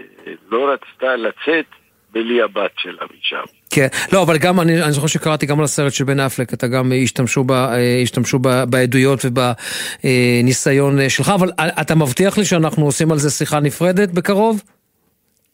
לא 0.52 0.74
רצתה 0.74 1.16
לצאת 1.16 1.66
בלי 2.12 2.42
הבת 2.42 2.72
שלה 2.78 3.06
משם. 3.20 3.44
כן, 3.70 3.88
לא, 4.14 4.24
אבל 4.24 4.38
גם, 4.38 4.60
אני, 4.60 4.84
אני 4.84 4.92
זוכר 4.92 5.08
שקראתי 5.08 5.46
גם 5.46 5.60
על 5.60 5.66
הסרט 5.66 5.94
של 5.94 6.04
בן 6.04 6.20
אפלק, 6.20 6.54
אתה 6.54 6.68
גם 6.68 6.92
השתמשו, 7.04 7.44
ב, 7.44 7.52
אה, 7.52 8.00
השתמשו 8.04 8.40
ב, 8.40 8.64
בעדויות 8.70 9.20
ובניסיון 9.26 11.00
אה, 11.00 11.10
שלך, 11.10 11.30
אבל 11.36 11.50
אתה 11.82 11.96
מבטיח 11.96 12.38
לי 12.38 12.46
שאנחנו 12.46 12.86
עושים 12.86 13.12
על 13.12 13.18
זה 13.18 13.30
שיחה 13.30 13.60
נפרדת 13.60 14.10
בקרוב? 14.10 14.62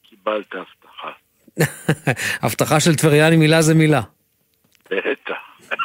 קיבלת 0.10 0.56
הבטחה. 2.44 2.80
של 2.80 2.96
טבריאני 2.96 3.38
מילה 3.38 3.62
זה 3.62 3.74
מילה. 3.74 4.02
בטח. 4.92 5.34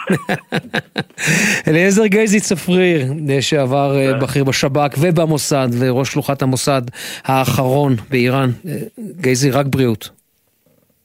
אליעזר 1.69 2.07
גייזי 2.07 2.41
צפריר, 2.41 3.07
שעבר 3.41 3.97
אה, 3.99 4.15
בכיר 4.15 4.45
בשב"כ 4.45 4.95
ובמוסד, 5.01 5.69
וראש 5.79 6.13
שלוחת 6.13 6.43
המוסד 6.43 6.83
האחרון 7.25 7.97
באיראן. 8.11 8.51
אה, 8.69 8.77
גייזי, 9.21 9.51
רק 9.51 9.67
בריאות. 9.67 10.09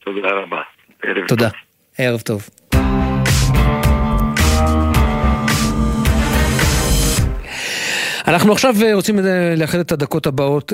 תודה 0.04 0.28
רבה. 0.28 0.62
תודה. 1.28 1.48
ערב 1.98 2.20
טוב. 2.20 2.48
אנחנו 8.26 8.52
עכשיו 8.52 8.74
אה, 8.82 8.94
רוצים 8.94 9.18
אה, 9.18 9.54
לאחד 9.56 9.78
את 9.78 9.92
הדקות 9.92 10.26
הבאות 10.26 10.72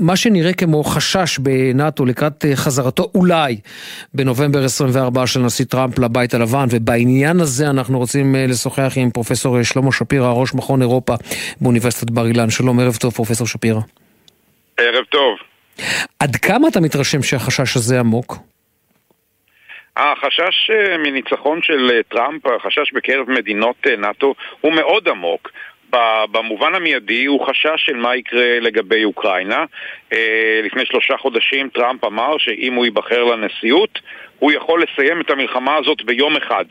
למה 0.00 0.16
שנראה 0.16 0.52
כמו 0.52 0.84
חשש 0.84 1.38
בנאט"ו 1.38 2.04
לקראת 2.04 2.44
אה, 2.44 2.56
חזרתו 2.56 3.10
אולי 3.14 3.56
בנובמבר 4.14 4.64
24 4.64 5.26
של 5.26 5.40
נשיא 5.40 5.64
טראמפ 5.64 5.98
לבית 5.98 6.34
הלבן 6.34 6.66
ובעניין 6.70 7.40
הזה 7.40 7.70
אנחנו 7.70 7.98
רוצים 7.98 8.34
לשוחח 8.38 8.92
עם 8.96 9.10
פרופסור 9.10 9.62
שלמה 9.62 9.92
שפירא, 9.92 10.32
ראש 10.32 10.54
מכון 10.54 10.82
אירופה 10.82 11.14
באוניברסיטת 11.60 12.10
בר 12.10 12.26
אילן. 12.26 12.50
שלום, 12.50 12.80
ערב 12.80 12.96
טוב 12.96 13.12
פרופסור 13.12 13.46
שפירא. 13.46 13.80
ערב 14.76 15.04
טוב. 15.04 15.38
עד 16.18 16.36
כמה 16.36 16.68
אתה 16.68 16.80
מתרשם 16.80 17.22
שהחשש 17.22 17.76
הזה 17.76 18.00
עמוק? 18.00 18.36
החשש 19.96 20.70
מניצחון 21.02 21.62
של 21.62 21.90
טראמפ, 22.08 22.46
החשש 22.46 22.92
בקרב 22.92 23.30
מדינות 23.30 23.86
נאט"ו 23.98 24.34
הוא 24.60 24.72
מאוד 24.72 25.08
עמוק. 25.08 25.50
במובן 26.30 26.74
המיידי 26.74 27.24
הוא 27.24 27.46
חשש 27.46 27.76
של 27.76 27.96
מה 27.96 28.16
יקרה 28.16 28.60
לגבי 28.60 29.04
אוקראינה. 29.04 29.64
אה, 30.12 30.60
לפני 30.64 30.86
שלושה 30.86 31.16
חודשים 31.16 31.68
טראמפ 31.68 32.04
אמר 32.04 32.38
שאם 32.38 32.74
הוא 32.74 32.84
ייבחר 32.84 33.24
לנשיאות, 33.24 33.98
הוא 34.38 34.52
יכול 34.52 34.82
לסיים 34.82 35.20
את 35.20 35.30
המלחמה 35.30 35.76
הזאת 35.76 36.02
ביום 36.02 36.36
אחד. 36.36 36.64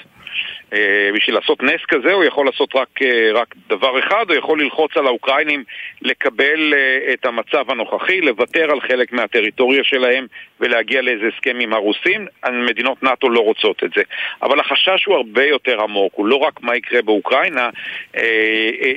אה, 0.74 1.10
בשביל 1.14 1.36
לעשות 1.36 1.64
נס 1.64 1.82
כזה 1.88 2.14
הוא 2.14 2.24
יכול 2.24 2.46
לעשות 2.46 2.76
רק, 2.76 3.02
אה, 3.02 3.32
רק 3.34 3.56
דבר 3.70 4.00
אחד, 4.00 4.26
הוא 4.30 4.38
יכול 4.38 4.62
ללחוץ 4.62 4.98
על 4.98 5.08
האוקראינים 5.08 5.64
לקבל 6.02 6.74
אה, 6.74 7.14
את 7.14 7.26
המצב 7.26 7.72
הנוכחי, 7.72 8.22
לוותר 8.22 8.72
על 8.72 8.82
חלק 8.82 9.14
מהטריטוריה 9.14 9.84
שלהם 9.84 10.28
ולהגיע 10.60 11.02
לאיזה 11.02 11.26
הסכם 11.36 11.60
עם 11.60 11.74
הרוסים. 11.74 12.28
מדינות 12.70 13.04
נאט"ו 13.04 13.30
לא 13.30 13.40
רוצות 13.40 13.84
את 13.84 13.90
זה. 13.96 14.02
אבל 14.42 14.60
החשש 14.60 15.06
הוא 15.06 15.16
הרבה 15.16 15.46
יותר 15.46 15.82
עמוק, 15.82 16.14
הוא 16.16 16.26
לא 16.26 16.36
רק 16.36 16.62
מה 16.62 16.76
יקרה 16.76 17.02
באוקראינה, 17.02 17.70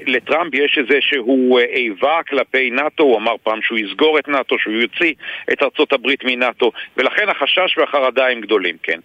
לטראמפ 0.06 0.54
יש 0.54 0.78
איזשהו 0.78 1.58
איבה 1.58 2.20
כלפי 2.28 2.70
נאט"ו, 2.70 3.02
הוא 3.02 3.16
אמר 3.16 3.34
פעם 3.42 3.62
שהוא 3.62 3.78
יסגור 3.78 4.18
את 4.18 4.28
נאט"ו, 4.28 4.58
שהוא 4.58 4.74
יוציא 4.74 5.14
את 5.52 5.62
ארצות 5.62 5.92
הברית 5.92 6.24
מנאט"ו, 6.24 6.72
ולכן 6.96 7.28
החשש 7.28 7.78
והחרדה 7.78 8.28
הם 8.28 8.40
גדולים, 8.40 8.76
כן. 8.82 9.00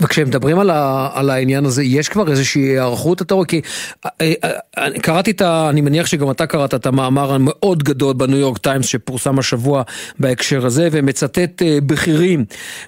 וכשמדברים 0.00 0.58
על, 0.58 0.70
ה, 0.70 1.10
על 1.14 1.30
העניין 1.30 1.64
הזה, 1.64 1.82
יש 1.82 2.08
כבר 2.08 2.30
איזושהי 2.30 2.62
היערכות, 2.62 3.22
אתה 3.22 3.34
רואה? 3.34 3.46
כי 3.46 3.60
אה, 4.06 4.10
אה, 4.20 4.50
אה, 4.78 5.00
קראתי 5.00 5.30
את 5.30 5.40
ה... 5.40 5.70
אני 5.70 5.80
מניח 5.80 6.06
שגם 6.06 6.30
אתה 6.30 6.46
קראת 6.46 6.74
את 6.74 6.86
המאמר 6.86 7.32
המאוד 7.34 7.82
גדול 7.82 8.12
בניו 8.12 8.38
יורק 8.38 8.58
טיימס 8.58 8.86
שפורסם 8.86 9.38
השבוע 9.38 9.82
בהקשר 10.18 10.66
הזה, 10.66 10.88
ומצטט 10.92 11.62
בכירים 11.86 12.44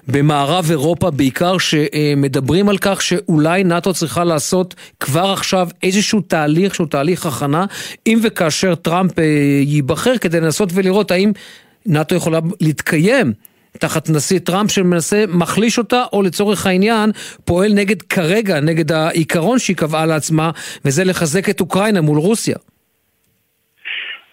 במערב 0.07 0.65
אירופה 0.69 1.11
בעיקר, 1.11 1.57
שמדברים 1.57 2.69
על 2.69 2.77
כך 2.77 3.01
שאולי 3.01 3.63
נאט"ו 3.63 3.93
צריכה 3.93 4.23
לעשות 4.23 4.75
כבר 4.99 5.31
עכשיו 5.31 5.67
איזשהו 5.83 6.21
תהליך 6.21 6.75
שהוא 6.75 6.87
תהליך 6.87 7.25
הכנה, 7.25 7.65
אם 8.07 8.19
וכאשר 8.23 8.75
טראמפ 8.75 9.11
ייבחר, 9.61 10.17
כדי 10.17 10.39
לנסות 10.39 10.69
ולראות 10.73 11.11
האם 11.11 11.31
נאט"ו 11.85 12.15
יכולה 12.15 12.39
להתקיים 12.61 13.33
תחת 13.79 14.09
נשיא 14.09 14.39
טראמפ 14.39 14.71
שמנסה, 14.71 15.23
מחליש 15.27 15.77
אותה, 15.77 16.03
או 16.13 16.21
לצורך 16.21 16.65
העניין, 16.65 17.09
פועל 17.45 17.73
נגד, 17.73 18.01
כרגע, 18.01 18.59
נגד 18.59 18.91
העיקרון 18.91 19.59
שהיא 19.59 19.75
קבעה 19.75 20.05
לעצמה, 20.05 20.51
וזה 20.85 21.03
לחזק 21.03 21.49
את 21.49 21.59
אוקראינה 21.59 22.01
מול 22.01 22.17
רוסיה. 22.17 22.55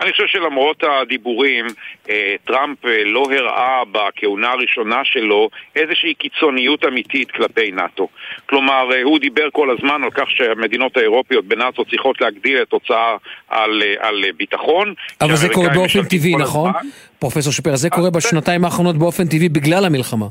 אני 0.00 0.12
חושב 0.12 0.26
שלמרות 0.26 0.84
הדיבורים, 0.84 1.66
אה, 2.10 2.34
טראמפ 2.44 2.86
אה, 2.86 3.04
לא 3.04 3.24
הראה 3.32 3.82
בכהונה 3.92 4.50
הראשונה 4.50 5.04
שלו 5.04 5.48
איזושהי 5.76 6.14
קיצוניות 6.14 6.84
אמיתית 6.84 7.30
כלפי 7.30 7.72
נאט"ו. 7.72 8.08
כלומר, 8.54 8.92
אה, 8.92 9.02
הוא 9.02 9.18
דיבר 9.18 9.48
כל 9.52 9.68
הזמן 9.70 10.04
על 10.04 10.10
כך 10.10 10.24
שהמדינות 10.28 10.96
האירופיות 10.96 11.44
בנאט"ו 11.44 11.84
צריכות 11.84 12.20
להגדיל 12.20 12.62
את 12.62 12.72
הוצאה 12.72 13.16
על, 13.48 13.82
על 13.98 14.14
ביטחון. 14.36 14.94
אבל 15.20 15.36
זה 15.36 15.48
קורה 15.48 15.68
באופן 15.68 16.04
טבעי, 16.04 16.36
נכון? 16.36 16.72
פרופסור 17.18 17.52
שפיר, 17.52 17.76
זה 17.76 17.90
קורה 17.90 18.10
בשנתיים 18.10 18.64
האחרונות 18.64 18.96
באופן 18.96 19.26
טבעי 19.26 19.48
בגלל 19.48 19.84
המלחמה. 19.84 20.26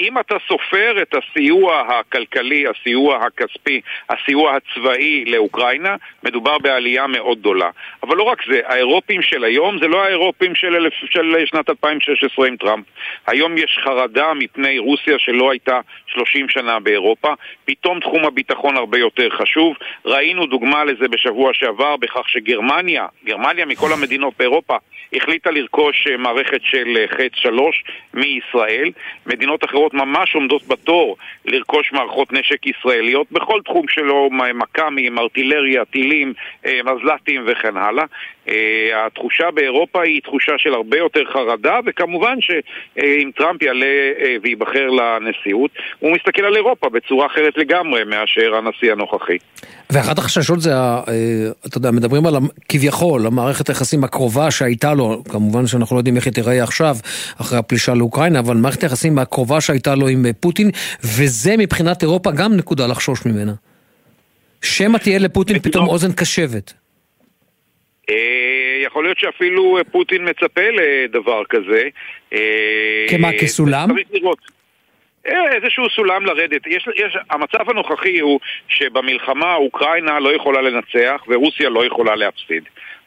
אם 0.00 0.18
אתה 0.18 0.34
סופר 0.48 1.02
את 1.02 1.14
הסיוע 1.14 1.80
הכלכלי, 1.80 2.64
הסיוע 2.68 3.16
הכספי, 3.16 3.80
הסיוע 4.10 4.56
הצבאי 4.56 5.24
לאוקראינה, 5.24 5.96
מדובר 6.22 6.58
בעלייה 6.58 7.06
מאוד 7.06 7.38
גדולה. 7.38 7.70
אבל 8.02 8.16
לא 8.16 8.22
רק 8.22 8.38
זה, 8.50 8.60
האירופים 8.64 9.22
של 9.22 9.44
היום 9.44 9.78
זה 9.78 9.88
לא 9.88 10.04
האירופים 10.04 10.54
של, 10.54 10.74
אלף, 10.74 10.92
של 11.10 11.34
שנת 11.46 11.70
2016 11.70 12.46
עם 12.46 12.56
טראמפ. 12.56 12.84
היום 13.26 13.58
יש 13.58 13.78
חרדה 13.84 14.34
מפני 14.34 14.78
רוסיה 14.78 15.18
שלא 15.18 15.50
הייתה 15.50 15.80
30 16.06 16.48
שנה 16.48 16.80
באירופה. 16.80 17.32
פתאום 17.64 18.00
תחום 18.00 18.24
הביטחון 18.24 18.76
הרבה 18.76 18.98
יותר 18.98 19.30
חשוב. 19.30 19.76
ראינו 20.04 20.46
דוגמה 20.46 20.84
לזה 20.84 21.08
בשבוע 21.08 21.50
שעבר 21.54 21.96
בכך 21.96 22.28
שגרמניה, 22.28 23.06
גרמניה 23.24 23.66
מכל 23.66 23.92
המדינות 23.92 24.34
באירופה, 24.38 24.76
החליטה 25.12 25.50
לרכוש 25.50 26.06
אה, 26.10 26.16
מערכת 26.16 26.60
של 26.62 26.96
אה, 26.96 27.08
חץ 27.08 27.32
3 27.34 27.84
מישראל. 28.14 28.90
מדינות 29.26 29.64
אחרות 29.64 29.83
ממש 29.92 30.34
עומדות 30.34 30.66
בתור 30.68 31.16
לרכוש 31.44 31.92
מערכות 31.92 32.32
נשק 32.32 32.66
ישראליות 32.66 33.32
בכל 33.32 33.60
תחום 33.64 33.88
שלו, 33.88 34.28
מכ"מים, 34.30 35.18
ארטילריה, 35.18 35.84
טילים, 35.84 36.32
אה, 36.66 36.80
מזל"טים 36.84 37.44
וכן 37.46 37.76
הלאה. 37.76 38.04
התחושה 39.06 39.50
באירופה 39.54 40.02
היא 40.02 40.20
תחושה 40.22 40.52
של 40.58 40.74
הרבה 40.74 40.98
יותר 40.98 41.20
חרדה, 41.32 41.78
וכמובן 41.86 42.36
שאם 42.40 43.30
טראמפ 43.36 43.62
יעלה 43.62 43.86
וייבחר 44.42 44.86
לנשיאות, 44.90 45.70
הוא 45.98 46.12
מסתכל 46.12 46.44
על 46.44 46.56
אירופה 46.56 46.88
בצורה 46.88 47.26
אחרת 47.26 47.52
לגמרי 47.56 48.04
מאשר 48.04 48.54
הנשיא 48.54 48.92
הנוכחי. 48.92 49.36
ואחת 49.90 50.18
החששות 50.18 50.60
זה, 50.60 50.70
אתה 51.66 51.78
יודע, 51.78 51.90
מדברים 51.90 52.26
על 52.26 52.34
כביכול 52.68 53.26
המערכת 53.26 53.68
היחסים 53.68 54.04
הקרובה 54.04 54.50
שהייתה 54.50 54.94
לו, 54.94 55.22
כמובן 55.24 55.66
שאנחנו 55.66 55.96
לא 55.96 56.00
יודעים 56.00 56.16
איך 56.16 56.26
היא 56.26 56.32
תיראה 56.32 56.62
עכשיו, 56.62 56.96
אחרי 57.40 57.58
הפלישה 57.58 57.94
לאוקראינה, 57.94 58.38
אבל 58.38 58.56
מערכת 58.56 58.82
היחסים 58.82 59.18
הקרובה 59.18 59.60
שהייתה 59.60 59.94
לו 59.94 60.08
עם 60.08 60.26
פוטין, 60.40 60.70
וזה 61.04 61.56
מבחינת 61.58 62.02
אירופה 62.02 62.30
גם 62.30 62.56
נקודה 62.56 62.86
לחשוש 62.86 63.26
ממנה. 63.26 63.52
שמא 64.62 64.98
תהיה 64.98 65.18
לפוטין 65.18 65.58
פתאום 65.58 65.88
אוזן 65.88 66.12
קשבת. 66.12 66.83
אה, 68.10 68.82
יכול 68.86 69.04
להיות 69.04 69.18
שאפילו 69.18 69.78
פוטין 69.90 70.28
מצפה 70.28 70.70
לדבר 70.70 71.42
כזה. 71.44 71.82
אה, 72.32 73.06
כמה, 73.10 73.28
כסולם? 73.40 73.88
אה, 75.26 75.52
איזשהו 75.52 75.90
סולם 75.90 76.26
לרדת. 76.26 76.66
יש, 76.66 76.88
יש, 76.96 77.16
המצב 77.30 77.70
הנוכחי 77.70 78.20
הוא 78.20 78.40
שבמלחמה 78.68 79.54
אוקראינה 79.54 80.20
לא 80.20 80.34
יכולה 80.34 80.60
לנצח 80.60 81.22
ורוסיה 81.28 81.68
לא 81.68 81.86
יכולה 81.86 82.16
להפסיד. 82.16 82.64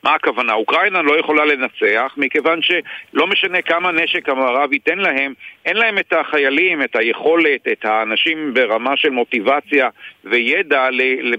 מה 0.08 0.16
הכוונה? 0.16 0.54
אוקראינה 0.54 1.02
לא 1.02 1.20
יכולה 1.20 1.46
לנצח 1.46 2.14
מכיוון 2.18 2.60
שלא 2.62 3.28
משנה 3.28 3.62
כמה 3.62 3.92
נשק 3.92 4.30
המערב 4.30 4.74
ייתן 4.74 4.98
להם, 4.98 5.34
אין 5.66 5.78
להם 5.78 5.98
את 5.98 6.14
החיילים, 6.14 6.84
את 6.84 6.96
היכולת, 6.96 7.68
את 7.72 7.86
האנשים 7.86 8.54
ברמה 8.54 8.98
של 8.98 9.10
מוטיבציה 9.10 9.90
וידע 10.24 10.88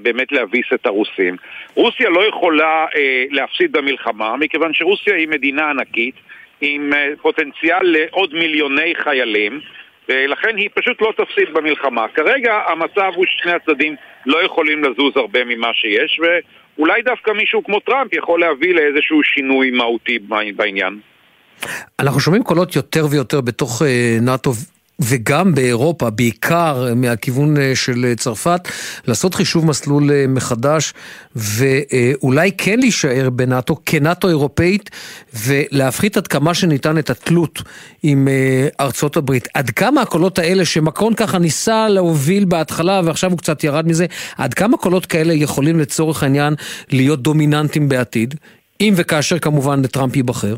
באמת 0.03 0.33
להביס 0.33 0.67
את 0.75 0.87
הרוסים. 0.87 1.37
רוסיה 1.75 2.11
לא 2.11 2.29
יכולה 2.29 2.87
אה, 2.97 3.25
להפסיד 3.31 3.73
במלחמה 3.73 4.37
מכיוון 4.37 4.75
שרוסיה 4.75 5.15
היא 5.15 5.29
מדינה 5.29 5.71
ענקית 5.71 6.15
עם 6.61 6.93
אה, 6.95 7.09
פוטנציאל 7.23 7.83
לעוד 7.83 8.35
מיליוני 8.35 8.95
חיילים 8.95 9.61
ולכן 10.09 10.57
היא 10.57 10.69
פשוט 10.75 11.03
לא 11.03 11.13
תפסיד 11.17 11.49
במלחמה. 11.55 12.07
כרגע 12.15 12.53
המצב 12.67 13.13
הוא 13.15 13.25
ששני 13.27 13.53
הצדדים 13.53 13.97
לא 14.27 14.45
יכולים 14.45 14.85
לזוז 14.85 15.13
הרבה 15.17 15.45
ממה 15.45 15.71
שיש, 15.75 16.21
ואולי 16.21 17.03
דווקא 17.03 17.31
מישהו 17.31 17.65
כמו 17.65 17.81
טראמפ 17.81 18.13
יכול 18.13 18.41
להביא 18.41 18.75
לאיזשהו 18.75 19.23
שינוי 19.23 19.71
מהותי 19.71 20.19
בעניין. 20.57 20.99
אנחנו 22.01 22.21
שומעים 22.21 22.43
קולות 22.43 22.77
יותר 22.77 23.07
ויותר 23.11 23.41
בתוך 23.41 23.83
אה, 23.83 24.19
נאט"ו 24.21 24.51
וגם 25.01 25.55
באירופה, 25.55 26.11
בעיקר 26.11 26.95
מהכיוון 26.97 27.57
אה, 27.57 27.77
של 27.77 28.15
צרפת, 28.17 28.69
לעשות 29.07 29.35
חישוב 29.35 29.67
מסלול 29.67 30.11
אה, 30.11 30.25
מחדש 30.29 30.95
ואולי 31.37 32.53
כן 32.59 32.81
להישאר 32.81 33.31
בנאט"ו 33.31 33.77
כנאט"ו 33.87 34.29
אירופאית 34.29 34.91
ולהפחית 35.35 36.17
עד 36.17 36.27
כמה 36.27 36.55
שניתן 36.55 36.99
את 36.99 37.11
התלות 37.11 37.63
עם 38.03 38.29
אה, 38.29 38.69
ארצות 38.81 39.17
הברית. 39.17 39.49
עד 39.55 39.71
כמה 39.71 40.03
הקולות 40.03 40.39
האלה 40.39 40.65
שמקרון 40.65 41.15
ככה 41.15 41.39
ניסה 41.39 41.89
להוביל 41.89 42.45
בהתחלה 42.45 43.01
ועכשיו 43.05 43.31
הוא 43.31 43.39
קצת 43.39 43.65
ירד 43.65 43.87
מזה, 43.87 44.07
עד 44.37 44.55
כמה 44.55 44.77
קולות 44.77 45.07
כאלה 45.07 45.35
יכולים 45.35 45.79
לצורך 45.79 46.23
העניין 46.23 46.55
להיות 46.91 47.23
דומיננטיים 47.23 47.89
בעתיד, 47.89 48.35
אם 48.81 48.95
וכאשר 48.97 49.39
כמובן 49.39 49.87
טראמפ 49.87 50.17
ייבחר? 50.17 50.55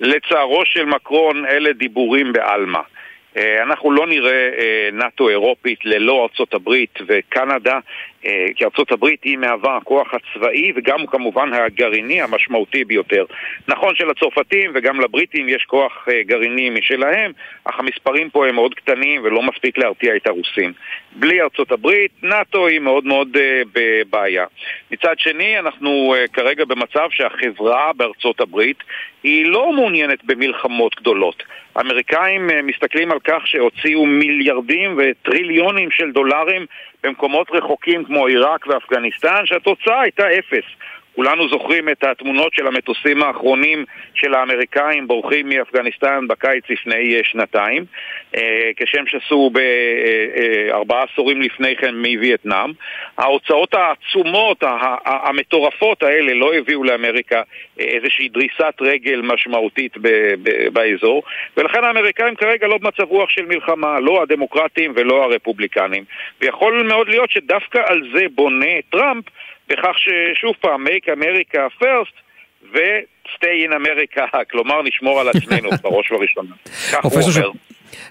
לצערו 0.00 0.62
של 0.64 0.84
מקרון 0.84 1.46
אלה 1.46 1.72
דיבורים 1.72 2.32
בעלמא. 2.32 2.80
אה, 3.36 3.62
אנחנו 3.62 3.92
לא 3.92 4.06
נראה 4.06 4.48
אה, 4.58 4.88
נאט"ו 4.92 5.28
אירופית 5.28 5.84
ללא 5.84 6.22
ארצות 6.22 6.54
הברית 6.54 6.98
וקנדה, 7.06 7.78
כי 8.56 8.64
ארצות 8.64 8.92
הברית 8.92 9.24
היא 9.24 9.38
מהווה 9.38 9.76
הכוח 9.76 10.14
הצבאי 10.14 10.72
וגם 10.76 11.06
כמובן 11.06 11.52
הגרעיני 11.52 12.22
המשמעותי 12.22 12.84
ביותר. 12.84 13.24
נכון 13.68 13.94
שלצרפתים 13.94 14.70
וגם 14.74 15.00
לבריטים 15.00 15.48
יש 15.48 15.64
כוח 15.64 16.08
גרעיני 16.26 16.70
משלהם, 16.70 17.32
אך 17.64 17.78
המספרים 17.78 18.30
פה 18.30 18.46
הם 18.46 18.54
מאוד 18.54 18.74
קטנים 18.74 19.20
ולא 19.24 19.42
מספיק 19.42 19.78
להרתיע 19.78 20.16
את 20.16 20.26
הרוסים. 20.26 20.72
בלי 21.12 21.42
ארצות 21.42 21.72
הברית, 21.72 22.10
נאט"ו 22.22 22.66
היא 22.66 22.80
מאוד 22.80 23.04
מאוד 23.04 23.36
בבעיה. 23.72 24.44
מצד 24.90 25.14
שני, 25.18 25.58
אנחנו 25.58 26.14
כרגע 26.32 26.64
במצב 26.64 27.08
שהחברה 27.10 27.92
בארצות 27.92 28.40
הברית 28.40 28.82
היא 29.22 29.46
לא 29.46 29.72
מעוניינת 29.72 30.24
במלחמות 30.24 30.96
גדולות. 30.96 31.42
האמריקאים 31.76 32.50
אה, 32.50 32.62
מסתכלים 32.62 33.12
על 33.12 33.18
כך 33.24 33.46
שהוציאו 33.46 34.06
מיליארדים 34.06 34.98
וטריליונים 34.98 35.90
של 35.90 36.12
דולרים 36.12 36.66
במקומות 37.02 37.50
רחוקים 37.50 38.04
כמו 38.04 38.26
עיראק 38.26 38.66
ואפגניסטן, 38.66 39.46
שהתוצאה 39.46 40.00
הייתה 40.00 40.24
אפס. 40.38 40.64
כולנו 41.20 41.48
זוכרים 41.48 41.88
את 41.88 42.04
התמונות 42.04 42.54
של 42.54 42.66
המטוסים 42.66 43.22
האחרונים 43.22 43.84
של 44.14 44.34
האמריקאים 44.34 45.06
בורחים 45.06 45.48
מאפגניסטן 45.48 46.28
בקיץ 46.28 46.64
לפני 46.70 47.16
אה, 47.16 47.20
שנתיים, 47.24 47.84
אה, 48.36 48.70
כשם 48.76 49.06
שעשו 49.06 49.50
בארבעה 49.50 51.04
עשורים 51.12 51.42
לפני 51.42 51.76
כן 51.76 51.94
מווייטנאם. 51.94 52.70
ההוצאות 53.18 53.74
העצומות, 53.74 54.62
המטורפות 55.04 56.02
האלה 56.02 56.34
לא 56.34 56.54
הביאו 56.54 56.84
לאמריקה 56.84 57.42
אה, 57.80 57.84
איזושהי 57.84 58.28
דריסת 58.28 58.74
רגל 58.80 59.20
משמעותית 59.20 59.96
באזור, 60.72 61.22
ולכן 61.56 61.84
האמריקאים 61.84 62.34
כרגע 62.34 62.66
לא 62.66 62.78
במצב 62.78 63.04
רוח 63.08 63.30
של 63.30 63.46
מלחמה, 63.46 64.00
לא 64.00 64.22
הדמוקרטים 64.22 64.92
ולא 64.96 65.24
הרפובליקנים. 65.24 66.04
ויכול 66.40 66.82
מאוד 66.82 67.08
להיות 67.08 67.30
שדווקא 67.30 67.80
על 67.86 68.02
זה 68.14 68.26
בונה 68.34 68.74
טראמפ 68.90 69.24
בכך 69.70 69.94
ששוב 69.98 70.54
פעם, 70.60 70.86
make 70.86 71.06
America 71.18 71.82
first 71.82 72.14
ו-stay 72.74 73.68
in 73.68 73.72
America, 73.72 74.36
כלומר 74.50 74.82
נשמור 74.82 75.20
על 75.20 75.28
עצמנו 75.28 75.70
בראש 75.82 76.10
ובראשונה. 76.10 76.54
כך 76.92 77.04
הוא 77.04 77.12
אומר. 77.12 77.50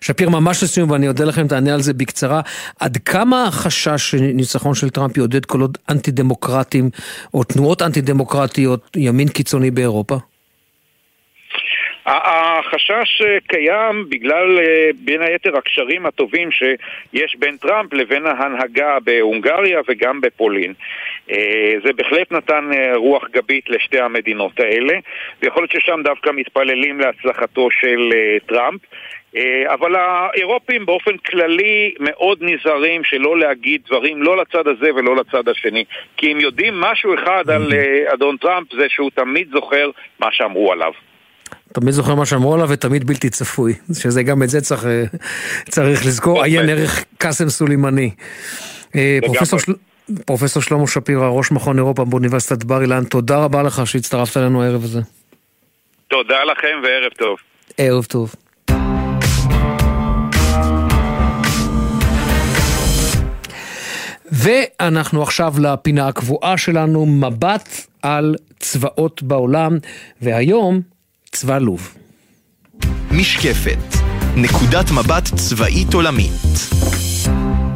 שפיר, 0.02 0.30
ממש 0.30 0.64
לסיום, 0.64 0.92
ואני 0.92 1.08
אודה 1.08 1.26
לכם, 1.26 1.48
תענה 1.48 1.74
על 1.74 1.82
זה 1.82 1.94
בקצרה. 1.94 2.42
עד 2.80 2.98
כמה 2.98 3.44
החשש 3.44 4.12
שניצחון 4.12 4.76
של 4.76 4.90
טראמפ 4.90 5.18
יעודד 5.18 5.46
קולות 5.46 5.78
אנטי 5.90 6.12
דמוקרטיים, 6.12 6.90
או 7.34 7.44
תנועות 7.44 7.82
אנטי 7.82 8.02
דמוקרטיות, 8.02 8.92
ימין 8.96 9.28
קיצוני 9.28 9.72
באירופה? 9.72 10.16
החשש 12.10 13.22
אה, 13.22 13.38
קיים 13.48 14.10
בגלל 14.10 14.60
אה, 14.60 14.90
בין 15.00 15.22
היתר 15.22 15.58
הקשרים 15.58 16.06
הטובים 16.06 16.52
שיש 16.52 17.36
בין 17.40 17.58
טראמפ 17.58 17.94
לבין 17.94 18.26
ההנהגה 18.26 18.98
בהונגריה 19.04 19.82
וגם 19.88 20.22
בפולין. 20.22 20.74
אה, 21.32 21.74
זה 21.84 21.94
בהחלט 21.94 22.32
נתן 22.32 22.70
רוח 22.96 23.24
גבית 23.32 23.70
לשתי 23.70 24.00
המדינות 24.00 24.60
האלה, 24.60 24.94
ויכול 25.42 25.64
להיות 25.64 25.72
ששם 25.72 26.00
דווקא 26.04 26.30
מתפללים 26.34 27.00
להצלחתו 27.00 27.72
של 27.72 28.12
טראמפ. 28.46 28.82
אבל 29.66 29.96
האירופים 29.96 30.86
באופן 30.86 31.18
כללי 31.18 31.94
מאוד 32.00 32.38
נזהרים 32.42 33.04
שלא 33.04 33.40
להגיד 33.40 33.82
דברים 33.88 34.24
לא 34.24 34.38
לצד 34.38 34.68
הזה 34.68 34.96
ולא 34.96 35.16
לצד 35.16 35.50
השני 35.50 35.84
כי 36.18 36.32
אם 36.32 36.40
יודעים 36.40 36.82
משהו 36.82 37.14
אחד 37.14 37.50
על 37.50 37.74
אדון 38.14 38.38
טראמפ 38.38 38.74
זה 38.74 38.86
שהוא 38.90 39.12
תמיד 39.16 39.50
זוכר 39.52 39.90
מה 40.20 40.28
שאמרו 40.32 40.72
עליו. 40.72 40.94
תמיד 41.74 41.94
זוכר 41.94 42.16
מה 42.16 42.26
שאמרו 42.26 42.54
עליו 42.54 42.70
ותמיד 42.70 43.08
בלתי 43.08 43.30
צפוי, 43.30 43.74
שזה 43.94 44.24
גם 44.24 44.44
את 44.44 44.50
זה 44.50 44.62
צריך, 44.62 44.86
אה, 44.86 45.04
צריך 45.70 46.06
לזכור, 46.06 46.44
עיין 46.44 46.70
ערך 46.70 47.04
קאסם 47.18 47.50
סולימני. 47.50 48.12
אה, 48.96 49.20
פרופסור, 49.26 49.60
של... 49.60 49.74
פרופסור 50.26 50.62
שלמה 50.62 50.88
שפירא, 50.88 51.28
ראש 51.30 51.52
מכון 51.52 51.78
אירופה 51.78 52.06
באוניברסיטת 52.06 52.64
בר 52.64 52.82
אילן, 52.82 53.04
תודה 53.04 53.38
רבה 53.38 53.64
לך 53.64 53.88
שהצטרפת 53.88 54.38
אלינו 54.38 54.64
הערב 54.64 54.84
הזה. 54.84 55.00
תודה 56.08 56.44
לכם 56.44 56.78
וערב 56.84 57.12
טוב. 57.18 57.38
ערב 57.78 58.06
טוב. 58.06 58.36
ואנחנו 64.32 65.24
עכשיו 65.24 65.54
לפינה 65.62 66.08
הקבועה 66.08 66.58
שלנו, 66.58 67.06
מבט 67.06 67.70
על 68.02 68.36
צבאות 68.60 69.24
בעולם, 69.24 69.78
והיום 70.22 70.82
צבא 71.32 71.58
לוב. 71.58 71.96
משקפת, 73.12 73.78
נקודת 74.36 74.92
מבט 74.92 75.30
צבאית 75.36 75.94
עולמית. 75.94 76.70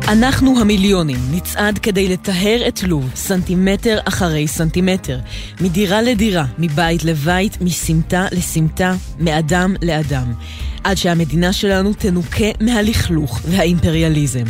אנחנו 0.08 0.60
המיליונים 0.62 1.20
נצעד 1.32 1.78
כדי 1.78 2.10
לטהר 2.10 2.68
את 2.68 2.84
לוב 2.84 3.12
סנטימטר 3.16 3.99
אחרי 4.08 4.47
סנטימטר, 4.47 5.20
מדירה 5.62 6.01
לדירה, 6.01 6.45
מבית 6.60 7.04
לבית, 7.04 7.62
מסמטה 7.62 8.26
לסמטה, 8.32 8.95
מאדם 9.20 9.76
לאדם, 9.82 10.34
עד 10.84 10.97
שהמדינה 10.97 11.54
שלנו 11.54 11.93
תנוקה 11.93 12.51
מהלכלוך 12.62 13.41
והאימפריאליזם. 13.49 14.45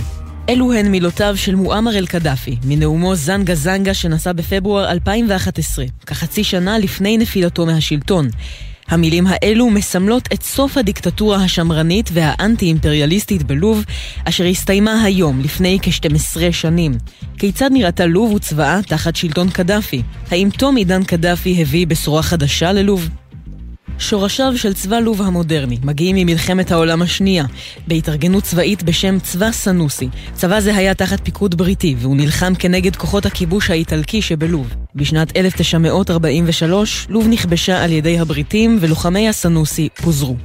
אלו 0.49 0.73
הן 0.73 0.91
מילותיו 0.91 1.37
של 1.37 1.55
מועמר 1.55 1.97
אל-קדאפי, 1.97 2.57
מנאומו 2.65 3.15
זנגה 3.15 3.55
זנגה 3.55 3.93
שנשא 3.93 4.31
בפברואר 4.31 4.91
2011, 4.91 5.85
כחצי 6.05 6.43
שנה 6.43 6.77
לפני 6.77 7.17
נפילתו 7.17 7.65
מהשלטון. 7.65 8.29
המילים 8.87 9.27
האלו 9.27 9.69
מסמלות 9.69 10.29
את 10.33 10.43
סוף 10.43 10.77
הדיקטטורה 10.77 11.37
השמרנית 11.37 12.09
והאנטי-אימפריאליסטית 12.13 13.43
בלוב, 13.43 13.83
אשר 14.25 14.45
הסתיימה 14.45 15.03
היום, 15.03 15.39
לפני 15.39 15.77
כ-12 15.81 16.51
שנים. 16.51 16.91
כיצד 17.37 17.69
נראתה 17.73 18.05
לוב 18.05 18.33
וצבאה 18.33 18.79
תחת 18.87 19.15
שלטון 19.15 19.49
קדאפי? 19.49 20.01
האם 20.31 20.49
תום 20.57 20.75
עידן 20.75 21.03
קדאפי 21.03 21.61
הביא 21.61 21.87
בשורה 21.87 22.23
חדשה 22.23 22.71
ללוב? 22.71 23.09
שורשיו 23.99 24.57
של 24.57 24.73
צבא 24.73 24.99
לוב 24.99 25.21
המודרני 25.21 25.77
מגיעים 25.83 26.15
ממלחמת 26.15 26.71
העולם 26.71 27.01
השנייה, 27.01 27.45
בהתארגנות 27.87 28.43
צבאית 28.43 28.83
בשם 28.83 29.19
צבא 29.19 29.51
סנוסי. 29.51 30.09
צבא 30.33 30.59
זה 30.59 30.75
היה 30.75 30.93
תחת 30.93 31.19
פיקוד 31.23 31.55
בריטי, 31.55 31.95
והוא 31.99 32.15
נלחם 32.17 32.53
כנגד 32.59 32.95
כוחות 32.95 33.25
הכיבוש 33.25 33.69
האיטלקי 33.69 34.21
שבלוב. 34.21 34.73
בשנת 34.95 35.37
1943 35.37 37.07
לוב 37.09 37.27
נכבשה 37.29 37.83
על 37.83 37.91
ידי 37.91 38.19
הבריטים 38.19 38.77
ולוחמי 38.81 39.29
הסנוסי 39.29 39.89
פוזרו. 40.01 40.35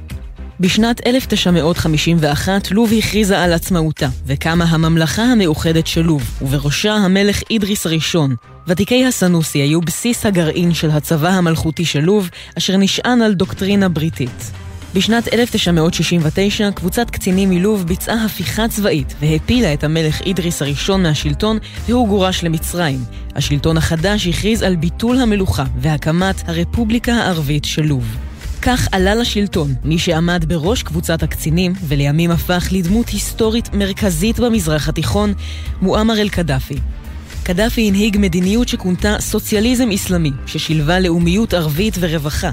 בשנת 0.59 1.07
1951 1.07 2.71
לוב 2.71 2.91
הכריזה 2.97 3.39
על 3.39 3.53
עצמאותה, 3.53 4.07
וקמה 4.25 4.65
הממלכה 4.65 5.23
המאוחדת 5.23 5.87
של 5.87 6.01
לוב, 6.01 6.23
ובראשה 6.41 6.93
המלך 6.93 7.41
אידריס 7.49 7.85
הראשון. 7.85 8.35
ותיקי 8.69 9.05
הסנוסי 9.05 9.59
היו 9.59 9.81
בסיס 9.81 10.25
הגרעין 10.25 10.73
של 10.73 10.89
הצבא 10.89 11.29
המלכותי 11.29 11.85
של 11.85 11.99
לוב, 11.99 12.29
אשר 12.57 12.77
נשען 12.77 13.21
על 13.21 13.33
דוקטרינה 13.33 13.89
בריטית. 13.89 14.51
בשנת 14.93 15.33
1969 15.33 16.71
קבוצת 16.71 17.09
קצינים 17.09 17.49
מלוב 17.49 17.83
ביצעה 17.87 18.25
הפיכה 18.25 18.67
צבאית 18.67 19.13
והפילה 19.19 19.73
את 19.73 19.83
המלך 19.83 20.21
אידריס 20.21 20.61
הראשון 20.61 21.03
מהשלטון 21.03 21.57
והוא 21.85 22.07
גורש 22.07 22.43
למצרים. 22.43 22.99
השלטון 23.35 23.77
החדש 23.77 24.27
הכריז 24.27 24.61
על 24.61 24.75
ביטול 24.75 25.19
המלוכה 25.19 25.65
והקמת 25.77 26.49
הרפובליקה 26.49 27.13
הערבית 27.13 27.65
של 27.65 27.83
לוב. 27.83 28.17
כך 28.61 28.87
עלה 28.91 29.15
לשלטון 29.15 29.73
מי 29.83 29.99
שעמד 29.99 30.45
בראש 30.47 30.83
קבוצת 30.83 31.23
הקצינים 31.23 31.73
ולימים 31.87 32.31
הפך 32.31 32.67
לדמות 32.71 33.09
היסטורית 33.09 33.73
מרכזית 33.73 34.39
במזרח 34.39 34.89
התיכון, 34.89 35.33
מועמר 35.81 36.19
אל-קדאפי. 36.19 36.77
קדאפי 37.49 37.87
הנהיג 37.87 38.17
מדיניות 38.19 38.67
שכונתה 38.67 39.15
סוציאליזם 39.19 39.89
אסלאמי, 39.91 40.31
ששילבה 40.45 40.99
לאומיות 40.99 41.53
ערבית 41.53 41.93
ורווחה. 41.99 42.51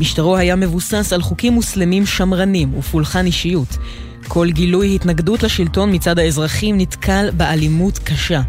משטרו 0.00 0.36
היה 0.36 0.56
מבוסס 0.56 1.12
על 1.12 1.22
חוקים 1.22 1.52
מוסלמים 1.52 2.06
שמרנים 2.06 2.74
ופולחן 2.78 3.26
אישיות. 3.26 3.76
כל 4.28 4.50
גילוי 4.50 4.94
התנגדות 4.94 5.42
לשלטון 5.42 5.94
מצד 5.94 6.18
האזרחים 6.18 6.78
נתקל 6.78 7.30
באלימות 7.36 7.98
קשה. 7.98 8.42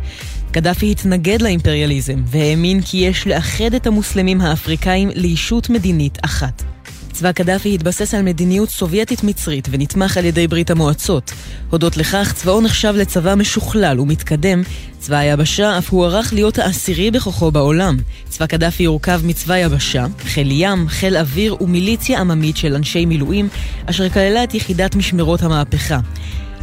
קדאפי 0.52 0.91
התנגד 0.91 1.41
לאימפריאליזם 1.41 2.22
והאמין 2.26 2.82
כי 2.82 2.98
יש 2.98 3.28
לאחד 3.28 3.74
את 3.76 3.88
המוסלמים 3.88 4.41
האפריקאים 4.41 5.10
לישות 5.16 5.70
מדינית 5.70 6.18
אחת. 6.22 6.72
צבא 7.14 7.32
קדאפי 7.32 7.74
התבסס 7.74 8.14
על 8.14 8.22
מדיניות 8.22 8.70
סובייטית 8.70 9.24
מצרית 9.24 9.68
ונתמך 9.72 10.18
על 10.18 10.26
ידי 10.26 10.47
ברית 10.47 10.72
המועצות. 10.72 11.32
הודות 11.70 11.97
לכך, 11.97 12.34
צבאו 12.36 12.61
נחשב 12.61 12.93
לצבא 12.97 13.36
משוכלל 13.36 13.99
ומתקדם. 13.99 14.61
צבא 14.99 15.18
היבשה 15.18 15.78
אף 15.78 15.89
הוערך 15.89 16.34
להיות 16.34 16.59
העשירי 16.59 17.11
בכוחו 17.11 17.51
בעולם. 17.51 17.97
צבא 18.30 18.45
קדאפי 18.45 18.84
יורכב 18.84 19.22
מצבא 19.24 19.57
יבשה, 19.57 20.05
חיל 20.20 20.47
ים, 20.51 20.88
חיל 20.88 21.18
אוויר 21.18 21.64
ומיליציה 21.64 22.20
עממית 22.20 22.57
של 22.57 22.76
אנשי 22.76 23.05
מילואים, 23.05 23.49
אשר 23.86 24.09
כללה 24.09 24.43
את 24.43 24.53
יחידת 24.53 24.95
משמרות 24.95 25.43
המהפכה. 25.43 25.99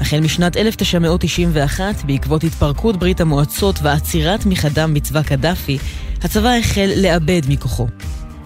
החל 0.01 0.21
משנת 0.21 0.57
1991, 0.57 2.05
בעקבות 2.05 2.45
התפרקות 2.45 2.97
ברית 2.97 3.21
המועצות 3.21 3.79
ועצירת 3.83 4.47
מחדם 4.47 4.95
בצבא 4.95 5.23
קדאפי, 5.23 5.79
הצבא 6.23 6.49
החל 6.49 6.91
לאבד 6.97 7.43
מכוחו. 7.49 7.87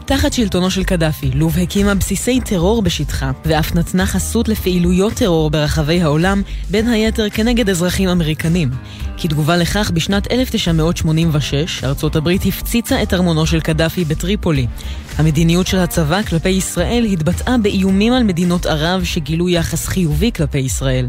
תחת 0.06 0.32
שלטונו 0.32 0.70
של 0.70 0.84
קדאפי, 0.84 1.30
לוב 1.34 1.58
הקימה 1.58 1.94
בסיסי 1.94 2.40
טרור 2.40 2.82
בשטחה, 2.82 3.30
ואף 3.44 3.74
נתנה 3.74 4.06
חסות 4.06 4.48
לפעילויות 4.48 5.12
טרור 5.12 5.50
ברחבי 5.50 6.02
העולם, 6.02 6.42
בין 6.70 6.88
היתר 6.88 7.30
כנגד 7.30 7.70
אזרחים 7.70 8.08
אמריקנים. 8.08 8.70
כתגובה 9.16 9.56
לכך, 9.56 9.90
בשנת 9.90 10.32
1986, 10.32 11.84
ארצות 11.84 12.16
הברית 12.16 12.42
הפציצה 12.46 13.02
את 13.02 13.14
ארמונו 13.14 13.46
של 13.46 13.60
קדאפי 13.60 14.04
בטריפולי. 14.04 14.66
המדיניות 15.18 15.66
של 15.66 15.78
הצבא 15.78 16.22
כלפי 16.22 16.48
ישראל 16.48 17.04
התבטאה 17.04 17.58
באיומים 17.58 18.12
על 18.12 18.22
מדינות 18.22 18.66
ערב 18.66 19.04
שגילו 19.04 19.48
יחס 19.48 19.86
חיובי 19.86 20.32
כלפי 20.32 20.58
ישראל. 20.58 21.08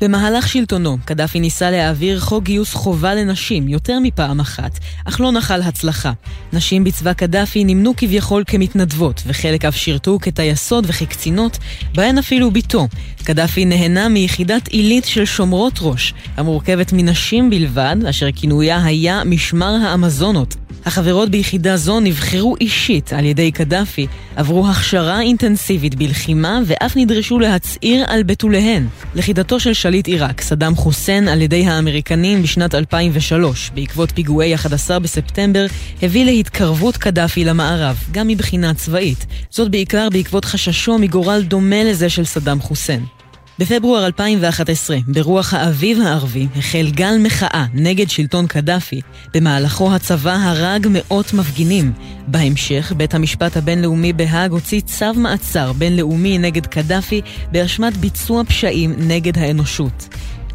במהלך 0.00 0.48
שלטונו, 0.48 0.98
קדאפי 1.04 1.40
ניסה 1.40 1.70
להעביר 1.70 2.20
חוק 2.20 2.44
גיוס 2.44 2.74
חובה 2.74 3.14
לנשים 3.14 3.68
יותר 3.68 3.98
מפעם 4.02 4.40
אחת, 4.40 4.78
אך 5.04 5.20
לא 5.20 5.32
נחל 5.32 5.62
הצלחה. 5.62 6.12
נשים 6.52 6.84
בצבא 6.84 7.12
קדאפי 7.12 7.64
נמנו 7.64 7.96
כביכול 7.96 8.44
כמתנדבות, 8.46 9.22
וחלק 9.26 9.64
אף 9.64 9.76
שירתו 9.76 10.18
כטייסות 10.22 10.84
וכקצינות, 10.88 11.58
בהן 11.94 12.18
אפילו 12.18 12.50
בתו. 12.50 12.88
קדאפי 13.24 13.64
נהנה 13.64 14.08
מיחידת 14.08 14.68
עילית 14.68 15.04
של 15.04 15.24
שומרות 15.24 15.78
ראש, 15.82 16.14
המורכבת 16.36 16.92
מנשים 16.92 17.50
בלבד, 17.50 17.96
אשר 18.08 18.32
כינויה 18.32 18.84
היה 18.84 19.22
משמר 19.24 19.76
האמזונות. 19.82 20.56
החברות 20.84 21.30
ביחידה 21.30 21.76
זו 21.76 22.00
נבחרו 22.00 22.56
אישית 22.60 23.12
על 23.12 23.24
ידי 23.24 23.50
קדאפי, 23.50 24.06
עברו 24.36 24.68
הכשרה 24.68 25.20
אינטנסיבית 25.20 25.94
בלחימה 25.94 26.60
ואף 26.66 26.96
נדרשו 26.96 27.38
להצהיר 27.38 28.04
על 28.08 28.22
בתוליהן. 28.22 28.86
לכידתו 29.14 29.60
של 29.60 29.74
שליט 29.90 30.06
עיראק, 30.06 30.40
סדאם 30.40 30.74
חוסיין, 30.74 31.28
על 31.28 31.42
ידי 31.42 31.66
האמריקנים 31.66 32.42
בשנת 32.42 32.74
2003, 32.74 33.70
בעקבות 33.74 34.12
פיגועי 34.12 34.54
11 34.54 34.98
בספטמבר, 34.98 35.66
הביא 36.02 36.24
להתקרבות 36.24 36.96
קדאפי 36.96 37.44
למערב, 37.44 37.96
גם 38.12 38.28
מבחינה 38.28 38.74
צבאית. 38.74 39.26
זאת 39.50 39.70
בעיקר 39.70 40.08
בעקבות 40.12 40.44
חששו 40.44 40.98
מגורל 40.98 41.42
דומה 41.42 41.84
לזה 41.84 42.08
של 42.08 42.24
סדאם 42.24 42.60
חוסיין. 42.60 43.19
בפברואר 43.60 44.06
2011, 44.06 44.96
ברוח 45.06 45.54
האביב 45.54 46.00
הערבי, 46.00 46.46
החל 46.56 46.90
גל 46.90 47.16
מחאה 47.22 47.66
נגד 47.74 48.10
שלטון 48.10 48.46
קדאפי. 48.46 49.00
במהלכו 49.34 49.94
הצבא 49.94 50.36
הרג 50.42 50.86
מאות 50.90 51.32
מפגינים. 51.32 51.92
בהמשך, 52.26 52.92
בית 52.96 53.14
המשפט 53.14 53.56
הבינלאומי 53.56 54.12
בהאג 54.12 54.50
הוציא 54.50 54.80
צו 54.80 55.14
מעצר 55.14 55.72
בינלאומי 55.72 56.38
נגד 56.38 56.66
קדאפי 56.66 57.20
באשמת 57.52 57.96
ביצוע 57.96 58.44
פשעים 58.44 58.94
נגד 58.98 59.38
האנושות. 59.38 60.08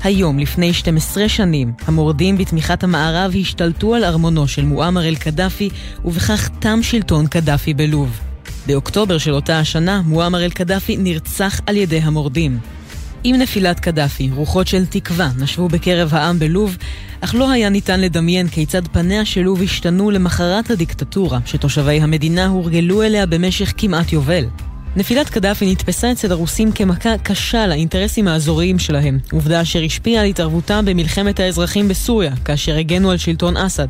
היום, 0.03 0.39
לפני 0.39 0.73
12 0.73 1.29
שנים, 1.29 1.73
המורדים 1.87 2.37
בתמיכת 2.37 2.83
המערב 2.83 3.35
השתלטו 3.41 3.95
על 3.95 4.03
ארמונו 4.03 4.47
של 4.47 4.65
מועמר 4.65 5.05
אל-קדאפי, 5.07 5.69
ובכך 6.05 6.49
תם 6.59 6.79
שלטון 6.83 7.27
קדאפי 7.27 7.73
בלוב. 7.73 8.19
באוקטובר 8.67 9.17
של 9.17 9.33
אותה 9.33 9.59
השנה, 9.59 10.01
מועמר 10.05 10.45
אל-קדאפי 10.45 10.97
נרצח 10.97 11.61
על 11.65 11.77
ידי 11.77 11.99
המורדים. 11.99 12.74
עם 13.27 13.35
נפילת 13.35 13.79
קדאפי, 13.79 14.29
רוחות 14.35 14.67
של 14.67 14.85
תקווה 14.85 15.29
נשבו 15.39 15.67
בקרב 15.67 16.13
העם 16.13 16.39
בלוב, 16.39 16.77
אך 17.21 17.35
לא 17.35 17.51
היה 17.51 17.69
ניתן 17.69 17.99
לדמיין 17.99 18.47
כיצד 18.47 18.87
פניה 18.87 19.25
של 19.25 19.41
לוב 19.41 19.61
השתנו 19.61 20.11
למחרת 20.11 20.69
הדיקטטורה, 20.69 21.39
שתושבי 21.45 22.01
המדינה 22.01 22.45
הורגלו 22.47 23.03
אליה 23.03 23.25
במשך 23.25 23.73
כמעט 23.77 24.13
יובל. 24.13 24.45
נפילת 24.95 25.29
קדאפי 25.29 25.71
נתפסה 25.71 26.11
אצל 26.11 26.31
הרוסים 26.31 26.71
כמכה 26.71 27.17
קשה 27.17 27.67
לאינטרסים 27.67 28.27
האזוריים 28.27 28.79
שלהם, 28.79 29.19
עובדה 29.31 29.61
אשר 29.61 29.83
השפיעה 29.83 30.23
על 30.23 30.29
התערבותם 30.29 30.85
במלחמת 30.85 31.39
האזרחים 31.39 31.87
בסוריה, 31.87 32.35
כאשר 32.45 32.75
הגנו 32.75 33.11
על 33.11 33.17
שלטון 33.17 33.57
אסד. 33.57 33.87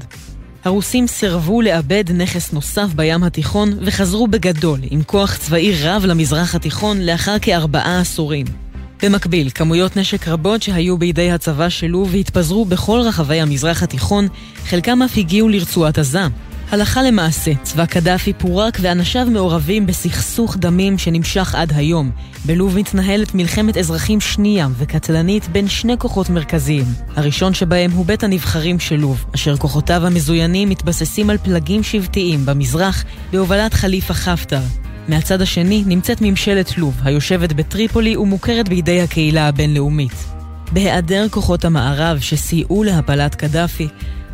הרוסים 0.66 1.08
סירבו 1.08 1.62
לאבד 1.62 2.04
נכס 2.12 2.54
נוסף 2.54 2.88
בים 2.96 3.24
התיכון 3.24 3.70
וחזרו 3.82 4.28
בגדול 4.28 4.80
עם 4.90 5.04
כוח 5.04 5.38
צבאי 5.38 5.84
רב 5.84 6.06
למזרח 6.06 6.56
התיכון 6.56 7.02
לאחר 7.02 7.40
כארבעה 7.42 8.00
עשורים. 8.00 8.65
במקביל, 9.04 9.50
כמויות 9.50 9.98
נשק 9.98 10.28
רבות 10.28 10.62
שהיו 10.62 10.98
בידי 10.98 11.32
הצבא 11.32 11.70
שלו 11.70 12.08
והתפזרו 12.10 12.66
בכל 12.66 13.00
רחבי 13.00 13.42
המזרח 13.42 13.84
התיכון, 13.84 14.28
חלקם 14.66 15.02
אף 15.02 15.18
הגיעו 15.18 15.50
לרצועת 15.50 15.98
עזה. 15.98 16.28
הלכה 16.72 17.04
למעשה, 17.04 17.52
צבא 17.64 17.86
קדאפי 17.86 18.34
פורק 18.34 18.78
ואנשיו 18.82 19.28
מעורבים 19.32 19.86
בסכסוך 19.86 20.58
דמים 20.58 20.98
שנמשך 20.98 21.56
עד 21.56 21.74
היום. 21.76 22.12
בלוב 22.46 22.78
מתנהלת 22.78 23.36
מלחמת 23.36 23.78
אזרחים 23.78 24.22
שנייה 24.22 24.68
וקטלנית 24.78 25.48
בין 25.48 25.68
שני 25.68 25.98
כוחות 25.98 26.30
מרכזיים. 26.30 26.86
הראשון 27.16 27.54
שבהם 27.54 27.92
הוא 27.92 28.06
בית 28.06 28.24
הנבחרים 28.24 28.80
של 28.80 28.96
לוב, 28.96 29.26
אשר 29.36 29.58
כוחותיו 29.58 30.06
המזוינים 30.06 30.70
מתבססים 30.70 31.30
על 31.30 31.38
פלגים 31.38 31.84
שבטיים 31.84 32.46
במזרח 32.46 33.04
בהובלת 33.32 33.74
חליפה 33.74 34.14
חפטר. 34.14 34.85
מהצד 35.08 35.42
השני 35.42 35.84
נמצאת 35.88 36.22
ממשלת 36.22 36.78
לוב, 36.78 37.00
היושבת 37.04 37.54
בטריפולי 37.54 38.18
ומוכרת 38.18 38.70
בידי 38.70 39.02
הקהילה 39.02 39.48
הבינלאומית. 39.48 40.26
בהיעדר 40.72 41.30
כוחות 41.30 41.66
המערב 41.66 42.20
שסייעו 42.20 42.84
להפלת 42.84 43.36
קדאפי, 43.36 43.88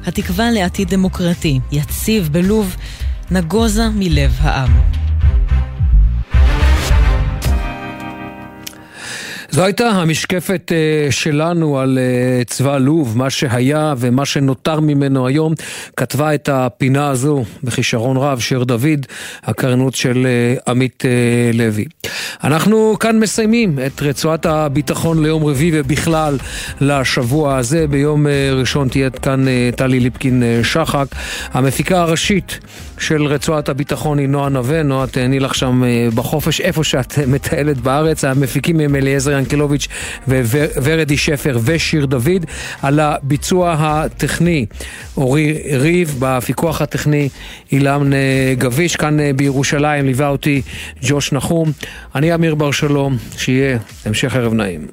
התקווה 0.06 0.52
לעתיד 0.52 0.90
דמוקרטי, 0.90 1.60
יציב 1.72 2.30
בלוב, 2.32 2.76
נגוזה 3.32 3.90
מלב 3.90 4.38
העם. 4.40 4.72
זו 9.52 9.64
הייתה 9.64 9.90
המשקפת 9.90 10.72
uh, 10.72 11.12
שלנו 11.12 11.80
על 11.80 11.98
uh, 11.98 12.50
צבא 12.50 12.78
לוב, 12.78 13.18
מה 13.18 13.30
שהיה 13.30 13.94
ומה 13.98 14.26
שנותר 14.26 14.80
ממנו 14.80 15.28
היום. 15.28 15.54
כתבה 15.98 16.36
את 16.36 16.50
הפינה 16.50 17.10
הזו 17.10 17.44
בכישרון 17.64 18.18
רב, 18.18 18.40
שיר 18.40 18.64
דוד, 18.64 19.06
הקרנות 19.44 19.96
של 19.96 20.28
uh, 20.58 20.70
עמית 20.70 21.04
לוי. 21.54 21.86
אנחנו 22.44 22.96
כאן 23.00 23.20
מסיימים 23.20 23.80
את 23.86 24.02
רצועת 24.02 24.46
הביטחון 24.46 25.24
ליום 25.24 25.46
רביעי 25.46 25.72
ובכלל 25.74 26.38
לשבוע 26.82 27.58
הזה. 27.58 27.88
ביום 27.88 28.26
ראשון 28.52 28.88
תהיה 28.88 29.10
כאן 29.10 29.46
טלי 29.76 30.00
ליפקין 30.00 30.44
שחק, 30.64 31.06
המפיקה 31.54 32.02
הראשית. 32.02 32.60
של 33.00 33.26
רצועת 33.26 33.70
הביטחון 33.70 34.18
היא 34.18 34.28
נועה 34.28 34.50
נווה, 34.50 34.84
נועה 34.84 35.08
תהני 35.08 35.40
לך 35.40 35.56
שם 35.56 35.84
בחופש, 36.16 36.62
איפה 36.62 36.84
שאת 36.84 37.20
מטיילת 37.34 37.78
בארץ, 37.78 38.24
המפיקים 38.24 38.80
הם 38.80 38.96
אליעזר 38.96 39.41
ינקלוביץ' 39.42 39.88
וורדי 40.28 41.18
שפר 41.18 41.60
ושיר 41.66 42.06
דוד, 42.06 42.46
על 42.82 43.00
הביצוע 43.00 43.76
הטכני 43.80 44.66
אורי 45.18 45.54
ריב, 45.72 46.16
בפיקוח 46.20 46.82
הטכני 46.82 47.30
אילם 47.72 48.14
גביש, 48.58 48.96
כאן 48.96 49.18
בירושלים 49.36 50.06
ליווה 50.06 50.28
אותי 50.28 50.62
ג'וש 51.04 51.32
נחום, 51.32 51.72
אני 52.16 52.34
אמיר 52.34 52.56
בר 52.56 52.72
שלום, 52.72 53.18
שיהיה 53.38 53.78
המשך 54.06 54.36
ערב 54.36 54.54
נעים. 54.54 54.88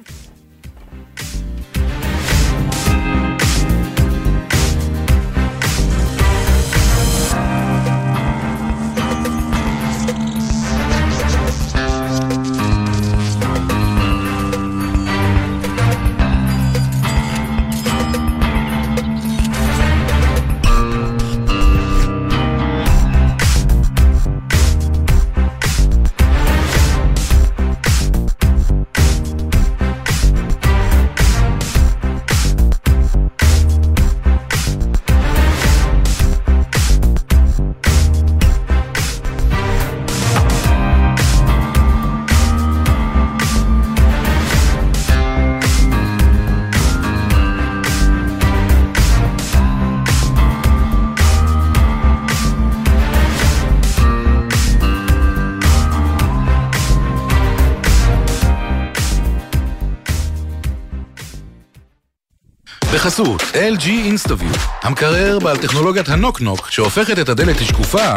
בחסות 63.19 63.41
LG 63.41 63.85
InstaView, 63.85 64.59
המקרר 64.83 65.39
בעל 65.39 65.57
טכנולוגיית 65.57 66.09
הנוק-נוק 66.09 66.69
שהופכת 66.69 67.19
את 67.19 67.29
הדלת 67.29 67.61
לשקופה 67.61 68.13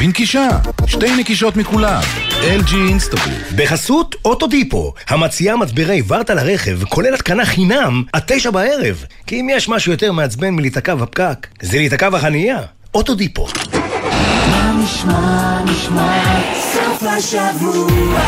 בנקישה, 0.00 0.48
שתי 0.86 1.16
נקישות 1.16 1.56
מכולם, 1.56 2.02
LG 2.30 2.70
InstaView. 2.70 3.54
בחסות 3.56 4.16
אוטודיפו, 4.24 4.94
המציעה 5.08 5.56
מצברי 5.56 6.02
ורטה 6.08 6.34
לרכב, 6.34 6.84
כולל 6.84 7.14
התקנה 7.14 7.44
חינם, 7.44 8.02
עד 8.12 8.22
תשע 8.26 8.50
בערב. 8.50 9.04
כי 9.26 9.40
אם 9.40 9.48
יש 9.50 9.68
משהו 9.68 9.92
יותר 9.92 10.12
מעצבן 10.12 10.50
מלהיתקע 10.50 10.94
בפקק, 10.94 11.46
זה 11.62 11.78
להיתקע 11.78 12.10
בחנייה. 12.10 12.58
אוטודיפו. 12.94 13.46
נשמע, 14.84 15.62
נשמע, 15.64 16.40
סוף 16.54 17.02
השבוע, 17.02 18.20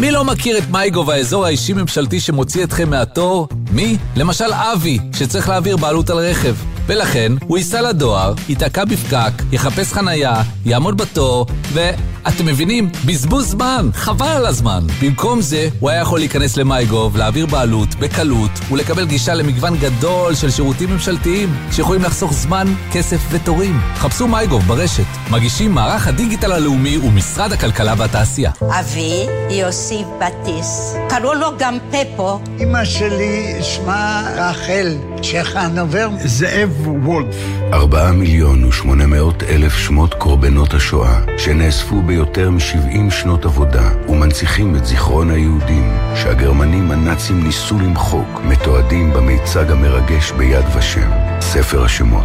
מי 0.00 0.10
לא 0.10 0.24
מכיר 0.24 0.58
את 0.58 0.62
מייגו 0.70 1.06
והאזור 1.06 1.44
האישי-ממשלתי 1.44 2.20
שמוציא 2.20 2.64
אתכם 2.64 2.90
מהתור? 2.90 3.48
מי? 3.70 3.96
למשל 4.16 4.52
אבי, 4.52 4.98
שצריך 5.14 5.48
להעביר 5.48 5.76
בעלות 5.76 6.10
על 6.10 6.18
רכב. 6.18 6.54
ולכן, 6.86 7.32
הוא 7.46 7.58
ייסע 7.58 7.82
לדואר, 7.82 8.34
ייתקע 8.48 8.84
בפקק, 8.84 9.42
יחפש 9.52 9.92
חנייה, 9.92 10.42
יעמוד 10.66 10.96
בתור, 10.96 11.46
ו... 11.72 11.80
אתם 12.28 12.46
מבינים? 12.46 12.88
בזבוז 13.06 13.50
זמן, 13.50 13.90
חבל 13.94 14.26
על 14.26 14.46
הזמן. 14.46 14.86
במקום 15.02 15.40
זה, 15.40 15.68
הוא 15.80 15.90
היה 15.90 16.00
יכול 16.00 16.18
להיכנס 16.18 16.56
למייגוב, 16.56 17.16
להעביר 17.16 17.46
בעלות, 17.46 17.94
בקלות, 17.94 18.50
ולקבל 18.70 19.06
גישה 19.06 19.34
למגוון 19.34 19.76
גדול 19.76 20.34
של 20.34 20.50
שירותים 20.50 20.90
ממשלתיים, 20.90 21.48
שיכולים 21.72 22.02
לחסוך 22.02 22.32
זמן, 22.32 22.66
כסף 22.92 23.20
ותורים. 23.30 23.80
חפשו 23.94 24.28
מייגוב 24.28 24.62
ברשת. 24.62 25.04
מגישים 25.30 25.72
מערך 25.72 26.06
הדיגיטל 26.06 26.52
הלאומי 26.52 26.98
ומשרד 26.98 27.52
הכלכלה 27.52 27.94
והתעשייה. 27.98 28.50
אבי, 28.80 29.26
יוסי 29.50 30.04
בטיס. 30.18 30.94
קראו 31.08 31.34
לו 31.34 31.48
גם 31.58 31.78
פפו. 31.90 32.40
אמא 32.60 32.84
שלי 32.84 33.58
שמה 33.62 34.30
רחל 34.36 34.96
צ'חנובר. 35.22 36.08
זאב 36.24 36.88
וולף. 37.04 37.36
ארבעה 37.72 38.12
מיליון 38.12 38.64
ושמונה 38.64 39.06
מאות 39.06 39.42
אלף 39.42 39.76
שמות 39.76 40.14
קורבנות 40.14 40.74
השואה, 40.74 41.20
שנאספו 41.38 42.02
ביותר 42.18 42.50
מ-70 42.50 43.10
שנות 43.10 43.44
עבודה, 43.44 43.90
ומנציחים 44.08 44.76
את 44.76 44.86
זיכרון 44.86 45.30
היהודים, 45.30 45.98
שהגרמנים 46.14 46.90
הנאצים 46.90 47.44
ניסו 47.44 47.78
למחוק, 47.78 48.40
מתועדים 48.44 49.12
במיצג 49.12 49.70
המרגש 49.70 50.32
ביד 50.32 50.64
ושם, 50.78 51.10
ספר 51.40 51.84
השמות. 51.84 52.24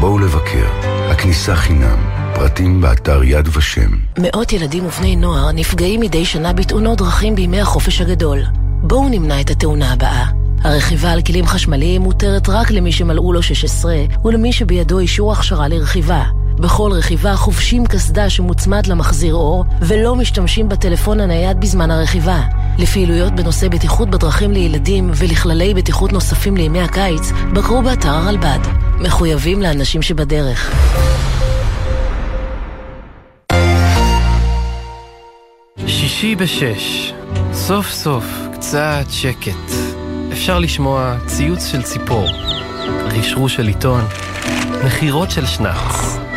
בואו 0.00 0.18
לבקר, 0.18 0.66
הכניסה 1.10 1.56
חינם, 1.56 1.98
פרטים 2.34 2.80
באתר 2.80 3.22
יד 3.24 3.48
ושם. 3.56 3.90
מאות 4.18 4.52
ילדים 4.52 4.86
ובני 4.86 5.16
נוער 5.16 5.52
נפגעים 5.52 6.00
מדי 6.00 6.24
שנה 6.24 6.52
בתאונות 6.52 6.98
דרכים 6.98 7.34
בימי 7.34 7.60
החופש 7.60 8.00
הגדול. 8.00 8.38
בואו 8.82 9.08
נמנע 9.08 9.40
את 9.40 9.50
התאונה 9.50 9.92
הבאה. 9.92 10.26
הרכיבה 10.62 11.12
על 11.12 11.22
כלים 11.22 11.46
חשמליים 11.46 12.02
מותרת 12.02 12.48
רק 12.48 12.70
למי 12.70 12.92
שמלאו 12.92 13.32
לו 13.32 13.42
16 13.42 13.94
ולמי 14.24 14.52
שבידו 14.52 14.98
אישור 14.98 15.32
הכשרה 15.32 15.68
לרכיבה. 15.68 16.24
בכל 16.60 16.90
רכיבה 16.92 17.36
חובשים 17.36 17.86
קסדה 17.86 18.30
שמוצמד 18.30 18.86
למחזיר 18.86 19.34
אור 19.34 19.64
ולא 19.80 20.16
משתמשים 20.16 20.68
בטלפון 20.68 21.20
הנייד 21.20 21.60
בזמן 21.60 21.90
הרכיבה. 21.90 22.40
לפעילויות 22.78 23.32
בנושא 23.34 23.68
בטיחות 23.68 24.10
בדרכים 24.10 24.52
לילדים 24.52 25.10
ולכללי 25.14 25.74
בטיחות 25.74 26.12
נוספים 26.12 26.56
לימי 26.56 26.80
הקיץ, 26.80 27.32
בקרו 27.54 27.82
באתר 27.82 28.08
הרלב"ד. 28.08 28.58
מחויבים 29.00 29.62
לאנשים 29.62 30.02
שבדרך. 30.02 30.74
שישי 35.86 36.34
בשש, 36.36 37.12
סוף 37.52 37.90
סוף 37.90 38.24
קצת 38.54 39.04
שקט. 39.10 39.72
אפשר 40.32 40.58
לשמוע 40.58 41.16
ציוץ 41.26 41.66
של 41.66 41.82
ציפור, 41.82 42.26
רשרוש 43.06 43.56
של 43.56 43.66
עיתון, 43.66 44.04
נחירות 44.84 45.30
של 45.30 45.46
שנץ. 45.46 46.29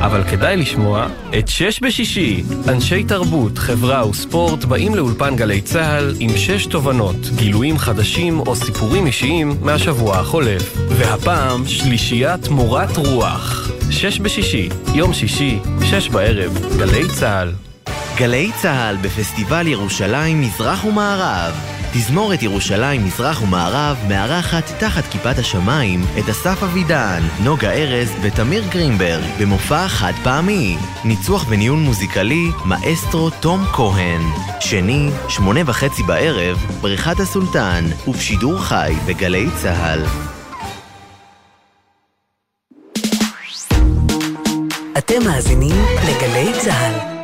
אבל 0.00 0.24
כדאי 0.30 0.56
לשמוע 0.56 1.06
את 1.38 1.48
שש 1.48 1.80
בשישי. 1.82 2.42
אנשי 2.68 3.04
תרבות, 3.04 3.58
חברה 3.58 4.08
וספורט 4.08 4.64
באים 4.64 4.94
לאולפן 4.94 5.36
גלי 5.36 5.60
צה"ל 5.60 6.14
עם 6.20 6.30
שש 6.36 6.66
תובנות, 6.66 7.16
גילויים 7.36 7.78
חדשים 7.78 8.40
או 8.40 8.56
סיפורים 8.56 9.06
אישיים 9.06 9.52
מהשבוע 9.60 10.18
החולף. 10.18 10.76
והפעם 10.88 11.66
שלישיית 11.66 12.48
מורת 12.48 12.96
רוח. 12.96 13.70
שש 13.90 14.20
בשישי, 14.20 14.68
יום 14.94 15.12
שישי, 15.12 15.58
שש 15.84 16.08
בערב, 16.08 16.58
גלי 16.78 17.08
צה"ל. 17.08 17.52
גלי 18.16 18.50
צה"ל 18.62 18.96
בפסטיבל 18.96 19.66
ירושלים 19.66 20.40
מזרח 20.40 20.84
ומערב. 20.84 21.77
תזמורת 21.92 22.42
ירושלים 22.42 23.04
מזרח 23.04 23.42
ומערב 23.42 23.96
מארחת 24.08 24.72
תחת 24.78 25.04
כיפת 25.10 25.38
השמיים 25.38 26.04
את 26.18 26.28
אסף 26.28 26.62
אבידן, 26.62 27.22
נוגה 27.44 27.70
ארז 27.70 28.12
ותמיר 28.22 28.64
גרינברג 28.70 29.24
במופע 29.40 29.88
חד 29.88 30.12
פעמי. 30.24 30.76
ניצוח 31.04 31.46
וניהול 31.48 31.78
מוזיקלי, 31.78 32.46
מאסטרו 32.64 33.30
תום 33.30 33.64
כהן. 33.72 34.20
שני, 34.60 35.08
שמונה 35.28 35.60
וחצי 35.66 36.02
בערב, 36.02 36.56
בריכת 36.80 37.20
הסולטן, 37.20 37.84
ובשידור 38.08 38.58
חי 38.58 38.94
בגלי 39.06 39.46
צה"ל. 39.56 40.04
אתם 44.98 45.24
מאזינים 45.24 45.84
לגלי 46.08 46.52
צה"ל. 46.60 47.17